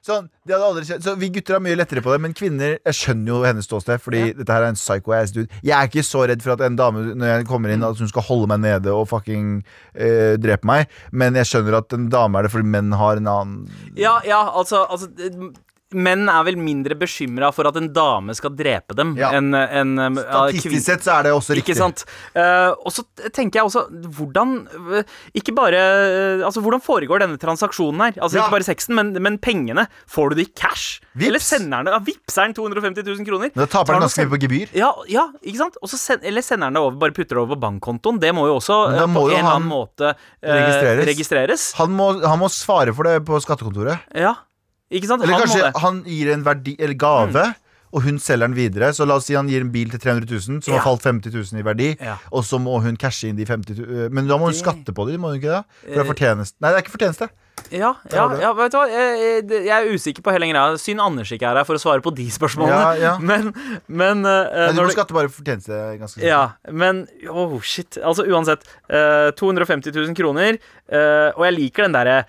Sånn, 0.09 0.29
de 0.49 0.55
hadde 0.55 0.65
aldri 0.71 0.87
kjent. 0.89 1.05
Så 1.05 1.13
vi 1.21 1.29
gutter 1.35 1.59
har 1.59 1.63
mye 1.65 1.77
lettere 1.77 2.01
på 2.05 2.13
det, 2.15 2.21
men 2.25 2.35
kvinner 2.37 2.79
Jeg 2.79 2.97
skjønner 2.97 3.29
jo 3.29 3.43
hennes 3.45 3.67
ståsted, 3.69 4.01
fordi 4.01 4.23
dette 4.39 4.55
her 4.55 4.65
er 4.65 4.73
en 4.73 4.79
psycho-ass 4.79 5.35
dude. 5.35 5.49
Jeg 5.61 5.75
er 5.77 5.91
ikke 5.91 6.07
så 6.07 6.25
redd 6.31 6.45
for 6.45 6.55
at 6.55 6.65
en 6.65 6.79
dame 6.79 7.03
Når 7.13 7.33
jeg 7.33 7.49
kommer 7.51 7.75
inn 7.75 7.85
At 7.85 8.01
hun 8.01 8.09
skal 8.09 8.25
holde 8.25 8.49
meg 8.55 8.63
nede 8.65 8.95
og 8.95 9.05
fucking 9.11 9.59
øh, 9.61 10.35
drepe 10.41 10.69
meg, 10.69 10.89
men 11.13 11.37
jeg 11.37 11.51
skjønner 11.51 11.79
at 11.83 11.93
en 11.97 12.09
dame 12.13 12.39
er 12.41 12.47
det 12.47 12.53
fordi 12.55 12.73
menn 12.73 12.95
har 12.97 13.21
en 13.21 13.29
annen 13.31 13.93
Ja, 13.99 14.19
ja, 14.27 14.41
altså, 14.57 14.87
altså 14.89 15.11
Menn 15.97 16.29
er 16.29 16.43
vel 16.45 16.59
mindre 16.61 16.93
bekymra 17.01 17.49
for 17.57 17.69
at 17.71 17.77
en 17.81 17.87
dame 17.97 18.35
skal 18.37 18.53
drepe 18.53 18.93
dem 18.97 19.15
Ja. 19.17 19.31
enn 19.33 19.55
en, 19.55 19.99
eh, 19.99 20.21
Statistisk 20.21 20.85
sett 20.85 21.01
så 21.07 21.19
er 21.19 21.23
det 21.25 21.33
også 21.33 21.57
riktig. 21.57 21.73
Ikke 21.73 21.79
sant? 21.79 22.05
Uh, 22.37 22.77
og 22.85 22.93
så 22.93 23.05
tenker 23.33 23.61
jeg 23.61 23.65
også 23.65 23.87
Hvordan 23.89 24.69
eh, 24.99 25.03
Ikke 25.35 25.55
bare 25.57 25.81
Altså, 26.45 26.61
hvordan 26.61 26.83
foregår 26.85 27.21
denne 27.25 27.39
transaksjonen 27.41 28.01
her? 28.05 28.21
Altså 28.21 28.37
Ja. 28.37 28.45
Ikke 28.45 28.59
bare 28.59 28.69
sexen, 28.69 28.95
men, 28.95 29.13
men 29.23 29.39
pengene. 29.39 29.87
Får 30.07 30.31
du 30.31 30.35
det 30.37 30.49
i 30.49 30.53
cash? 30.53 31.01
Vips. 31.15 31.29
Eller 31.29 31.41
sender 31.41 31.77
han 31.81 31.89
det 31.89 31.95
ja, 31.95 32.01
Vipser 32.05 32.43
han 32.43 32.55
250 32.55 33.03
000 33.07 33.25
kroner? 33.27 33.51
Da 33.55 33.67
taper 33.67 33.95
den 33.95 34.03
han 34.03 34.09
ganske 34.09 34.27
mye 34.27 34.33
på 34.37 34.41
gebyr. 34.45 34.75
Ja, 34.77 34.93
ja, 35.09 35.29
ikke 35.43 35.63
sant? 35.65 35.79
Send, 35.89 36.21
eller 36.23 36.45
sender 36.45 36.69
han 36.69 36.77
det 36.77 36.83
over, 36.83 36.99
bare 37.01 37.17
putter 37.17 37.39
det 37.39 37.43
over 37.43 37.57
på 37.57 37.63
bankkontoen. 37.65 38.21
Det 38.21 38.35
må 38.37 38.47
jo 38.47 38.59
også 38.61 38.77
må 39.09 39.25
på 39.25 39.31
jo 39.33 39.39
en 39.39 39.41
eller 39.41 39.57
annen 39.57 39.71
måte 39.71 40.13
uh, 40.13 40.53
registreres. 40.53 41.09
registreres. 41.09 41.65
Han 41.81 41.97
må, 41.97 42.11
han 42.23 42.39
må 42.39 42.51
svare 42.53 42.95
for 42.95 43.09
det 43.09 43.25
på 43.27 43.41
skattekontoret. 43.43 44.05
Ja, 44.15 44.37
ikke 44.91 45.07
sant? 45.11 45.23
Eller 45.23 45.35
han 45.35 45.43
kanskje 45.47 45.73
han 45.83 46.03
gir 46.07 46.31
en 46.33 46.45
verdi, 46.47 46.77
eller 46.79 46.95
gave, 46.95 47.55
og 47.93 48.03
hun 48.05 48.19
selger 48.21 48.49
den 48.49 48.55
videre. 48.57 48.91
Så 48.93 49.07
la 49.09 49.15
oss 49.17 49.25
si 49.29 49.35
han 49.35 49.49
gir 49.49 49.61
en 49.65 49.71
bil 49.73 49.89
til 49.91 50.01
300 50.01 50.29
000, 50.29 50.63
som 50.63 50.75
Ja. 50.75 50.79
har 50.81 50.85
falt 50.91 51.03
50 51.09 51.33
000 51.33 51.61
i 51.61 51.65
verdi. 51.65 51.97
Ja. 52.01 52.17
Og 52.33 52.45
så 52.45 52.59
må 52.61 52.81
hun 52.85 52.97
cashe 53.01 53.29
inn 53.31 53.37
de 53.37 53.45
50 53.49 53.79
000. 53.79 54.11
Men 54.13 54.27
da 54.29 54.37
må 54.37 54.45
hun 54.51 54.55
skatte 54.57 54.93
på 54.93 55.07
det, 55.09 55.19
må 55.21 55.33
hun 55.33 55.41
ikke 55.41 55.55
det? 55.57 55.65
For 55.83 55.89
det 55.89 55.97
Eh, 55.97 56.01
er 56.05 56.11
fortjeneste. 56.13 56.57
Nei, 56.61 56.71
det 56.73 56.77
er 56.77 56.83
ikke 56.85 56.97
fortjeneste. 56.99 57.29
Ja, 57.75 57.91
ja, 58.13 58.25
ja, 58.41 58.51
vet 58.57 58.73
du 58.73 58.79
hva? 58.79 58.87
Jeg, 58.91 59.43
jeg, 59.53 59.69
er 59.75 59.93
usikker 59.93 60.25
på 60.25 60.33
hele 60.35 60.49
greia. 60.51 60.79
Synd 60.81 61.03
Anders 61.05 61.33
ikke 61.35 61.49
er 61.51 61.61
her 61.61 61.67
for 61.69 61.79
å 61.79 61.83
svare 61.83 62.05
på 62.05 62.13
de 62.17 62.27
spørsmålene. 62.33 62.79
Ja, 62.79 63.13
ja. 63.13 63.15
Men, 63.29 63.51
men 63.87 64.23
uh, 64.25 64.47
Nei, 64.49 64.73
du 64.77 64.81
må 64.81 64.89
skatte 64.95 65.17
bare 65.17 65.29
for 65.31 65.43
fortjeneste. 65.43 65.77
Ganske 66.01 66.23
Ja, 66.25 66.55
men 66.73 67.03
oh 67.29 67.59
shit. 67.65 67.99
Altså 68.01 68.25
uansett. 68.29 68.65
Uh, 68.89 69.29
250 69.37 69.93
000 69.93 70.17
kroner. 70.17 70.59
Uh, 70.89 71.35
og 71.35 71.45
jeg 71.45 71.57
liker 71.59 71.87
den 71.87 71.97
derre 71.97 72.23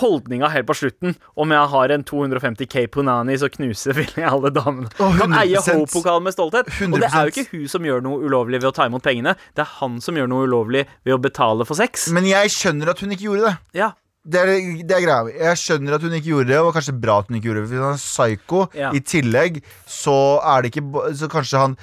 holdninga 0.00 0.48
helt 0.54 0.68
på 0.68 0.76
slutten. 0.78 1.16
Om 1.36 1.52
jeg 1.52 1.72
har 1.74 1.94
en 1.94 2.06
250 2.08 2.70
K 2.72 2.86
Punani, 2.92 3.36
så 3.40 3.50
knuser 3.52 3.96
vil 3.98 4.08
jeg 4.16 4.28
alle 4.30 4.52
damene. 4.54 4.88
Oh, 4.96 5.12
Kan 5.18 5.36
eie 5.36 5.60
100%. 5.60 5.84
Ho-pokalen 5.84 6.28
med 6.28 6.36
stolthet. 6.36 6.72
Og 6.88 6.98
det 6.98 7.12
er 7.12 7.28
jo 7.28 7.34
ikke 7.34 7.48
hun 7.52 7.68
som 7.70 7.88
gjør 7.88 8.04
noe 8.04 8.24
ulovlig 8.24 8.62
ved 8.62 8.70
å 8.72 8.74
ta 8.74 8.88
imot 8.88 9.04
pengene. 9.04 9.36
Det 9.56 9.64
er 9.66 9.72
han 9.82 10.00
som 10.04 10.16
gjør 10.16 10.30
noe 10.32 10.48
ulovlig 10.48 10.86
ved 11.04 11.18
å 11.18 11.22
betale 11.22 11.68
for 11.68 11.78
sex. 11.78 12.08
Men 12.14 12.28
jeg 12.28 12.54
skjønner 12.54 12.94
at 12.94 13.04
hun 13.04 13.12
ikke 13.12 13.28
gjorde 13.28 13.50
det. 13.50 13.56
Ja, 13.84 13.92
Det 14.26 14.40
er, 14.40 14.82
det 14.84 14.96
er 14.96 15.04
greia. 15.04 15.28
Jeg 15.52 15.56
skjønner 15.56 15.94
at 15.94 16.02
hun 16.02 16.12
ikke 16.12 16.28
gjorde 16.32 16.48
det, 16.50 16.58
og 16.60 16.74
kanskje 16.74 17.00
bra 17.00 17.18
at 17.22 17.28
hun 17.30 17.36
ikke 17.38 17.48
gjorde 17.48 17.62
det. 17.62 17.68
Hvis 17.70 17.84
han 17.84 17.94
er 17.94 18.02
psycho 18.02 18.64
Ja. 18.74 18.90
i 18.92 19.00
tillegg, 19.00 19.62
så 19.86 20.40
er 20.42 20.62
det 20.62 20.74
ikke 20.74 21.14
Så 21.16 21.28
kanskje 21.28 21.58
han 21.58 21.76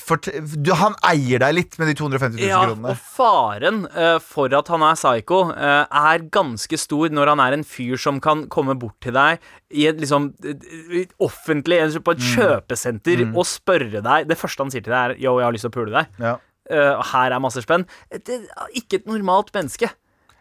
for, 0.00 0.16
du, 0.16 0.72
Han 0.72 0.94
eier 1.04 1.38
deg 1.38 1.52
litt 1.54 1.74
med 1.78 1.86
de 1.90 1.94
250 1.94 2.38
000 2.40 2.48
Ja, 2.48 2.62
kronene. 2.64 2.94
og 2.94 2.96
faren 2.96 3.82
uh, 3.92 4.18
for 4.24 4.48
at 4.56 4.68
han 4.72 4.80
er 4.82 4.94
psycho, 4.96 5.50
uh, 5.52 5.84
er 5.84 6.18
ganske 6.32 6.78
stor 6.80 7.08
når 7.12 7.28
han 7.28 7.40
er 7.44 7.52
en 7.52 7.62
fyr 7.62 7.98
som 8.00 8.18
kan 8.18 8.46
komme 8.48 8.72
bort 8.80 8.96
til 9.04 9.12
deg 9.12 9.38
i 9.70 9.84
et 9.90 10.00
liksom 10.00 10.32
offentlig, 11.20 11.78
på 12.04 12.10
et 12.16 12.18
Mm. 12.18 12.30
kjøpesenter, 12.36 13.36
og 13.36 13.44
spørre 13.44 14.00
deg 14.02 14.28
Det 14.28 14.38
første 14.38 14.58
han 14.64 14.70
sier 14.70 14.82
til 14.82 14.92
deg, 14.92 15.10
er 15.10 15.14
'yo, 15.20 15.38
jeg 15.38 15.44
har 15.44 15.52
lyst 15.52 15.62
til 15.68 15.70
å 15.70 15.76
pule 15.76 15.92
deg'. 15.92 16.06
Ja. 16.18 16.36
Uh, 16.70 17.02
her 17.02 17.32
er 17.32 17.38
masse 17.40 17.60
spenn. 17.60 17.84
Det 18.10 18.48
ikke 18.74 18.94
et 18.94 19.06
normalt 19.06 19.52
menneske. 19.52 19.90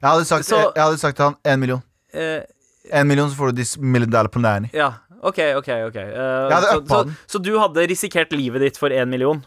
Jeg 0.01 0.09
hadde 0.09 0.25
sagt, 0.25 0.45
Så- 0.45 0.55
jeg, 0.57 0.71
jeg 0.75 0.83
hadde 0.83 0.97
sagt 0.97 1.15
til 1.17 1.25
han 1.25 1.35
én 1.45 1.59
million. 1.59 1.81
Én 2.15 2.43
En 2.91 3.07
million, 3.07 3.29
så 3.29 3.35
får 3.37 3.51
du 3.51 3.61
disse 3.61 3.77
dollar 4.11 4.27
på 4.27 4.39
nærni. 4.41 4.69
ja, 4.73 4.91
OK, 5.23 5.37
OK. 5.55 5.67
ok 5.69 5.95
Eh, 5.95 6.49
hadde 6.51 6.67
så, 6.71 6.83
så, 6.89 7.03
den. 7.03 7.17
så 7.27 7.37
du 7.39 7.57
hadde 7.59 7.87
risikert 7.87 8.31
livet 8.33 8.61
ditt 8.61 8.77
for 8.77 8.89
én 8.89 9.05
million? 9.07 9.43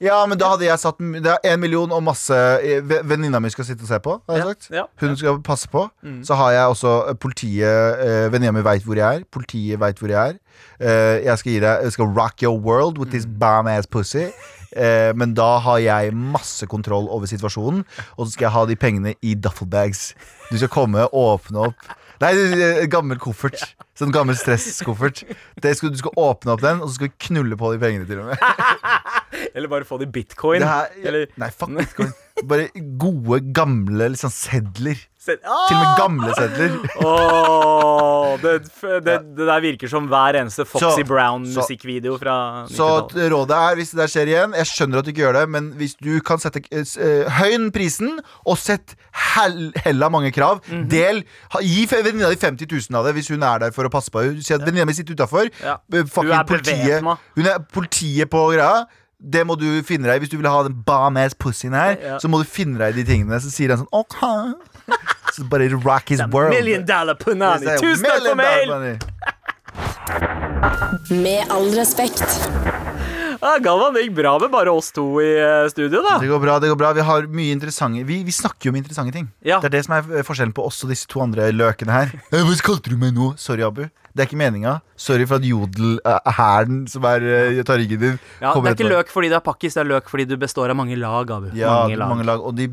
Ja, 0.00 0.24
men 0.26 0.38
da 0.38 0.48
hadde 0.52 0.64
jeg 0.64 0.78
satt 0.78 0.98
Det 0.98 1.26
er 1.26 1.38
én 1.44 1.58
million 1.58 1.90
og 1.92 2.02
masse 2.02 2.32
eh, 2.62 2.80
Venninna 3.04 3.40
mi 3.40 3.50
skal 3.50 3.64
sitte 3.64 3.82
og 3.82 3.88
se 3.88 3.98
på, 3.98 4.20
har 4.28 4.36
jeg 4.36 4.44
Ja, 4.44 4.48
sagt. 4.52 4.68
ja, 4.70 4.82
Hun 5.00 5.16
skal 5.16 5.40
passe 5.42 5.68
på. 5.68 5.90
Så 6.22 6.34
har 6.34 6.50
jeg 6.52 6.66
også 6.70 7.08
eh, 7.10 7.14
politiet 7.14 7.98
eh, 8.00 8.32
Venninna 8.32 8.52
mi 8.52 8.62
veit 8.62 8.82
hvor 8.84 8.94
jeg 8.96 9.16
er. 9.20 9.24
Politiet 9.30 9.78
veit 9.80 9.98
hvor 9.98 10.08
jeg 10.08 10.28
er. 10.30 10.38
Eh, 10.80 11.24
jeg 11.24 11.38
skal 11.38 11.52
gi 11.52 11.58
deg 11.60 11.82
Jeg 11.82 11.92
skal 11.92 12.04
rock 12.06 12.42
your 12.42 12.56
world 12.58 12.98
with 12.98 13.10
this 13.10 13.26
bam 13.26 13.66
ass 13.66 13.86
pussy. 13.86 14.28
Eh, 14.76 15.12
men 15.16 15.32
da 15.38 15.56
har 15.64 15.78
jeg 15.80 16.16
masse 16.16 16.66
kontroll 16.68 17.08
over 17.08 17.30
situasjonen, 17.30 17.84
og 18.16 18.26
så 18.26 18.32
skal 18.32 18.48
jeg 18.48 18.56
ha 18.56 18.66
de 18.68 18.76
pengene 18.80 19.14
i 19.24 19.34
duffelbags. 19.38 20.12
Du 20.50 20.58
skal 20.58 20.72
komme, 20.72 21.08
og 21.08 21.38
åpne 21.38 21.70
opp 21.70 21.88
Nei, 22.18 22.32
gammel 22.90 23.18
koffert. 23.22 23.60
Sånn 23.98 24.10
gammel 24.14 24.34
stresskoffert. 24.38 25.20
Du 25.62 25.68
skal 25.78 26.10
åpne 26.18 26.54
opp 26.54 26.64
den, 26.64 26.80
og 26.82 26.90
så 26.90 26.96
skal 26.96 27.12
vi 27.12 27.28
knulle 27.28 27.58
på 27.58 27.70
de 27.70 27.78
pengene, 27.82 28.08
til 28.10 28.24
og 28.24 28.32
med. 28.32 28.42
Eller 29.54 29.68
bare 29.72 29.84
få 29.88 29.98
det 30.00 30.08
i 30.08 30.12
bitcoin? 30.20 30.60
Det 30.60 30.68
her, 30.68 30.86
Eller 31.04 31.26
Nei, 31.36 31.50
fuck 31.50 31.70
bitcoin. 31.76 32.12
Bare 32.48 32.68
gode, 33.02 33.40
gamle 33.56 34.12
liksom 34.12 34.30
sedler. 34.30 34.94
Se- 35.18 35.34
Til 35.36 35.74
og 35.74 35.80
med 35.80 35.88
Ah! 35.88 35.96
gamle 35.98 36.34
sedler. 36.38 36.76
Åh, 37.02 38.36
det, 38.42 38.52
det, 39.04 39.16
det 39.36 39.46
der 39.48 39.60
virker 39.64 39.90
som 39.90 40.06
hver 40.10 40.38
eneste 40.40 40.64
Foxy 40.68 41.02
Brown-musikkvideo 41.08 42.16
fra 42.20 42.36
Så 42.70 42.86
90-tallet. 43.10 43.32
rådet 43.32 43.56
er, 43.58 43.74
hvis 43.80 43.90
det 43.92 43.98
der 44.00 44.12
skjer 44.12 44.30
igjen 44.32 44.54
Jeg 44.58 44.68
skjønner 44.70 45.00
at 45.02 45.08
du 45.08 45.10
ikke 45.12 45.24
gjør 45.24 45.38
det, 45.40 45.44
men 45.56 45.70
hvis 45.80 45.96
du 45.98 46.10
kan 46.24 46.40
sette 46.42 46.62
uh, 46.70 47.26
Høyn 47.40 47.68
prisen, 47.74 48.20
og 48.46 48.58
sett 48.62 48.94
hell, 49.34 49.72
hella 49.84 50.08
mange 50.12 50.30
krav. 50.34 50.62
Mhm. 50.68 50.86
Del 50.92 51.24
ha, 51.54 51.62
Gi 51.64 51.84
venninna 51.90 52.30
di 52.32 52.38
50 52.38 52.70
000 52.90 52.98
av 53.00 53.08
det 53.10 53.16
hvis 53.18 53.32
hun 53.34 53.42
er 53.46 53.66
der 53.66 53.74
for 53.74 53.88
å 53.88 53.92
passe 53.92 54.12
på. 54.14 54.22
Si 54.40 54.54
at 54.54 54.62
venninna 54.64 54.86
mi 54.88 54.94
sitter 54.96 55.18
utafor. 55.18 55.50
Ja. 55.64 55.78
Hun 55.90 56.30
er 56.30 56.46
bevæpna. 56.46 57.18
hun 57.36 57.46
er 57.50 57.58
politiet 57.74 58.30
på 58.32 58.46
greia. 58.54 58.86
Det 59.18 59.42
må 59.46 59.56
du 59.58 59.66
finne 59.82 60.06
deg 60.06 60.20
i. 60.20 60.24
Hvis 60.24 60.30
du 60.30 60.36
vil 60.38 60.46
ha 60.46 60.62
den 60.62 60.76
bam-ass 60.86 61.34
pussyen 61.34 61.74
her, 61.74 61.96
Ja. 61.98 62.18
så 62.22 62.28
må 62.30 62.38
du 62.38 62.46
finne 62.46 62.78
deg 62.78 62.94
i 62.94 63.02
de 63.02 63.08
tingene. 63.12 63.40
Så 63.42 63.50
sier 63.50 63.74
han 63.74 63.82
sånn 63.82 63.90
OK. 63.90 64.14
Så 65.34 65.44
bare 65.50 65.66
rock 65.74 66.08
his 66.14 66.22
world. 66.30 66.54
Million 66.54 66.84
dollar 66.86 67.14
punani. 67.18 67.66
Tusen 67.82 68.06
takk 68.06 68.22
for 68.22 68.38
mail! 68.38 68.98
Med 71.10 71.50
all 71.50 71.70
respekt. 71.74 72.22
Ja, 73.38 73.52
Galvan, 73.62 73.94
det 73.94 74.02
gikk 74.02 74.16
bra 74.16 74.32
med 74.42 74.50
bare 74.50 74.72
oss 74.74 74.88
to 74.94 75.04
i 75.22 75.28
eh, 75.38 75.68
studio, 75.70 76.00
da. 76.02 76.16
Det 76.18 76.26
går 76.30 76.40
bra. 76.42 76.56
det 76.58 76.70
går 76.72 76.78
bra 76.80 76.88
Vi 76.96 77.04
har 77.06 77.28
mye 77.30 77.52
interessante 77.54 78.02
Vi, 78.08 78.16
vi 78.26 78.34
snakker 78.34 78.66
jo 78.66 78.72
om 78.74 78.78
interessante 78.80 79.14
ting. 79.14 79.28
Ja. 79.46 79.60
Det 79.62 79.70
er 79.70 79.76
det 79.76 79.84
som 79.86 79.94
er 79.94 80.24
forskjellen 80.26 80.54
på 80.56 80.64
oss 80.66 80.82
og 80.82 80.90
disse 80.90 81.06
to 81.10 81.22
andre 81.22 81.50
løkene 81.54 81.94
her. 81.94 82.14
Hva 82.34 82.56
kalte 82.66 82.90
du 82.90 82.98
meg 82.98 83.14
nå? 83.14 83.34
Sorry, 83.38 83.62
Abu. 83.66 83.84
Det 84.14 84.24
er 84.24 84.28
ikke 84.28 84.38
meninga. 84.40 84.78
Sorry 84.98 85.26
for 85.28 85.38
at 85.38 85.46
jodel-hæren 85.46 86.80
som 86.90 87.04
er 87.06 87.24
uh, 87.24 87.60
tar 87.66 87.78
ryggen 87.80 88.00
din, 88.02 88.16
Ja, 88.42 88.52
det 88.54 88.72
er 88.72 88.76
ikke 88.76 88.90
løk 88.90 89.12
fordi 89.12 89.30
det 89.30 89.36
er 89.38 89.44
pakkis, 89.44 89.76
det 89.76 89.82
er 89.84 89.90
løk 89.92 90.08
fordi 90.10 90.26
du 90.30 90.36
består 90.40 90.72
av 90.72 90.78
mange 90.78 90.96
lag, 90.98 91.30
Abu. 91.34 91.50
Ja, 91.58 91.74
mange 91.84 91.98
lag. 92.00 92.12
mange 92.12 92.26
lag. 92.28 92.42
Og 92.44 92.56
de 92.58 92.68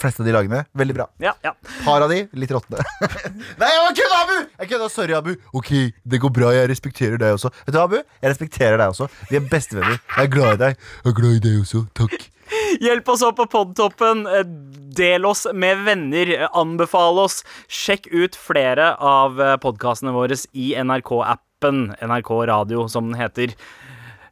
fleste 0.00 0.24
av 0.24 0.28
de 0.28 0.34
lagene, 0.36 0.64
veldig 0.76 0.96
bra. 0.98 1.06
Ja, 1.22 1.34
ja. 1.46 1.54
Par 1.84 2.04
av 2.04 2.12
de, 2.12 2.24
litt 2.36 2.52
råtne. 2.54 2.82
Nei, 3.60 3.70
jeg 3.70 3.96
kødda, 4.00 4.20
Abu! 4.24 4.36
Jeg 4.60 4.72
kødda, 4.74 4.90
Sorry, 4.92 5.16
Abu. 5.16 5.32
Ok, 5.56 5.70
det 6.04 6.20
går 6.22 6.34
bra. 6.40 6.52
Jeg 6.56 6.70
respekterer 6.72 7.20
deg 7.20 7.38
også. 7.38 7.52
Vet 7.64 7.76
du, 7.76 7.80
Abu? 7.82 7.96
Jeg 8.00 8.34
respekterer 8.34 8.80
deg 8.80 8.92
også. 8.92 9.08
Vi 9.30 9.40
er 9.40 9.48
bestevenner. 9.50 10.02
Jeg 10.16 10.28
er 10.28 10.34
glad 10.34 10.58
i 10.58 10.60
deg. 10.66 10.84
Jeg 11.04 11.12
er 11.14 11.18
glad 11.22 11.38
i 11.38 11.42
deg 11.48 11.62
også. 11.64 11.86
Takk. 11.96 12.28
Hjelp 12.80 13.08
oss 13.08 13.22
opp 13.26 13.36
på 13.40 13.46
podtoppen. 13.50 14.26
eh, 14.26 14.44
Del 14.90 15.24
oss 15.24 15.46
med 15.54 15.84
venner. 15.86 16.48
Anbefale 16.50 16.60
Anbefal 16.60 17.18
oss. 17.18 17.44
Sjekk 17.68 18.06
ut 18.10 18.36
flere 18.36 18.96
av 18.98 19.38
podkastene 19.62 20.12
våre 20.12 20.34
i 20.52 20.72
NRK-appen. 20.74 21.94
NRK 22.02 22.30
Radio, 22.46 22.88
som 22.88 23.10
den 23.12 23.20
heter. 23.20 23.54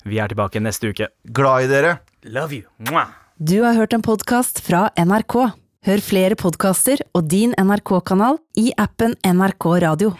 Vi 0.04 0.18
er 0.18 0.28
tilbake 0.28 0.60
neste 0.60 0.90
uke. 0.90 1.08
Glad 1.24 1.64
i 1.68 1.70
dere. 1.70 1.98
Love 2.24 2.54
you. 2.54 2.62
Mwah. 2.90 3.08
Du 3.38 3.62
har 3.62 3.74
hørt 3.78 3.92
en 3.94 4.02
podkast 4.02 4.60
fra 4.66 4.88
NRK. 4.98 5.52
Hør 5.86 6.00
flere 6.02 6.34
podkaster 6.34 6.98
og 7.14 7.28
din 7.30 7.54
NRK-kanal 7.54 8.40
i 8.58 8.72
appen 8.76 9.14
NRK 9.24 9.68
Radio. 9.86 10.10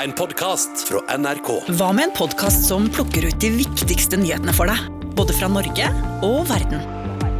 En 0.00 0.14
podkast 0.16 0.88
fra 0.88 1.04
NRK. 1.18 1.50
Hva 1.76 1.92
med 1.94 2.08
en 2.08 2.16
podkast 2.16 2.64
som 2.70 2.88
plukker 2.88 3.28
ut 3.28 3.38
de 3.44 3.52
viktigste 3.60 4.16
nyhetene 4.16 4.56
for 4.56 4.72
deg? 4.72 4.88
Både 5.14 5.36
fra 5.36 5.52
Norge 5.52 5.92
og 6.24 6.46
verden. 6.48 7.03